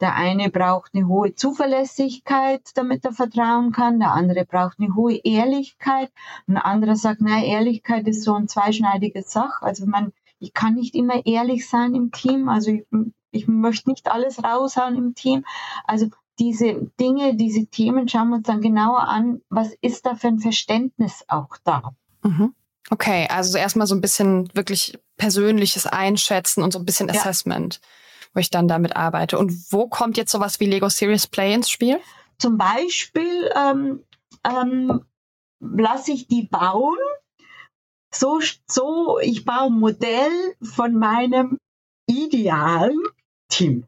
Der 0.00 0.14
eine 0.14 0.50
braucht 0.50 0.94
eine 0.94 1.08
hohe 1.08 1.34
Zuverlässigkeit, 1.34 2.60
damit 2.74 3.04
er 3.06 3.12
vertrauen 3.12 3.72
kann. 3.72 3.98
Der 3.98 4.12
andere 4.12 4.44
braucht 4.44 4.78
eine 4.78 4.94
hohe 4.94 5.16
Ehrlichkeit. 5.16 6.12
Ein 6.46 6.58
anderer 6.58 6.96
sagt, 6.96 7.20
na, 7.22 7.42
Ehrlichkeit 7.42 8.06
ist 8.06 8.22
so 8.22 8.34
ein 8.34 8.46
zweischneidiges 8.46 9.32
Sach. 9.32 9.62
Also 9.62 9.86
man, 9.86 10.12
ich 10.38 10.52
kann 10.52 10.74
nicht 10.74 10.94
immer 10.94 11.24
ehrlich 11.24 11.66
sein 11.66 11.94
im 11.94 12.12
Team. 12.12 12.50
Also 12.50 12.72
ich, 12.72 12.86
ich 13.30 13.48
möchte 13.48 13.88
nicht 13.88 14.10
alles 14.10 14.44
raushauen 14.44 14.96
im 14.96 15.14
Team. 15.14 15.44
Also 15.86 16.08
diese 16.38 16.90
Dinge, 17.00 17.36
diese 17.36 17.66
Themen 17.66 18.08
schauen 18.08 18.28
wir 18.28 18.36
uns 18.36 18.46
dann 18.46 18.60
genauer 18.60 19.08
an, 19.08 19.40
was 19.48 19.72
ist 19.80 20.06
da 20.06 20.14
für 20.14 20.28
ein 20.28 20.38
Verständnis 20.38 21.24
auch 21.28 21.56
da. 21.64 21.94
Mhm. 22.22 22.54
Okay, 22.90 23.26
also 23.28 23.58
erstmal 23.58 23.86
so 23.86 23.94
ein 23.94 24.00
bisschen 24.00 24.54
wirklich 24.54 24.98
persönliches 25.16 25.86
Einschätzen 25.86 26.62
und 26.62 26.72
so 26.72 26.78
ein 26.78 26.84
bisschen 26.84 27.08
ja. 27.08 27.14
Assessment, 27.14 27.80
wo 28.32 28.40
ich 28.40 28.50
dann 28.50 28.68
damit 28.68 28.94
arbeite. 28.96 29.38
Und 29.38 29.72
wo 29.72 29.88
kommt 29.88 30.16
jetzt 30.16 30.30
sowas 30.30 30.60
wie 30.60 30.66
Lego 30.66 30.88
Serious 30.88 31.26
Play 31.26 31.54
ins 31.54 31.70
Spiel? 31.70 31.98
Zum 32.38 32.58
Beispiel 32.58 33.50
ähm, 33.56 34.04
ähm, 34.44 35.04
lasse 35.60 36.12
ich 36.12 36.28
die 36.28 36.42
bauen. 36.42 36.98
So, 38.14 38.40
so, 38.70 39.18
ich 39.20 39.44
baue 39.44 39.66
ein 39.66 39.80
Modell 39.80 40.54
von 40.62 40.94
meinem 40.94 41.58
idealen 42.06 43.02
Team. 43.48 43.86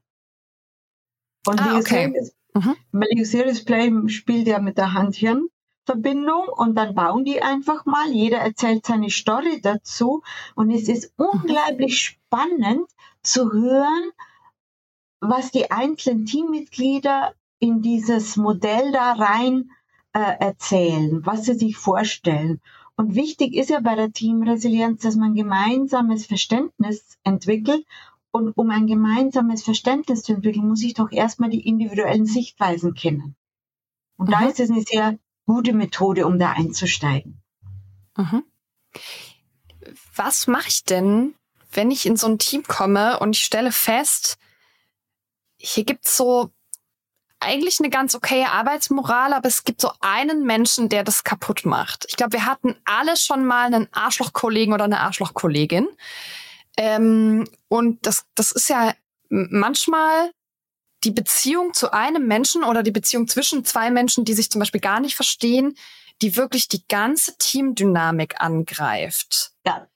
Und 1.47 1.61
ah, 1.61 1.79
okay. 1.79 2.13
Mhm. 2.59 3.25
Series 3.25 3.65
Play 3.65 3.91
spielt 4.09 4.47
ja 4.47 4.59
mit 4.59 4.79
der 4.79 4.93
Hand-Hirn-Verbindung 4.93 6.49
und 6.49 6.75
dann 6.75 6.95
bauen 6.95 7.25
die 7.25 7.43
einfach 7.43 7.85
mal. 7.85 8.11
Jeder 8.11 8.39
erzählt 8.39 8.87
seine 8.87 9.11
Story 9.11 9.61
dazu 9.63 10.23
und 10.55 10.71
es 10.71 10.89
ist 10.89 11.13
mhm. 11.19 11.27
unglaublich 11.27 12.01
spannend 12.01 12.89
zu 13.23 13.53
hören, 13.53 14.11
was 15.21 15.51
die 15.51 15.71
einzelnen 15.71 16.27
Teammitglieder 16.27 17.35
in 17.59 17.83
dieses 17.83 18.37
Modell 18.37 18.93
da 18.93 19.13
rein 19.13 19.71
äh, 20.13 20.21
erzählen, 20.39 21.25
was 21.27 21.45
sie 21.45 21.55
sich 21.55 21.77
vorstellen. 21.77 22.61
Und 22.97 23.15
wichtig 23.15 23.55
ist 23.55 23.71
ja 23.71 23.81
bei 23.81 23.95
der 23.95 24.13
Teamresilienz, 24.13 25.03
dass 25.03 25.17
man 25.17 25.35
gemeinsames 25.35 26.27
Verständnis 26.27 27.19
entwickelt 27.23 27.85
und 28.39 28.53
um 28.57 28.71
ein 28.71 28.87
gemeinsames 28.87 29.63
Verständnis 29.63 30.23
zu 30.23 30.33
entwickeln, 30.33 30.69
muss 30.69 30.83
ich 30.83 30.95
doch 30.95 31.11
erstmal 31.11 31.51
die 31.51 31.67
individuellen 31.67 32.27
Sichtweisen 32.27 32.95
kennen. 32.95 33.37
Und 34.17 34.29
mhm. 34.29 34.33
da 34.33 34.47
ist 34.47 34.61
es 34.61 34.71
eine 34.71 34.83
sehr 34.83 35.19
gute 35.47 35.73
Methode, 35.73 36.27
um 36.27 36.39
da 36.39 36.53
einzusteigen. 36.53 37.43
Mhm. 38.17 38.45
Was 40.15 40.47
mache 40.47 40.69
ich 40.69 40.85
denn, 40.85 41.35
wenn 41.73 41.91
ich 41.91 42.07
in 42.07 42.17
so 42.17 42.27
ein 42.27 42.39
Team 42.39 42.63
komme 42.63 43.19
und 43.19 43.37
ich 43.37 43.45
stelle 43.45 43.73
fest, 43.73 44.39
hier 45.57 45.85
gibt's 45.85 46.17
so 46.17 46.51
eigentlich 47.41 47.79
eine 47.81 47.91
ganz 47.91 48.15
okaye 48.15 48.51
Arbeitsmoral, 48.51 49.33
aber 49.33 49.49
es 49.49 49.65
gibt 49.65 49.81
so 49.81 49.93
einen 50.01 50.45
Menschen, 50.45 50.89
der 50.89 51.05
das 51.05 51.25
kaputt 51.25 51.65
macht. 51.65 52.05
Ich 52.09 52.17
glaube, 52.17 52.33
wir 52.33 52.47
hatten 52.47 52.75
alle 52.85 53.17
schon 53.17 53.45
mal 53.45 53.67
einen 53.67 53.89
Arschlochkollegen 53.93 54.75
oder 54.75 54.85
eine 54.85 55.01
Arschlochkollegin. 55.01 55.89
Ähm, 56.79 57.45
und 57.67 58.07
das, 58.07 58.25
das 58.37 58.53
ist 58.53 58.71
ja 58.71 58.95
manchmal 59.29 60.31
die 61.05 61.11
Beziehung 61.11 61.75
zu 61.75 61.93
einem 61.93 62.27
Menschen 62.27 62.63
oder 62.65 62.83
die 62.83 62.93
Beziehung 62.93 63.29
zwischen 63.29 63.65
zwei 63.65 63.91
Menschen, 63.91 64.25
die 64.25 64.33
sich 64.33 64.51
zum 64.51 64.61
Beispiel 64.61 64.81
gar 64.81 65.01
nicht 65.01 65.17
verstehen, 65.17 65.77
die 66.23 66.37
wirklich 66.37 66.69
die 66.69 66.87
ganze 66.89 67.37
Teamdynamik 67.37 68.41
angreift. 68.41 69.53
Ja. 69.67 69.87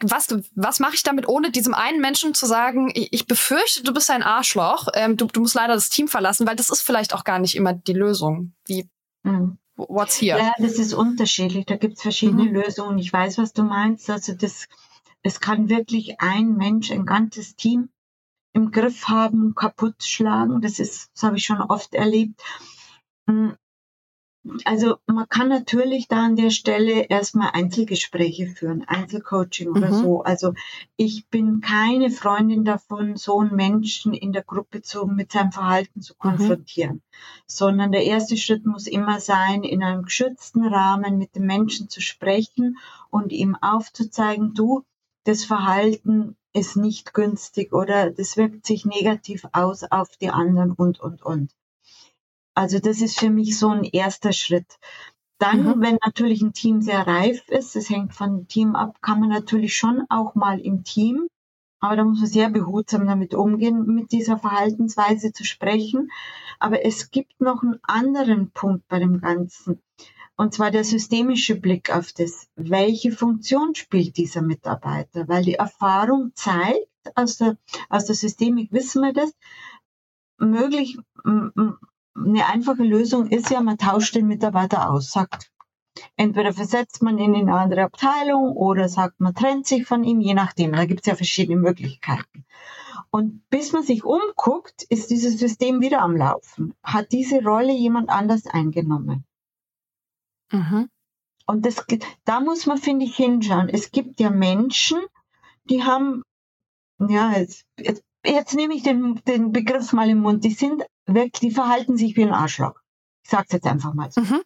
Was, 0.00 0.34
was 0.54 0.80
mache 0.80 0.94
ich 0.94 1.02
damit, 1.02 1.28
ohne 1.28 1.50
diesem 1.50 1.74
einen 1.74 2.00
Menschen 2.00 2.34
zu 2.34 2.46
sagen, 2.46 2.90
ich, 2.94 3.26
befürchte, 3.26 3.82
du 3.84 3.92
bist 3.92 4.10
ein 4.10 4.22
Arschloch, 4.22 4.88
ähm, 4.94 5.16
du, 5.16 5.26
du 5.26 5.40
musst 5.40 5.54
leider 5.54 5.74
das 5.74 5.90
Team 5.90 6.08
verlassen, 6.08 6.46
weil 6.46 6.56
das 6.56 6.70
ist 6.70 6.82
vielleicht 6.82 7.14
auch 7.14 7.24
gar 7.24 7.38
nicht 7.38 7.54
immer 7.54 7.74
die 7.74 7.92
Lösung. 7.92 8.54
Wie, 8.64 8.88
mhm. 9.22 9.58
what's 9.76 10.20
here? 10.20 10.38
Ja, 10.38 10.52
das 10.58 10.78
ist 10.78 10.94
unterschiedlich. 10.94 11.66
Da 11.66 11.76
gibt 11.76 11.96
es 11.96 12.02
verschiedene 12.02 12.44
mhm. 12.44 12.54
Lösungen. 12.54 12.98
Ich 12.98 13.12
weiß, 13.12 13.38
was 13.38 13.52
du 13.52 13.62
meinst. 13.62 14.10
Also 14.10 14.32
das 14.32 14.66
es 15.22 15.40
kann 15.40 15.68
wirklich 15.68 16.20
ein 16.20 16.56
Mensch, 16.56 16.90
ein 16.90 17.06
ganzes 17.06 17.56
Team 17.56 17.90
im 18.52 18.70
Griff 18.70 19.08
haben, 19.08 19.54
kaputt 19.54 20.02
schlagen. 20.02 20.60
Das 20.60 20.78
ist, 20.78 21.10
das 21.14 21.22
habe 21.22 21.36
ich 21.36 21.44
schon 21.44 21.60
oft 21.60 21.94
erlebt. 21.94 22.42
Hm. 23.26 23.56
Also 24.64 24.96
man 25.06 25.28
kann 25.28 25.48
natürlich 25.48 26.08
da 26.08 26.24
an 26.24 26.36
der 26.36 26.50
Stelle 26.50 27.06
erstmal 27.08 27.50
Einzelgespräche 27.52 28.46
führen, 28.46 28.84
Einzelcoaching 28.86 29.68
oder 29.68 29.90
mhm. 29.90 29.94
so. 29.94 30.22
Also 30.22 30.54
ich 30.96 31.28
bin 31.28 31.60
keine 31.60 32.10
Freundin 32.10 32.64
davon, 32.64 33.16
so 33.16 33.40
einen 33.40 33.54
Menschen 33.54 34.14
in 34.14 34.32
der 34.32 34.44
Gruppe 34.44 34.80
zu, 34.80 35.06
mit 35.06 35.32
seinem 35.32 35.52
Verhalten 35.52 36.00
zu 36.00 36.14
mhm. 36.14 36.18
konfrontieren, 36.18 36.94
mhm. 36.94 37.02
sondern 37.46 37.92
der 37.92 38.04
erste 38.04 38.36
Schritt 38.36 38.64
muss 38.64 38.86
immer 38.86 39.20
sein, 39.20 39.64
in 39.64 39.82
einem 39.82 40.04
geschützten 40.04 40.64
Rahmen 40.64 41.18
mit 41.18 41.34
dem 41.34 41.44
Menschen 41.44 41.90
zu 41.90 42.00
sprechen 42.00 42.78
und 43.10 43.32
ihm 43.32 43.54
aufzuzeigen, 43.56 44.54
du, 44.54 44.84
das 45.28 45.44
Verhalten 45.44 46.36
ist 46.54 46.76
nicht 46.76 47.12
günstig 47.12 47.74
oder 47.74 48.10
das 48.10 48.38
wirkt 48.38 48.64
sich 48.64 48.86
negativ 48.86 49.44
aus 49.52 49.84
auf 49.84 50.08
die 50.16 50.30
anderen 50.30 50.72
und, 50.72 51.00
und, 51.00 51.22
und. 51.22 51.52
Also 52.54 52.78
das 52.78 53.02
ist 53.02 53.20
für 53.20 53.28
mich 53.28 53.58
so 53.58 53.68
ein 53.68 53.84
erster 53.84 54.32
Schritt. 54.32 54.78
Dann, 55.38 55.64
mhm. 55.64 55.82
wenn 55.82 55.98
natürlich 56.02 56.40
ein 56.40 56.54
Team 56.54 56.80
sehr 56.80 57.06
reif 57.06 57.46
ist, 57.50 57.76
das 57.76 57.90
hängt 57.90 58.14
von 58.14 58.48
Team 58.48 58.74
ab, 58.74 59.02
kann 59.02 59.20
man 59.20 59.28
natürlich 59.28 59.76
schon 59.76 60.06
auch 60.08 60.34
mal 60.34 60.58
im 60.60 60.82
Team, 60.82 61.28
aber 61.78 61.96
da 61.96 62.04
muss 62.04 62.20
man 62.20 62.26
sehr 62.26 62.48
behutsam 62.48 63.06
damit 63.06 63.34
umgehen, 63.34 63.84
mit 63.84 64.12
dieser 64.12 64.38
Verhaltensweise 64.38 65.34
zu 65.34 65.44
sprechen. 65.44 66.10
Aber 66.58 66.86
es 66.86 67.10
gibt 67.10 67.38
noch 67.38 67.62
einen 67.62 67.78
anderen 67.82 68.50
Punkt 68.50 68.88
bei 68.88 68.98
dem 68.98 69.20
Ganzen. 69.20 69.82
Und 70.40 70.54
zwar 70.54 70.70
der 70.70 70.84
systemische 70.84 71.56
Blick 71.56 71.90
auf 71.92 72.12
das, 72.12 72.46
welche 72.54 73.10
Funktion 73.10 73.74
spielt 73.74 74.16
dieser 74.16 74.40
Mitarbeiter? 74.40 75.26
Weil 75.26 75.42
die 75.42 75.54
Erfahrung 75.54 76.30
zeigt, 76.36 76.86
aus 77.16 77.38
der, 77.38 77.58
aus 77.88 78.04
der 78.04 78.14
Systemik 78.14 78.70
wissen 78.70 79.02
wir 79.02 79.12
das, 79.12 79.32
möglich, 80.38 80.96
eine 81.24 82.46
einfache 82.46 82.84
Lösung 82.84 83.26
ist 83.26 83.50
ja, 83.50 83.60
man 83.60 83.78
tauscht 83.78 84.14
den 84.14 84.28
Mitarbeiter 84.28 84.88
aus, 84.90 85.10
sagt, 85.10 85.50
entweder 86.16 86.52
versetzt 86.52 87.02
man 87.02 87.18
ihn 87.18 87.34
in 87.34 87.48
eine 87.48 87.58
andere 87.58 87.82
Abteilung 87.82 88.52
oder 88.52 88.88
sagt, 88.88 89.18
man 89.18 89.34
trennt 89.34 89.66
sich 89.66 89.86
von 89.86 90.04
ihm, 90.04 90.20
je 90.20 90.34
nachdem. 90.34 90.70
Da 90.70 90.84
gibt 90.84 91.00
es 91.00 91.06
ja 91.06 91.16
verschiedene 91.16 91.60
Möglichkeiten. 91.60 92.44
Und 93.10 93.42
bis 93.50 93.72
man 93.72 93.82
sich 93.82 94.04
umguckt, 94.04 94.84
ist 94.84 95.10
dieses 95.10 95.36
System 95.36 95.80
wieder 95.80 96.00
am 96.00 96.14
Laufen. 96.16 96.74
Hat 96.84 97.10
diese 97.10 97.42
Rolle 97.42 97.72
jemand 97.72 98.08
anders 98.08 98.46
eingenommen? 98.46 99.24
Mhm. 100.50 100.88
Und 101.46 101.64
das, 101.64 101.84
da 102.24 102.40
muss 102.40 102.66
man, 102.66 102.78
finde 102.78 103.06
ich, 103.06 103.16
hinschauen. 103.16 103.68
Es 103.68 103.90
gibt 103.90 104.20
ja 104.20 104.30
Menschen, 104.30 104.98
die 105.64 105.82
haben, 105.82 106.22
ja, 106.98 107.32
jetzt, 107.32 107.64
jetzt, 107.78 108.02
jetzt 108.24 108.54
nehme 108.54 108.74
ich 108.74 108.82
den, 108.82 109.22
den 109.26 109.52
Begriff 109.52 109.92
mal 109.92 110.10
im 110.10 110.20
Mund, 110.20 110.44
die 110.44 110.50
sind 110.50 110.84
wirklich, 111.06 111.40
die 111.40 111.50
verhalten 111.50 111.96
sich 111.96 112.16
wie 112.16 112.24
ein 112.24 112.34
Arschloch. 112.34 112.74
Ich 113.24 113.30
sage 113.30 113.44
es 113.48 113.52
jetzt 113.52 113.66
einfach 113.66 113.94
mal 113.94 114.10
so. 114.10 114.20
Mhm. 114.20 114.42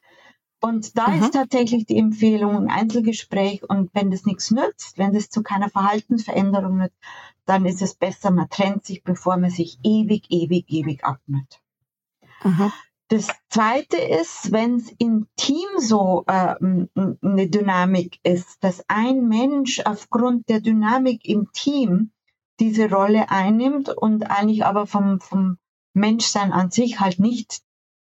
Und 0.61 0.97
da 0.97 1.09
mhm. 1.09 1.23
ist 1.23 1.33
tatsächlich 1.33 1.87
die 1.87 1.99
Empfehlung 1.99 2.57
ein 2.57 2.71
Einzelgespräch 2.71 3.69
und 3.69 3.91
wenn 3.95 4.13
das 4.13 4.25
nichts 4.25 4.53
nützt, 4.53 4.97
wenn 4.97 5.13
das 5.13 5.29
zu 5.29 5.43
keiner 5.43 5.69
Verhaltensveränderung 5.69 6.77
nützt, 6.77 6.97
dann 7.47 7.67
ist 7.67 7.83
es 7.83 7.97
besser, 7.97 8.31
man 8.31 8.49
trennt 8.49 8.85
sich, 8.85 9.03
bevor 9.03 9.37
man 9.39 9.51
sich 9.51 9.81
ewig, 9.83 10.27
ewig, 10.31 10.67
ewig 10.69 11.05
abnimmt. 11.05 11.61
Mhm. 12.45 12.73
Das 13.13 13.29
zweite 13.51 13.99
ist, 13.99 14.53
wenn 14.53 14.77
es 14.77 14.91
im 14.97 15.27
Team 15.37 15.69
so 15.77 16.25
äh, 16.27 16.55
eine 16.55 17.49
Dynamik 17.51 18.19
ist, 18.23 18.65
dass 18.65 18.83
ein 18.89 19.29
Mensch 19.29 19.81
aufgrund 19.85 20.49
der 20.49 20.61
Dynamik 20.61 21.23
im 21.27 21.53
Team 21.53 22.13
diese 22.59 22.89
Rolle 22.89 23.29
einnimmt 23.29 23.91
und 23.91 24.31
eigentlich 24.31 24.65
aber 24.65 24.87
vom, 24.87 25.21
vom 25.21 25.59
Menschsein 25.93 26.53
an 26.53 26.71
sich 26.71 27.01
halt 27.01 27.19
nicht 27.19 27.61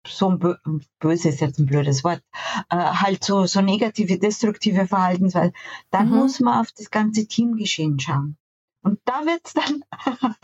so 0.05 0.31
ein 0.31 0.83
böse 0.99 1.29
ist 1.29 1.43
jetzt 1.43 1.61
ein 1.61 1.67
blödes 1.67 2.03
Wort, 2.03 2.25
äh, 2.69 2.77
halt 2.77 3.23
so, 3.23 3.47
so 3.47 3.61
negative, 3.61 4.19
destruktive 4.19 4.89
Verhaltensweise, 4.89 5.53
dann 5.93 6.11
mhm. 6.11 6.17
muss 6.17 6.41
man 6.41 6.61
auf 6.61 6.73
das 6.73 6.91
ganze 6.91 7.29
Teamgeschehen 7.29 8.01
schauen. 8.01 8.37
Und 8.83 8.99
da 9.05 9.25
wird's 9.27 9.55
dann, 9.55 9.85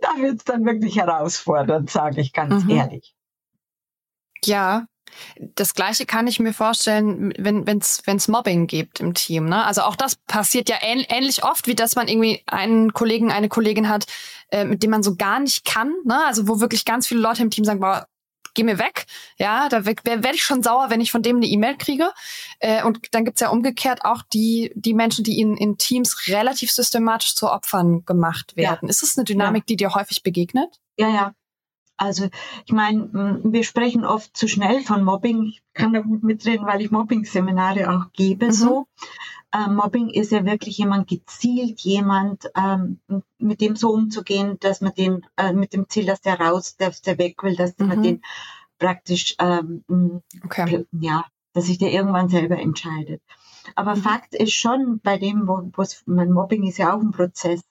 da 0.00 0.22
wird's 0.22 0.44
dann 0.44 0.64
wirklich 0.64 0.98
herausfordernd, 0.98 1.90
sage 1.90 2.20
ich 2.20 2.32
ganz 2.32 2.62
mhm. 2.62 2.70
ehrlich. 2.70 3.16
Ja, 4.44 4.86
das 5.38 5.74
Gleiche 5.74 6.06
kann 6.06 6.26
ich 6.26 6.40
mir 6.40 6.52
vorstellen, 6.52 7.34
wenn 7.38 7.66
es 7.78 8.02
wenn's 8.06 8.28
Mobbing 8.28 8.66
gibt 8.66 9.00
im 9.00 9.14
Team. 9.14 9.46
Ne? 9.46 9.64
Also 9.64 9.82
auch 9.82 9.96
das 9.96 10.16
passiert 10.16 10.68
ja 10.68 10.76
ähn, 10.80 11.04
ähnlich 11.08 11.44
oft, 11.44 11.66
wie 11.66 11.74
dass 11.74 11.96
man 11.96 12.08
irgendwie 12.08 12.42
einen 12.46 12.92
Kollegen, 12.92 13.30
eine 13.30 13.48
Kollegin 13.48 13.88
hat, 13.88 14.06
äh, 14.50 14.64
mit 14.64 14.82
dem 14.82 14.90
man 14.90 15.02
so 15.02 15.16
gar 15.16 15.40
nicht 15.40 15.64
kann. 15.64 15.92
Ne? 16.04 16.18
Also 16.26 16.48
wo 16.48 16.60
wirklich 16.60 16.84
ganz 16.84 17.06
viele 17.06 17.20
Leute 17.20 17.42
im 17.42 17.50
Team 17.50 17.64
sagen, 17.64 17.80
boah, 17.80 18.06
geh 18.54 18.64
mir 18.64 18.78
weg. 18.78 19.06
Ja, 19.38 19.68
da 19.68 19.86
werde 19.86 20.34
ich 20.34 20.44
schon 20.44 20.62
sauer, 20.62 20.90
wenn 20.90 21.00
ich 21.00 21.10
von 21.10 21.22
dem 21.22 21.36
eine 21.36 21.46
E-Mail 21.46 21.76
kriege. 21.76 22.10
Äh, 22.58 22.84
und 22.84 23.00
dann 23.12 23.24
gibt's 23.24 23.40
ja 23.40 23.48
umgekehrt 23.48 24.04
auch 24.04 24.22
die, 24.32 24.72
die 24.74 24.94
Menschen, 24.94 25.24
die 25.24 25.40
in, 25.40 25.56
in 25.56 25.78
Teams 25.78 26.28
relativ 26.28 26.70
systematisch 26.70 27.34
zu 27.34 27.50
Opfern 27.50 28.04
gemacht 28.04 28.56
werden. 28.56 28.86
Ja. 28.86 28.90
Ist 28.90 29.02
es 29.02 29.16
eine 29.16 29.24
Dynamik, 29.24 29.62
ja. 29.62 29.66
die 29.68 29.76
dir 29.76 29.94
häufig 29.94 30.22
begegnet? 30.22 30.80
Ja, 30.98 31.08
ja. 31.08 31.34
Also 31.96 32.28
ich 32.66 32.72
meine, 32.72 33.40
wir 33.44 33.64
sprechen 33.64 34.04
oft 34.04 34.36
zu 34.36 34.48
schnell 34.48 34.82
von 34.82 35.04
Mobbing. 35.04 35.44
Ich 35.44 35.62
kann 35.74 35.92
da 35.92 36.00
gut 36.00 36.22
mitreden, 36.22 36.66
weil 36.66 36.80
ich 36.80 36.90
Mobbing-Seminare 36.90 37.90
auch 37.90 38.12
gebe. 38.12 38.46
Mhm. 38.46 38.52
So 38.52 38.86
äh, 39.52 39.68
Mobbing 39.68 40.08
ist 40.08 40.32
ja 40.32 40.44
wirklich 40.44 40.78
jemand 40.78 41.08
gezielt, 41.08 41.80
jemand 41.80 42.50
ähm, 42.56 43.00
mit 43.38 43.60
dem 43.60 43.76
so 43.76 43.90
umzugehen, 43.90 44.58
dass 44.60 44.80
man 44.80 44.94
den 44.94 45.26
äh, 45.36 45.52
mit 45.52 45.74
dem 45.74 45.88
Ziel, 45.88 46.06
dass 46.06 46.22
der 46.22 46.40
raus, 46.40 46.76
dass 46.76 47.02
der 47.02 47.18
weg 47.18 47.42
will, 47.42 47.56
dass 47.56 47.78
mhm. 47.78 47.86
man 47.86 48.02
den 48.02 48.22
praktisch 48.78 49.36
ähm, 49.38 49.84
okay. 50.44 50.86
ja, 50.92 51.26
dass 51.52 51.66
sich 51.66 51.78
der 51.78 51.92
irgendwann 51.92 52.28
selber 52.28 52.58
entscheidet. 52.58 53.22
Aber 53.76 53.94
mhm. 53.94 54.00
Fakt 54.00 54.34
ist 54.34 54.54
schon, 54.54 55.00
bei 55.00 55.18
dem, 55.18 55.46
wo 55.46 55.70
mein 56.06 56.32
Mobbing 56.32 56.64
ist 56.64 56.78
ja 56.78 56.94
auch 56.94 57.00
ein 57.00 57.12
Prozess. 57.12 57.62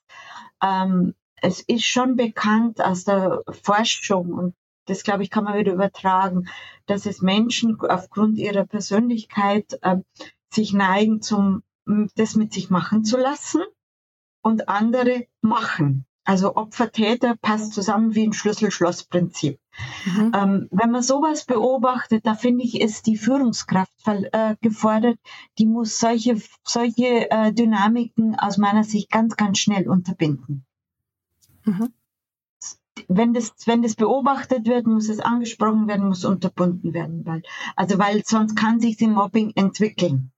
Ähm, 0.64 1.16
es 1.42 1.62
ist 1.62 1.86
schon 1.86 2.16
bekannt 2.16 2.84
aus 2.84 3.04
der 3.04 3.44
Forschung 3.64 4.34
und 4.34 4.56
das 4.86 5.04
glaube 5.04 5.24
ich 5.24 5.30
kann 5.30 5.44
man 5.44 5.58
wieder 5.58 5.74
übertragen, 5.74 6.48
dass 6.86 7.06
es 7.06 7.22
Menschen 7.22 7.80
aufgrund 7.82 8.38
ihrer 8.38 8.66
Persönlichkeit 8.66 9.78
äh, 9.82 9.98
sich 10.50 10.74
neigen 10.74 11.22
zum 11.22 11.64
das 12.16 12.36
mit 12.36 12.54
sich 12.54 12.70
machen 12.70 13.04
zu 13.04 13.18
lassen 13.18 13.62
und 14.42 14.70
andere 14.70 15.28
machen. 15.42 16.06
Also 16.24 16.56
Opfer-Täter 16.56 17.36
passt 17.42 17.74
zusammen 17.74 18.14
wie 18.14 18.24
ein 18.24 18.34
Schlüssel-Schloss-Prinzip. 18.34 19.60
Mhm. 20.06 20.32
Ähm, 20.36 20.68
wenn 20.70 20.92
man 20.92 21.02
sowas 21.02 21.46
beobachtet, 21.46 22.28
da 22.28 22.36
finde 22.36 22.64
ich, 22.64 22.80
ist 22.80 23.08
die 23.08 23.18
Führungskraft 23.18 23.92
äh, 24.06 24.56
gefordert. 24.62 25.18
Die 25.58 25.66
muss 25.66 26.00
solche, 26.00 26.40
solche 26.64 27.32
äh, 27.32 27.52
Dynamiken 27.52 28.36
aus 28.36 28.58
meiner 28.58 28.84
Sicht 28.84 29.10
ganz, 29.10 29.36
ganz 29.36 29.58
schnell 29.58 29.90
unterbinden. 29.90 30.66
Mhm. 31.66 31.94
Wenn 33.08 33.34
das, 33.34 33.54
wenn 33.66 33.82
das 33.82 33.96
beobachtet 33.96 34.68
wird, 34.68 34.86
muss 34.86 35.10
es 35.10 35.20
angesprochen 35.20 35.88
werden, 35.88 36.08
muss 36.08 36.26
unterbunden 36.26 36.94
werden, 36.94 37.26
weil, 37.26 37.42
also 37.76 37.98
weil 37.98 38.24
sonst 38.26 38.56
kann 38.56 38.80
sich 38.80 38.98
die 38.98 39.08
Mobbing 39.08 39.54
entwickeln. 39.56 40.32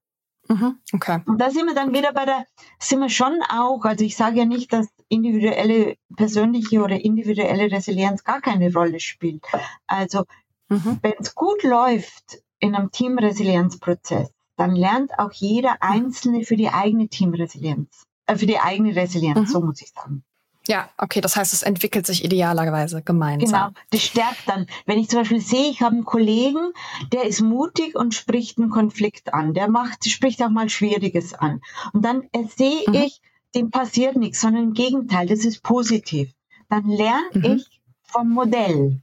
Mhm, 0.47 0.77
okay. 0.93 1.21
Und 1.25 1.39
da 1.39 1.49
sind 1.49 1.65
wir 1.67 1.75
dann 1.75 1.93
wieder 1.93 2.13
bei 2.13 2.25
der, 2.25 2.45
sind 2.79 2.99
wir 2.99 3.09
schon 3.09 3.39
auch, 3.49 3.85
also 3.85 4.03
ich 4.03 4.15
sage 4.15 4.39
ja 4.39 4.45
nicht, 4.45 4.73
dass 4.73 4.87
individuelle, 5.07 5.95
persönliche 6.15 6.81
oder 6.81 7.03
individuelle 7.03 7.71
Resilienz 7.71 8.23
gar 8.23 8.41
keine 8.41 8.73
Rolle 8.73 8.99
spielt. 8.99 9.45
Also 9.87 10.25
mhm. 10.69 10.99
wenn 11.01 11.13
es 11.19 11.33
gut 11.35 11.63
läuft 11.63 12.43
in 12.59 12.75
einem 12.75 12.91
Teamresilienzprozess, 12.91 14.31
dann 14.57 14.75
lernt 14.75 15.17
auch 15.17 15.31
jeder 15.31 15.81
Einzelne 15.81 16.43
für 16.43 16.57
die 16.57 16.69
eigene 16.69 17.07
Teamresilienz, 17.07 18.03
äh, 18.25 18.35
für 18.35 18.45
die 18.45 18.59
eigene 18.59 18.95
Resilienz, 18.95 19.39
mhm. 19.39 19.45
so 19.47 19.61
muss 19.61 19.81
ich 19.81 19.91
sagen. 19.91 20.23
Ja, 20.67 20.89
okay, 20.97 21.19
das 21.19 21.35
heißt, 21.35 21.51
es 21.53 21.63
entwickelt 21.63 22.05
sich 22.05 22.23
idealerweise 22.23 23.01
gemeinsam. 23.01 23.73
Genau, 23.73 23.81
das 23.89 24.01
stärkt 24.01 24.47
dann. 24.47 24.67
Wenn 24.85 24.97
ich 24.97 25.09
zum 25.09 25.19
Beispiel 25.19 25.41
sehe, 25.41 25.69
ich 25.69 25.81
habe 25.81 25.95
einen 25.95 26.05
Kollegen, 26.05 26.71
der 27.11 27.25
ist 27.25 27.41
mutig 27.41 27.95
und 27.95 28.13
spricht 28.13 28.57
einen 28.57 28.69
Konflikt 28.69 29.33
an, 29.33 29.53
der 29.53 29.67
macht, 29.67 30.09
spricht 30.09 30.41
auch 30.41 30.49
mal 30.49 30.69
Schwieriges 30.69 31.33
an. 31.33 31.61
Und 31.91 32.05
dann 32.05 32.29
sehe 32.55 32.83
mhm. 32.87 32.93
ich, 32.93 33.21
dem 33.55 33.71
passiert 33.71 34.15
nichts, 34.15 34.39
sondern 34.39 34.63
im 34.63 34.73
Gegenteil, 34.73 35.27
das 35.27 35.43
ist 35.43 35.63
positiv. 35.63 36.31
Dann 36.69 36.87
lerne 36.87 37.29
mhm. 37.33 37.57
ich 37.57 37.81
vom 38.03 38.29
Modell 38.29 39.01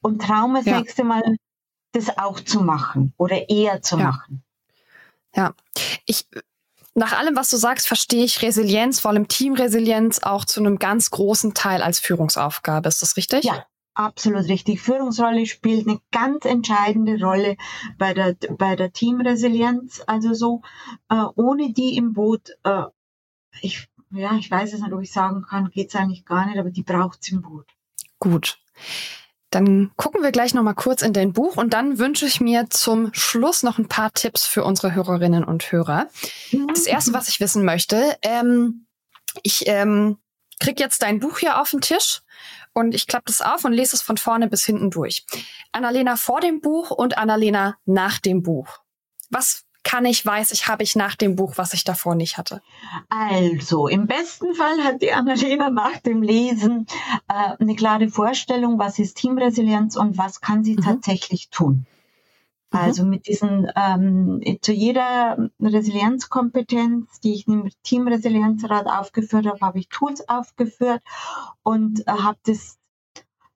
und 0.00 0.22
traue 0.22 0.48
mir 0.48 0.58
das 0.58 0.66
ja. 0.66 0.78
nächste 0.78 1.04
Mal, 1.04 1.22
das 1.92 2.16
auch 2.16 2.40
zu 2.40 2.62
machen 2.62 3.12
oder 3.18 3.50
eher 3.50 3.82
zu 3.82 3.98
ja. 3.98 4.04
machen. 4.04 4.42
Ja, 5.34 5.54
ich 6.06 6.26
nach 6.94 7.12
allem, 7.18 7.36
was 7.36 7.50
du 7.50 7.56
sagst, 7.56 7.88
verstehe 7.88 8.24
ich 8.24 8.42
Resilienz, 8.42 9.00
vor 9.00 9.10
allem 9.10 9.28
Teamresilienz, 9.28 10.20
auch 10.22 10.44
zu 10.44 10.60
einem 10.60 10.78
ganz 10.78 11.10
großen 11.10 11.54
Teil 11.54 11.82
als 11.82 11.98
Führungsaufgabe. 12.00 12.88
Ist 12.88 13.02
das 13.02 13.16
richtig? 13.16 13.44
Ja, 13.44 13.64
absolut 13.94 14.48
richtig. 14.48 14.80
Führungsrolle 14.80 15.46
spielt 15.46 15.88
eine 15.88 16.00
ganz 16.10 16.44
entscheidende 16.44 17.18
Rolle 17.18 17.56
bei 17.98 18.12
der, 18.12 18.36
bei 18.58 18.76
der 18.76 18.92
Teamresilienz. 18.92 20.02
Also 20.06 20.34
so, 20.34 20.62
äh, 21.08 21.24
ohne 21.36 21.72
die 21.72 21.96
im 21.96 22.12
Boot, 22.12 22.50
äh, 22.64 22.84
ich, 23.62 23.88
ja, 24.10 24.36
ich 24.36 24.50
weiß 24.50 24.74
es 24.74 24.80
nicht, 24.80 24.92
ob 24.92 25.00
ich 25.00 25.12
sagen 25.12 25.42
kann, 25.48 25.70
geht's 25.70 25.94
eigentlich 25.94 26.24
gar 26.26 26.46
nicht, 26.46 26.58
aber 26.58 26.70
die 26.70 26.82
braucht's 26.82 27.30
im 27.30 27.40
Boot. 27.40 27.66
Gut. 28.18 28.58
Dann 29.52 29.92
gucken 29.96 30.22
wir 30.22 30.32
gleich 30.32 30.54
noch 30.54 30.62
mal 30.62 30.72
kurz 30.72 31.02
in 31.02 31.12
dein 31.12 31.34
Buch 31.34 31.58
und 31.58 31.74
dann 31.74 31.98
wünsche 31.98 32.24
ich 32.24 32.40
mir 32.40 32.70
zum 32.70 33.12
Schluss 33.12 33.62
noch 33.62 33.78
ein 33.78 33.86
paar 33.86 34.12
Tipps 34.12 34.46
für 34.46 34.64
unsere 34.64 34.94
Hörerinnen 34.94 35.44
und 35.44 35.70
Hörer. 35.70 36.08
Das 36.68 36.86
erste, 36.86 37.12
was 37.12 37.28
ich 37.28 37.38
wissen 37.38 37.62
möchte, 37.62 38.16
ähm, 38.22 38.86
ich 39.42 39.64
ähm, 39.66 40.16
krieg 40.58 40.80
jetzt 40.80 41.02
dein 41.02 41.20
Buch 41.20 41.38
hier 41.38 41.60
auf 41.60 41.70
den 41.70 41.82
Tisch 41.82 42.22
und 42.72 42.94
ich 42.94 43.06
klappe 43.06 43.26
das 43.26 43.42
auf 43.42 43.66
und 43.66 43.74
lese 43.74 43.94
es 43.94 44.00
von 44.00 44.16
vorne 44.16 44.48
bis 44.48 44.64
hinten 44.64 44.90
durch. 44.90 45.26
Annalena 45.70 46.16
vor 46.16 46.40
dem 46.40 46.62
Buch 46.62 46.90
und 46.90 47.18
Annalena 47.18 47.76
nach 47.84 48.20
dem 48.20 48.42
Buch. 48.42 48.78
Was 49.28 49.64
kann 49.82 50.04
ich, 50.04 50.24
weiß 50.24 50.52
ich, 50.52 50.68
habe 50.68 50.82
ich 50.82 50.96
nach 50.96 51.16
dem 51.16 51.36
Buch, 51.36 51.54
was 51.56 51.74
ich 51.74 51.84
davor 51.84 52.14
nicht 52.14 52.38
hatte? 52.38 52.62
Also, 53.08 53.88
im 53.88 54.06
besten 54.06 54.54
Fall 54.54 54.82
hat 54.84 55.02
die 55.02 55.12
Annalena 55.12 55.70
nach 55.70 55.98
dem 55.98 56.22
Lesen 56.22 56.86
äh, 57.28 57.56
eine 57.58 57.74
klare 57.74 58.08
Vorstellung, 58.08 58.78
was 58.78 58.98
ist 58.98 59.16
Teamresilienz 59.16 59.96
und 59.96 60.18
was 60.18 60.40
kann 60.40 60.64
sie 60.64 60.76
mhm. 60.76 60.82
tatsächlich 60.82 61.50
tun. 61.50 61.86
Mhm. 62.72 62.78
Also 62.78 63.04
mit 63.04 63.26
diesen, 63.26 63.70
ähm, 63.76 64.40
zu 64.60 64.72
jeder 64.72 65.50
Resilienzkompetenz, 65.60 67.20
die 67.20 67.34
ich 67.34 67.48
im 67.48 67.68
Teamresilienzrat 67.82 68.86
aufgeführt 68.86 69.46
habe, 69.46 69.60
habe 69.60 69.78
ich 69.78 69.88
Tools 69.88 70.28
aufgeführt 70.28 71.02
und 71.62 72.06
äh, 72.06 72.12
habe 72.12 72.38
das 72.44 72.78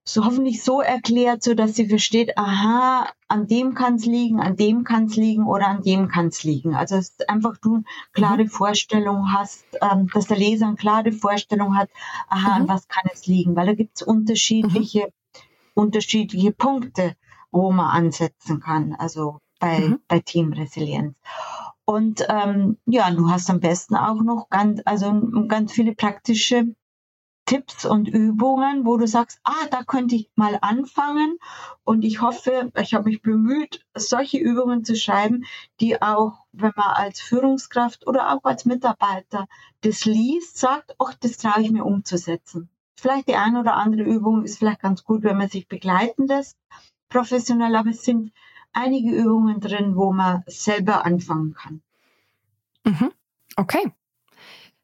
so 0.09 0.24
hoffentlich 0.24 0.62
so 0.62 0.80
erklärt, 0.80 1.42
so 1.42 1.54
dass 1.54 1.74
sie 1.74 1.88
versteht, 1.88 2.38
aha, 2.38 3.11
an 3.26 3.48
dem 3.48 3.74
kann 3.74 3.96
es 3.96 4.07
liegen, 4.07 4.40
an 4.40 4.57
dem 4.57 4.84
kann 4.84 5.07
es 5.07 5.16
liegen 5.16 5.46
oder 5.46 5.66
an 5.66 5.82
dem 5.82 6.07
kann 6.07 6.28
es 6.28 6.44
liegen. 6.44 6.76
Also 6.76 6.96
dass 6.96 7.18
einfach 7.28 7.57
du 7.57 7.82
klare 8.12 8.44
mhm. 8.44 8.48
Vorstellung 8.48 9.32
hast, 9.32 9.66
ähm, 9.82 10.09
dass 10.14 10.28
der 10.28 10.36
Leser 10.36 10.68
eine 10.68 10.76
klare 10.76 11.11
Vorstellung 11.11 11.76
hat, 11.76 11.90
aha, 12.28 12.50
mhm. 12.50 12.62
an 12.62 12.68
was 12.68 12.86
kann 12.86 13.11
es 13.12 13.26
liegen, 13.26 13.57
weil 13.57 13.66
da 13.66 13.74
gibt 13.74 13.96
es 13.96 14.02
unterschiedliche, 14.02 15.07
mhm. 15.07 15.40
unterschiedliche 15.74 16.52
Punkte, 16.52 17.16
wo 17.50 17.72
man 17.72 17.86
ansetzen 17.86 18.61
kann, 18.61 18.94
also 18.94 19.40
bei, 19.59 19.80
mhm. 19.80 19.98
bei 20.07 20.20
Teamresilienz. 20.20 21.16
Und 21.84 22.24
ähm, 22.28 22.78
ja, 22.86 23.11
du 23.11 23.28
hast 23.28 23.50
am 23.50 23.59
besten 23.59 23.96
auch 23.96 24.22
noch 24.22 24.48
ganz, 24.50 24.82
also 24.84 25.20
ganz 25.48 25.72
viele 25.72 25.96
praktische 25.96 26.74
Tipps 27.47 27.86
und 27.86 28.09
Übungen, 28.09 28.84
wo 28.84 28.97
du 28.97 29.07
sagst, 29.07 29.40
ah, 29.44 29.66
da 29.70 29.84
könnte 29.84 30.16
ich 30.16 30.30
mal 30.34 30.59
anfangen. 30.61 31.38
Und 31.84 32.05
ich 32.05 32.20
hoffe, 32.20 32.70
ich 32.76 32.92
habe 32.92 33.05
mich 33.05 33.22
bemüht, 33.22 33.86
solche 33.94 34.38
Übungen 34.38 34.84
zu 34.84 34.97
schreiben, 34.97 35.44
die 35.80 36.03
auch, 36.03 36.44
wenn 36.53 36.72
man 36.76 36.88
als 36.88 37.20
Führungskraft 37.20 38.07
oder 38.07 38.34
auch 38.34 38.44
als 38.44 38.64
Mitarbeiter 38.64 39.47
das 39.82 40.05
liest, 40.05 40.59
sagt, 40.59 40.97
ach, 40.99 41.14
das 41.14 41.38
traue 41.38 41.62
ich 41.62 41.70
mir 41.70 41.84
umzusetzen. 41.84 42.68
Vielleicht 42.97 43.28
die 43.28 43.36
eine 43.36 43.61
oder 43.61 43.74
andere 43.74 44.03
Übung 44.03 44.42
ist 44.44 44.59
vielleicht 44.59 44.80
ganz 44.80 45.05
gut, 45.05 45.22
wenn 45.22 45.38
man 45.38 45.49
sich 45.49 45.68
begleiten 45.68 46.26
lässt, 46.26 46.59
professionell, 47.09 47.76
aber 47.76 47.90
es 47.90 48.03
sind 48.03 48.32
einige 48.72 49.11
Übungen 49.11 49.61
drin, 49.61 49.97
wo 49.97 50.12
man 50.12 50.42
selber 50.47 51.07
anfangen 51.07 51.55
kann. 51.55 51.82
Mhm. 52.84 53.12
Okay. 53.57 53.92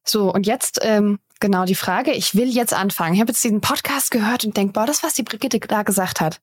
So, 0.04 0.32
und 0.32 0.46
jetzt 0.46 0.80
ähm, 0.82 1.18
genau 1.43 1.66
die 1.66 1.74
Frage, 1.74 2.12
ich 2.12 2.34
will 2.34 2.49
jetzt 2.49 2.72
anfangen. 2.72 3.14
Ich 3.14 3.20
habe 3.20 3.32
jetzt 3.32 3.45
diesen 3.45 3.61
Podcast 3.61 4.11
gehört 4.11 4.47
und 4.47 4.57
denke, 4.57 4.72
boah, 4.72 4.86
das, 4.86 5.03
was 5.03 5.12
die 5.12 5.22
Brigitte 5.22 5.61
da 5.61 5.82
gesagt 5.82 6.22
hat, 6.22 6.40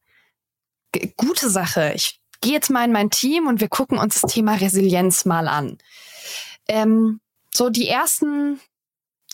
G 0.92 1.12
gute 1.18 1.50
Sache. 1.50 1.94
Ich 1.96 2.20
gehe 2.42 2.54
jetzt 2.54 2.70
mal 2.70 2.86
in 2.86 2.92
mein 2.92 3.10
Team 3.10 3.48
und 3.48 3.62
wir 3.62 3.70
gucken 3.70 3.98
uns 3.98 4.22
das 4.22 4.32
Thema 4.32 4.56
Resilienz 4.56 5.26
mal 5.26 5.48
an. 5.48 5.78
Ähm, 6.68 7.20
so 7.54 7.70
die 7.70 7.88
ersten 7.88 8.60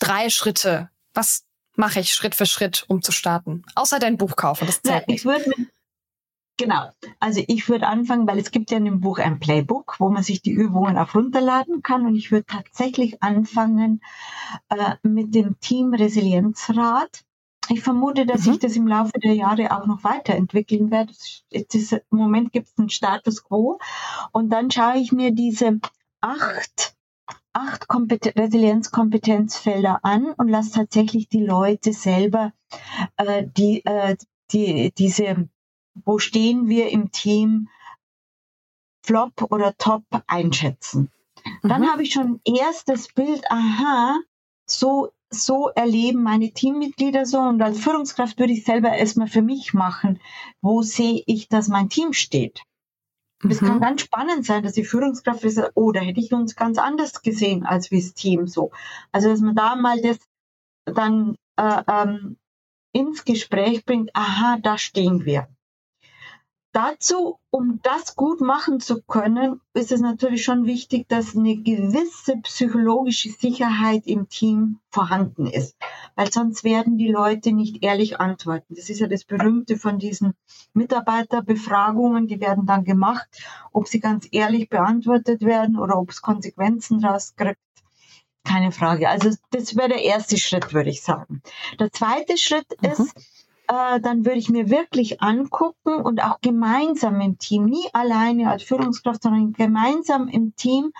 drei 0.00 0.30
Schritte. 0.30 0.90
Was 1.12 1.44
mache 1.74 2.00
ich 2.00 2.14
Schritt 2.14 2.34
für 2.34 2.46
Schritt, 2.46 2.84
um 2.88 3.02
zu 3.02 3.12
starten? 3.12 3.62
Außer 3.74 3.98
dein 3.98 4.16
Buch 4.16 4.36
kaufen, 4.36 4.66
das 4.66 4.82
zählt 4.82 5.04
ja, 5.08 5.14
ich 5.14 5.24
würde 5.24 5.50
Genau. 6.58 6.88
Also 7.20 7.42
ich 7.46 7.68
würde 7.68 7.86
anfangen, 7.86 8.26
weil 8.26 8.38
es 8.38 8.50
gibt 8.50 8.70
ja 8.70 8.78
in 8.78 8.86
dem 8.86 9.00
Buch 9.00 9.18
ein 9.18 9.38
Playbook, 9.38 9.96
wo 9.98 10.08
man 10.08 10.22
sich 10.22 10.40
die 10.40 10.52
Übungen 10.52 10.96
auch 10.96 11.14
runterladen 11.14 11.82
kann. 11.82 12.06
Und 12.06 12.14
ich 12.14 12.30
würde 12.30 12.46
tatsächlich 12.46 13.22
anfangen 13.22 14.00
äh, 14.70 14.94
mit 15.02 15.34
dem 15.34 15.60
Team 15.60 15.92
Resilienzrat. 15.92 17.24
Ich 17.68 17.82
vermute, 17.82 18.24
dass 18.24 18.46
mhm. 18.46 18.52
sich 18.52 18.58
das 18.60 18.76
im 18.76 18.86
Laufe 18.86 19.18
der 19.18 19.34
Jahre 19.34 19.76
auch 19.76 19.86
noch 19.86 20.02
weiterentwickeln. 20.02 20.90
Jetzt 21.50 21.74
ist, 21.74 21.92
Im 21.92 22.00
Moment 22.10 22.52
gibt 22.52 22.68
es 22.68 22.78
einen 22.78 22.88
Status 22.88 23.44
quo. 23.44 23.78
Und 24.32 24.50
dann 24.50 24.70
schaue 24.70 24.98
ich 24.98 25.12
mir 25.12 25.32
diese 25.32 25.80
acht 26.22 26.96
acht 27.52 27.86
Resilienzkompetenzfelder 27.90 30.00
an 30.02 30.32
und 30.36 30.48
lasse 30.48 30.72
tatsächlich 30.72 31.28
die 31.28 31.42
Leute 31.42 31.94
selber 31.94 32.52
äh, 33.16 33.46
die, 33.46 33.82
äh, 33.86 34.16
die, 34.52 34.92
diese 34.92 35.48
wo 36.04 36.18
stehen 36.18 36.68
wir 36.68 36.90
im 36.90 37.10
Team, 37.10 37.68
Flop 39.04 39.50
oder 39.50 39.76
Top 39.78 40.04
einschätzen. 40.26 41.10
Mhm. 41.62 41.68
Dann 41.68 41.88
habe 41.88 42.02
ich 42.02 42.12
schon 42.12 42.40
erstes 42.44 43.12
Bild, 43.12 43.44
aha, 43.50 44.18
so, 44.68 45.12
so 45.30 45.68
erleben 45.68 46.22
meine 46.22 46.52
Teammitglieder 46.52 47.24
so 47.24 47.38
und 47.38 47.62
als 47.62 47.78
Führungskraft 47.78 48.38
würde 48.38 48.52
ich 48.52 48.64
selber 48.64 48.90
erstmal 48.90 49.28
für 49.28 49.42
mich 49.42 49.74
machen, 49.74 50.20
wo 50.60 50.82
sehe 50.82 51.22
ich, 51.26 51.48
dass 51.48 51.68
mein 51.68 51.88
Team 51.88 52.12
steht. 52.12 52.62
Und 53.42 53.52
es 53.52 53.60
mhm. 53.60 53.66
kann 53.66 53.80
ganz 53.80 54.00
spannend 54.00 54.44
sein, 54.44 54.62
dass 54.62 54.72
die 54.72 54.84
Führungskraft 54.84 55.48
sagt, 55.48 55.72
oh, 55.74 55.92
da 55.92 56.00
hätte 56.00 56.20
ich 56.20 56.32
uns 56.32 56.56
ganz 56.56 56.78
anders 56.78 57.22
gesehen 57.22 57.64
als 57.64 57.90
wie 57.90 58.00
das 58.00 58.14
Team 58.14 58.46
so. 58.46 58.72
Also, 59.12 59.28
dass 59.28 59.40
man 59.40 59.54
da 59.54 59.76
mal 59.76 60.00
das 60.00 60.18
dann 60.84 61.36
äh, 61.56 61.82
ähm, 61.86 62.38
ins 62.92 63.24
Gespräch 63.24 63.84
bringt, 63.84 64.10
aha, 64.14 64.58
da 64.62 64.78
stehen 64.78 65.24
wir. 65.26 65.48
Dazu, 66.76 67.38
um 67.48 67.80
das 67.82 68.16
gut 68.16 68.42
machen 68.42 68.80
zu 68.80 69.00
können, 69.00 69.62
ist 69.72 69.92
es 69.92 70.00
natürlich 70.02 70.44
schon 70.44 70.66
wichtig, 70.66 71.08
dass 71.08 71.34
eine 71.34 71.56
gewisse 71.56 72.36
psychologische 72.42 73.30
Sicherheit 73.30 74.06
im 74.06 74.28
Team 74.28 74.78
vorhanden 74.90 75.46
ist, 75.46 75.74
weil 76.16 76.30
sonst 76.30 76.64
werden 76.64 76.98
die 76.98 77.08
Leute 77.08 77.52
nicht 77.52 77.82
ehrlich 77.82 78.20
antworten. 78.20 78.74
Das 78.74 78.90
ist 78.90 79.00
ja 79.00 79.06
das 79.06 79.24
Berühmte 79.24 79.78
von 79.78 79.98
diesen 79.98 80.34
Mitarbeiterbefragungen, 80.74 82.26
die 82.26 82.42
werden 82.42 82.66
dann 82.66 82.84
gemacht, 82.84 83.26
ob 83.72 83.88
sie 83.88 84.00
ganz 84.00 84.28
ehrlich 84.30 84.68
beantwortet 84.68 85.40
werden 85.40 85.78
oder 85.78 85.98
ob 85.98 86.10
es 86.10 86.20
Konsequenzen 86.20 87.02
rauskriegt. 87.02 87.56
Keine 88.44 88.70
Frage. 88.70 89.08
Also 89.08 89.30
das 89.50 89.76
wäre 89.76 89.88
der 89.88 90.02
erste 90.02 90.36
Schritt, 90.36 90.74
würde 90.74 90.90
ich 90.90 91.00
sagen. 91.00 91.40
Der 91.80 91.90
zweite 91.90 92.36
Schritt 92.36 92.66
mhm. 92.82 92.90
ist, 92.90 93.14
äh, 93.68 94.00
dann 94.00 94.24
würde 94.24 94.38
ich 94.38 94.48
mir 94.48 94.70
wirklich 94.70 95.22
angucken 95.22 95.94
und 95.94 96.22
auch 96.22 96.40
gemeinsam 96.40 97.20
im 97.20 97.38
Team, 97.38 97.64
nie 97.64 97.88
alleine 97.92 98.50
als 98.50 98.62
Führungskraft, 98.62 99.22
sondern 99.22 99.52
gemeinsam 99.52 100.28
im 100.28 100.54
Team 100.56 100.92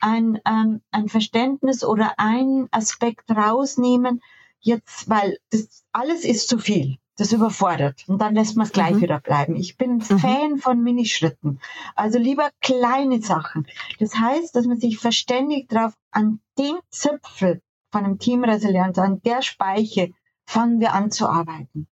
ein, 0.00 0.40
ähm, 0.44 0.80
ein 0.90 1.08
Verständnis 1.08 1.84
oder 1.84 2.18
einen 2.18 2.68
Aspekt 2.70 3.30
rausnehmen, 3.30 4.20
jetzt, 4.60 5.08
weil 5.08 5.38
das 5.50 5.84
alles 5.92 6.24
ist 6.24 6.48
zu 6.48 6.58
viel. 6.58 6.98
Das 7.16 7.32
überfordert. 7.32 8.02
Und 8.08 8.20
dann 8.20 8.34
lässt 8.34 8.56
man 8.56 8.66
es 8.66 8.72
gleich 8.72 8.94
mhm. 8.94 9.02
wieder 9.02 9.20
bleiben. 9.20 9.54
Ich 9.54 9.76
bin 9.76 9.98
mhm. 9.98 10.18
Fan 10.18 10.58
von 10.58 10.82
Minischritten. 10.82 11.60
Also 11.94 12.18
lieber 12.18 12.50
kleine 12.60 13.22
Sachen. 13.22 13.68
Das 14.00 14.16
heißt, 14.16 14.56
dass 14.56 14.66
man 14.66 14.78
sich 14.78 14.98
verständigt 14.98 15.72
darauf, 15.72 15.92
an 16.10 16.40
dem 16.58 16.76
Zipfel 16.90 17.62
von 17.92 18.04
einem 18.04 18.18
Team 18.18 18.42
Resilienz, 18.42 18.98
an 18.98 19.22
der 19.22 19.42
Speiche, 19.42 20.10
fangen 20.44 20.80
wir 20.80 20.92
an 20.92 21.12
zu 21.12 21.28
arbeiten 21.28 21.86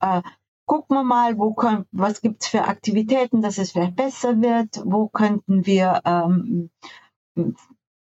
äh, 0.00 0.22
gucken 0.66 0.96
wir 0.96 1.04
mal, 1.04 1.38
wo 1.38 1.54
können, 1.54 1.86
was 1.92 2.20
gibt's 2.20 2.48
für 2.48 2.64
Aktivitäten, 2.64 3.40
dass 3.40 3.58
es 3.58 3.72
vielleicht 3.72 3.96
besser 3.96 4.40
wird, 4.42 4.82
wo 4.84 5.08
könnten 5.08 5.64
wir 5.64 6.02
ähm, 6.04 6.70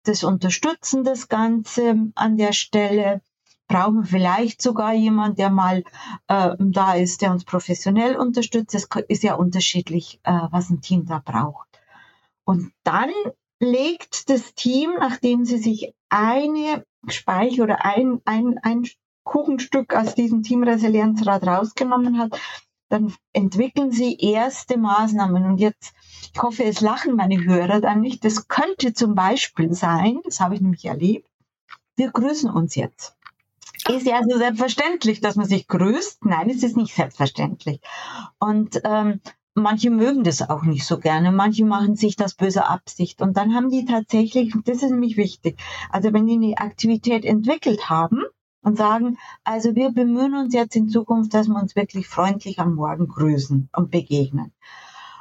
das 0.05 0.25
unterstützen, 0.25 1.05
das 1.05 1.29
Ganze 1.29 2.11
an 2.15 2.37
der 2.37 2.53
Stelle. 2.53 3.23
Brauchen 3.69 3.99
wir 3.99 4.05
vielleicht 4.05 4.61
sogar 4.63 4.95
jemand, 4.95 5.39
der 5.39 5.51
mal 5.51 5.85
äh, 6.27 6.57
da 6.59 6.95
ist, 6.95 7.23
der 7.23 7.31
uns 7.31 7.45
professionell 7.45 8.17
unterstützt. 8.17 8.75
Das 8.75 8.89
ist 9.07 9.23
ja 9.23 9.35
unterschiedlich, 9.35 10.19
äh, 10.25 10.33
was 10.51 10.71
ein 10.71 10.81
Team 10.81 11.07
da 11.07 11.23
braucht. 11.25 11.69
Und 12.45 12.73
dann 12.83 13.11
legt 13.61 14.29
das 14.29 14.55
Team, 14.55 14.95
nachdem 14.99 15.45
sie 15.45 15.59
sich 15.59 15.95
eine 16.09 16.85
Speicher 17.07 17.63
oder 17.63 17.85
ein, 17.85 18.21
ein, 18.25 18.59
ein 18.59 18.87
Kuchenstück 19.31 19.95
aus 19.95 20.17
diesem 20.17 20.43
Team 20.43 20.65
Resilienzrat 20.65 21.47
rausgenommen 21.47 22.19
hat, 22.19 22.37
dann 22.89 23.15
entwickeln 23.33 23.93
sie 23.93 24.19
erste 24.19 24.77
Maßnahmen. 24.77 25.45
Und 25.45 25.59
jetzt, 25.59 25.95
ich 26.35 26.43
hoffe, 26.43 26.65
es 26.65 26.81
lachen 26.81 27.15
meine 27.15 27.45
Hörer 27.45 27.81
dann 27.81 28.01
nicht. 28.01 28.25
Das 28.25 28.49
könnte 28.49 28.93
zum 28.93 29.15
Beispiel 29.15 29.73
sein, 29.73 30.19
das 30.25 30.41
habe 30.41 30.57
ich 30.57 30.61
nämlich 30.61 30.85
erlebt, 30.85 31.29
wir 31.95 32.11
grüßen 32.11 32.51
uns 32.51 32.75
jetzt. 32.75 33.15
Ist 33.89 34.05
ja 34.05 34.21
so 34.29 34.37
selbstverständlich, 34.37 35.21
dass 35.21 35.37
man 35.37 35.47
sich 35.47 35.69
grüßt. 35.69 36.25
Nein, 36.25 36.51
es 36.51 36.65
ist 36.65 36.77
nicht 36.77 36.93
selbstverständlich. 36.93 37.81
Und 38.41 38.81
ähm, 38.83 39.21
manche 39.55 39.91
mögen 39.91 40.25
das 40.25 40.43
auch 40.43 40.65
nicht 40.65 40.85
so 40.85 40.99
gerne. 40.99 41.31
Manche 41.31 41.65
machen 41.65 41.95
sich 41.95 42.17
das 42.17 42.35
böse 42.35 42.67
Absicht. 42.67 43.23
Und 43.23 43.37
dann 43.37 43.55
haben 43.55 43.71
die 43.71 43.85
tatsächlich, 43.85 44.53
das 44.65 44.83
ist 44.83 44.91
nämlich 44.91 45.17
wichtig, 45.17 45.61
also 45.89 46.13
wenn 46.13 46.27
die 46.27 46.35
eine 46.35 46.59
Aktivität 46.59 47.25
entwickelt 47.25 47.89
haben, 47.89 48.25
und 48.63 48.77
sagen, 48.77 49.19
also 49.45 49.75
wir 49.75 49.91
bemühen 49.91 50.35
uns 50.35 50.55
jetzt 50.55 50.77
in 50.77 50.89
Zukunft, 50.89 51.35
dass 51.35 51.49
wir 51.49 51.61
uns 51.61 51.77
wirklich 51.77 52.09
freundlich 52.09 52.59
am 52.59 52.75
Morgen 52.75 53.09
grüßen 53.09 53.69
und 53.75 53.91
begegnen. 53.91 54.53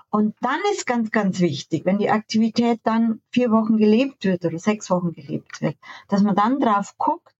Und 0.09 0.35
dann 0.41 0.59
ist 0.73 0.87
ganz, 0.87 1.11
ganz 1.11 1.39
wichtig, 1.39 1.85
wenn 1.85 1.99
die 1.99 2.09
Aktivität 2.09 2.79
dann 2.83 3.21
vier 3.29 3.51
Wochen 3.51 3.77
gelebt 3.77 4.25
wird 4.25 4.43
oder 4.43 4.57
sechs 4.57 4.89
Wochen 4.89 5.13
gelebt 5.13 5.61
wird, 5.61 5.77
dass 6.07 6.23
man 6.23 6.35
dann 6.35 6.59
drauf 6.59 6.95
guckt, 6.97 7.33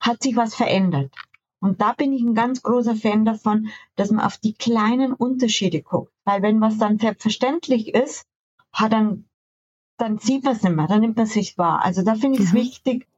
hat 0.00 0.22
sich 0.22 0.36
was 0.36 0.54
verändert. 0.54 1.14
Und 1.60 1.80
da 1.80 1.92
bin 1.92 2.12
ich 2.12 2.22
ein 2.22 2.34
ganz 2.34 2.62
großer 2.62 2.96
Fan 2.96 3.24
davon, 3.24 3.68
dass 3.94 4.10
man 4.10 4.24
auf 4.24 4.38
die 4.38 4.54
kleinen 4.54 5.12
Unterschiede 5.12 5.82
guckt. 5.82 6.12
Weil 6.24 6.42
wenn 6.42 6.60
was 6.60 6.78
dann 6.78 6.98
selbstverständlich 6.98 7.94
ist, 7.94 8.26
hat 8.72 8.92
dann, 8.92 9.24
dann 9.96 10.18
sieht 10.18 10.44
man 10.44 10.54
es 10.54 10.62
nicht 10.62 10.76
mehr, 10.76 10.86
dann 10.86 11.00
nimmt 11.00 11.16
man 11.16 11.26
sich 11.26 11.56
wahr. 11.56 11.82
Also 11.82 12.02
da 12.02 12.14
finde 12.14 12.38
ich 12.38 12.46
es 12.46 12.52
mhm. 12.52 12.58
wichtig, 12.58 13.08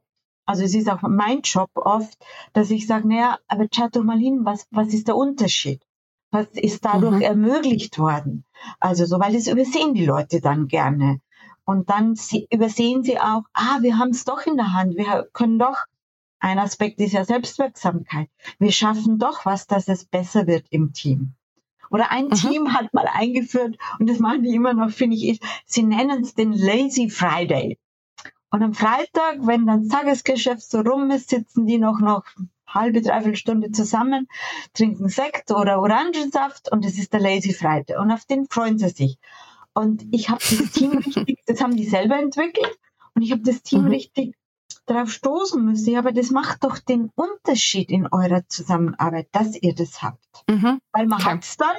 also 0.49 0.63
es 0.63 0.75
ist 0.75 0.89
auch 0.89 1.03
mein 1.03 1.43
Job 1.43 1.69
oft, 1.75 2.17
dass 2.55 2.71
ich 2.71 2.87
sage, 2.87 3.07
naja, 3.07 3.39
aber 3.49 3.67
schaut 3.71 3.95
doch 3.95 4.03
mal 4.03 4.19
hin, 4.19 4.47
was, 4.47 4.67
was 4.71 4.95
ist 4.95 5.07
der 5.07 5.15
Unterschied? 5.15 5.83
Was 6.31 6.47
ist 6.53 6.87
dadurch 6.87 7.17
mhm. 7.17 7.21
ermöglicht 7.21 7.99
worden? 7.99 8.47
Also 8.81 9.05
so, 9.05 9.21
weil 9.21 9.35
das 9.35 9.47
übersehen 9.47 9.93
die 9.93 10.07
Leute 10.07 10.41
dann 10.41 10.67
gerne. 10.67 11.21
Und 11.67 11.91
dann 11.91 12.15
übersehen 12.51 13.03
sie 13.03 13.21
auch, 13.21 13.43
ah, 13.53 13.81
wir 13.83 13.99
haben 13.99 14.09
es 14.09 14.25
doch 14.25 14.47
in 14.47 14.57
der 14.57 14.73
Hand, 14.73 14.97
wir 14.97 15.29
können 15.35 15.59
doch, 15.59 15.85
ein 16.41 16.59
Aspekt 16.59 16.99
ist 17.03 17.13
ja 17.13 17.27
Selbstwirksamkeit. 17.27 18.31
Wir 18.59 18.73
schaffen 18.73 19.19
doch 19.19 19.45
was, 19.45 19.67
dass 19.67 19.87
es 19.87 20.07
besser 20.07 20.47
wird 20.47 20.65
im 20.71 20.95
Team. 20.95 21.35
Oder 21.91 22.11
ein 22.11 22.29
mhm. 22.29 22.35
Team 22.35 22.73
hat 22.73 22.95
mal 22.95 23.07
eingeführt, 23.13 23.77
und 23.99 24.09
das 24.09 24.19
machen 24.19 24.45
die 24.45 24.55
immer 24.55 24.73
noch, 24.73 24.89
finde 24.93 25.17
ich, 25.17 25.41
sie 25.67 25.83
nennen 25.83 26.23
es 26.23 26.33
den 26.33 26.55
Lazy 26.55 27.11
Friday. 27.11 27.77
Und 28.51 28.63
am 28.63 28.75
Freitag, 28.75 29.39
wenn 29.41 29.67
dann 29.67 29.89
das 29.89 29.99
Tagesgeschäft 29.99 30.63
so 30.63 30.81
rum 30.81 31.11
ist, 31.11 31.31
sitzen 31.31 31.67
die 31.67 31.79
noch 31.79 32.01
noch 32.01 32.25
halbe, 32.67 33.01
dreiviertel 33.01 33.37
Stunde 33.37 33.73
zusammen, 33.73 34.29
trinken 34.75 35.09
Sekt 35.09 35.51
oder 35.51 35.81
Orangensaft 35.81 36.71
und 36.71 36.85
es 36.85 36.99
ist 36.99 37.13
der 37.13 37.21
Lazy 37.21 37.53
Friday. 37.53 37.97
Und 37.97 38.11
auf 38.11 38.25
den 38.25 38.47
freuen 38.49 38.79
sie 38.79 38.91
sich. 38.91 39.19
Und 39.75 40.05
ich 40.13 40.29
habe 40.29 40.41
das 40.41 40.73
Team 40.73 40.99
richtig, 40.99 41.39
das 41.47 41.61
haben 41.63 41.77
die 41.77 41.87
selber 41.87 42.19
entwickelt 42.19 42.79
und 43.15 43.23
ich 43.23 43.33
habe 43.33 43.43
das 43.43 43.63
Team 43.63 43.83
mhm. 43.83 43.89
richtig 43.89 44.35
darauf 44.87 45.11
stoßen 45.11 45.65
müssen. 45.65 45.93
Ja, 45.93 46.01
aber 46.01 46.13
das 46.13 46.31
macht 46.31 46.65
doch 46.65 46.79
den 46.79 47.11
Unterschied 47.15 47.91
in 47.91 48.07
eurer 48.11 48.47
Zusammenarbeit, 48.49 49.29
dass 49.33 49.55
ihr 49.55 49.75
das 49.75 50.03
habt. 50.03 50.45
Mhm. 50.49 50.81
Weil 50.93 51.07
man 51.07 51.21
okay. 51.21 51.31
hat 51.31 51.45
es 51.45 51.57
dann, 51.57 51.77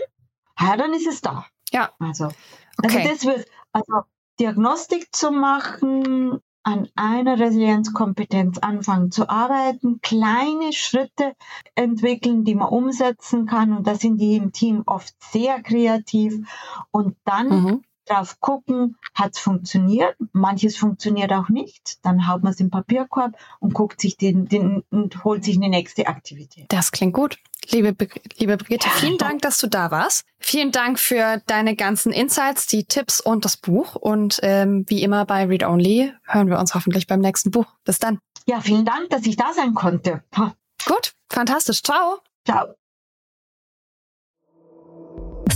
ja, 0.59 0.77
dann 0.77 0.93
ist 0.93 1.07
es 1.07 1.21
da. 1.21 1.45
Ja. 1.71 1.91
Also, 1.99 2.25
also 2.25 2.35
okay. 2.83 3.07
das 3.09 3.25
wird, 3.25 3.47
also 3.73 4.03
Diagnostik 4.39 5.13
zu 5.13 5.31
machen, 5.31 6.39
an 6.69 6.87
einer 6.95 7.39
Resilienzkompetenz 7.39 8.59
anfangen 8.59 9.11
zu 9.11 9.27
arbeiten, 9.27 10.01
kleine 10.01 10.71
Schritte 10.71 11.33
entwickeln, 11.73 12.43
die 12.43 12.53
man 12.53 12.69
umsetzen 12.69 13.47
kann. 13.47 13.75
Und 13.75 13.87
da 13.87 13.95
sind 13.95 14.17
die 14.17 14.35
im 14.35 14.51
Team 14.51 14.83
oft 14.85 15.13
sehr 15.19 15.61
kreativ. 15.63 16.47
Und 16.91 17.17
dann 17.25 17.49
mhm 17.49 17.81
drauf 18.09 18.39
gucken, 18.39 18.97
hat 19.13 19.35
es 19.35 19.39
funktioniert. 19.39 20.15
Manches 20.33 20.77
funktioniert 20.77 21.31
auch 21.31 21.49
nicht. 21.49 22.03
Dann 22.03 22.27
haut 22.27 22.43
man 22.43 22.53
es 22.53 22.59
im 22.59 22.69
Papierkorb 22.69 23.33
und 23.59 23.73
guckt 23.73 24.01
sich 24.01 24.17
den, 24.17 24.47
den 24.47 24.83
und 24.89 25.23
holt 25.23 25.43
sich 25.43 25.57
eine 25.57 25.69
nächste 25.69 26.07
Aktivität. 26.07 26.65
Das 26.69 26.91
klingt 26.91 27.13
gut. 27.13 27.37
Liebe, 27.71 27.95
liebe 28.37 28.57
Brigitte, 28.57 28.89
vielen 28.89 29.17
Dank, 29.17 29.41
dass 29.41 29.59
du 29.59 29.67
da 29.67 29.91
warst. 29.91 30.25
Vielen 30.39 30.71
Dank 30.71 30.99
für 30.99 31.41
deine 31.45 31.75
ganzen 31.75 32.11
Insights, 32.11 32.65
die 32.67 32.85
Tipps 32.85 33.21
und 33.21 33.45
das 33.45 33.57
Buch. 33.57 33.95
Und 33.95 34.39
ähm, 34.41 34.85
wie 34.87 35.03
immer 35.03 35.25
bei 35.25 35.45
Read 35.45 35.63
Only 35.63 36.11
hören 36.25 36.49
wir 36.49 36.57
uns 36.57 36.73
hoffentlich 36.73 37.05
beim 37.05 37.19
nächsten 37.19 37.51
Buch. 37.51 37.67
Bis 37.83 37.99
dann. 37.99 38.19
Ja, 38.45 38.61
vielen 38.61 38.85
Dank, 38.85 39.09
dass 39.09 39.25
ich 39.25 39.35
da 39.35 39.53
sein 39.53 39.73
konnte. 39.75 40.23
Ha. 40.35 40.55
Gut, 40.85 41.13
fantastisch. 41.29 41.83
Ciao. 41.83 42.19
Ciao. 42.45 42.73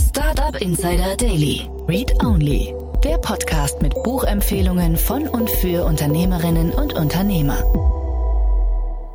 Startup 0.08 0.60
Insider 0.60 1.16
Daily. 1.16 1.68
Read 1.88 2.12
Only. 2.22 2.74
Der 3.02 3.18
Podcast 3.18 3.82
mit 3.82 3.94
Buchempfehlungen 4.04 4.96
von 4.96 5.28
und 5.28 5.50
für 5.50 5.84
Unternehmerinnen 5.84 6.72
und 6.72 6.94
Unternehmer. 6.94 7.58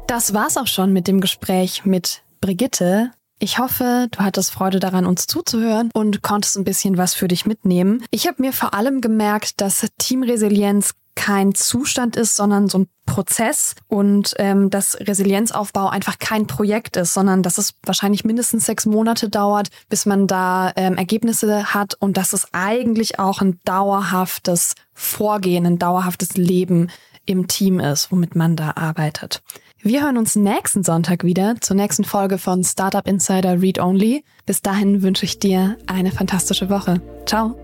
Das 0.08 0.34
war's 0.34 0.58
auch 0.58 0.68
schon 0.68 0.92
mit 0.92 1.08
dem 1.08 1.22
Gespräch 1.22 1.86
mit 1.86 2.24
Brigitte. 2.40 3.12
Ich 3.42 3.58
hoffe, 3.58 4.08
du 4.12 4.20
hattest 4.20 4.52
Freude 4.52 4.80
daran, 4.80 5.06
uns 5.06 5.26
zuzuhören 5.26 5.90
und 5.94 6.22
konntest 6.22 6.58
ein 6.58 6.66
bisschen 6.66 6.98
was 6.98 7.14
für 7.14 7.30
dich 7.30 7.46
mitnehmen. 7.46 8.04
Ich 8.12 8.28
habe 8.28 8.42
mir 8.42 8.52
vor 8.52 8.74
allem 8.74 9.00
gemerkt, 9.00 9.62
dass 9.62 9.88
Teamresilienz 9.98 10.94
kein 11.16 11.54
Zustand 11.54 12.16
ist, 12.16 12.38
sondern 12.38 12.70
so 12.70 12.80
ein 12.80 12.88
Prozess 13.06 13.76
und 13.88 14.36
ähm, 14.38 14.70
dass 14.70 14.98
Resilienzaufbau 15.00 15.90
einfach 15.90 16.18
kein 16.18 16.48
Projekt 16.48 16.96
ist, 16.96 17.14
sondern 17.14 17.44
dass 17.44 17.58
es 17.58 17.74
wahrscheinlich 17.84 18.24
mindestens 18.24 18.66
sechs 18.66 18.86
Monate 18.86 19.30
dauert, 19.30 19.70
bis 19.90 20.06
man 20.06 20.28
da 20.28 20.72
ähm, 20.78 20.96
Ergebnisse 20.96 21.74
hat 21.74 21.96
und 22.00 22.16
dass 22.16 22.32
es 22.32 22.48
eigentlich 22.54 23.20
auch 23.20 23.42
ein 23.42 23.60
dauerhaftes 23.66 24.76
Vorgehen, 24.94 25.66
ein 25.66 25.78
dauerhaftes 25.78 26.36
Leben 26.36 26.90
im 27.26 27.48
Team 27.48 27.82
ist, 27.82 28.12
womit 28.12 28.36
man 28.36 28.56
da 28.56 28.72
arbeitet. 28.76 29.42
Wir 29.82 30.04
hören 30.04 30.18
uns 30.18 30.36
nächsten 30.36 30.84
Sonntag 30.84 31.24
wieder 31.24 31.56
zur 31.62 31.78
nächsten 31.78 32.04
Folge 32.04 32.38
von 32.38 32.66
Startup 32.66 33.08
Insider 33.08 33.62
Read 33.62 33.80
Only. 33.80 34.26
Bis 34.46 34.62
dahin 34.62 35.04
wünsche 35.04 35.24
ich 35.24 35.40
dir 35.40 35.78
eine 35.88 36.12
fantastische 36.12 36.70
Woche. 36.70 37.02
Ciao. 37.26 37.56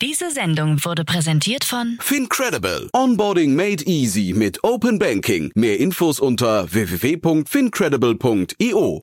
Diese 0.00 0.30
Sendung 0.30 0.84
wurde 0.84 1.04
präsentiert 1.04 1.64
von 1.64 1.98
Fincredible. 2.00 2.88
Onboarding 2.92 3.56
made 3.56 3.82
easy 3.86 4.32
mit 4.32 4.62
Open 4.62 5.00
Banking. 5.00 5.50
Mehr 5.56 5.80
Infos 5.80 6.20
unter 6.20 6.72
www.fincredible.io. 6.72 9.02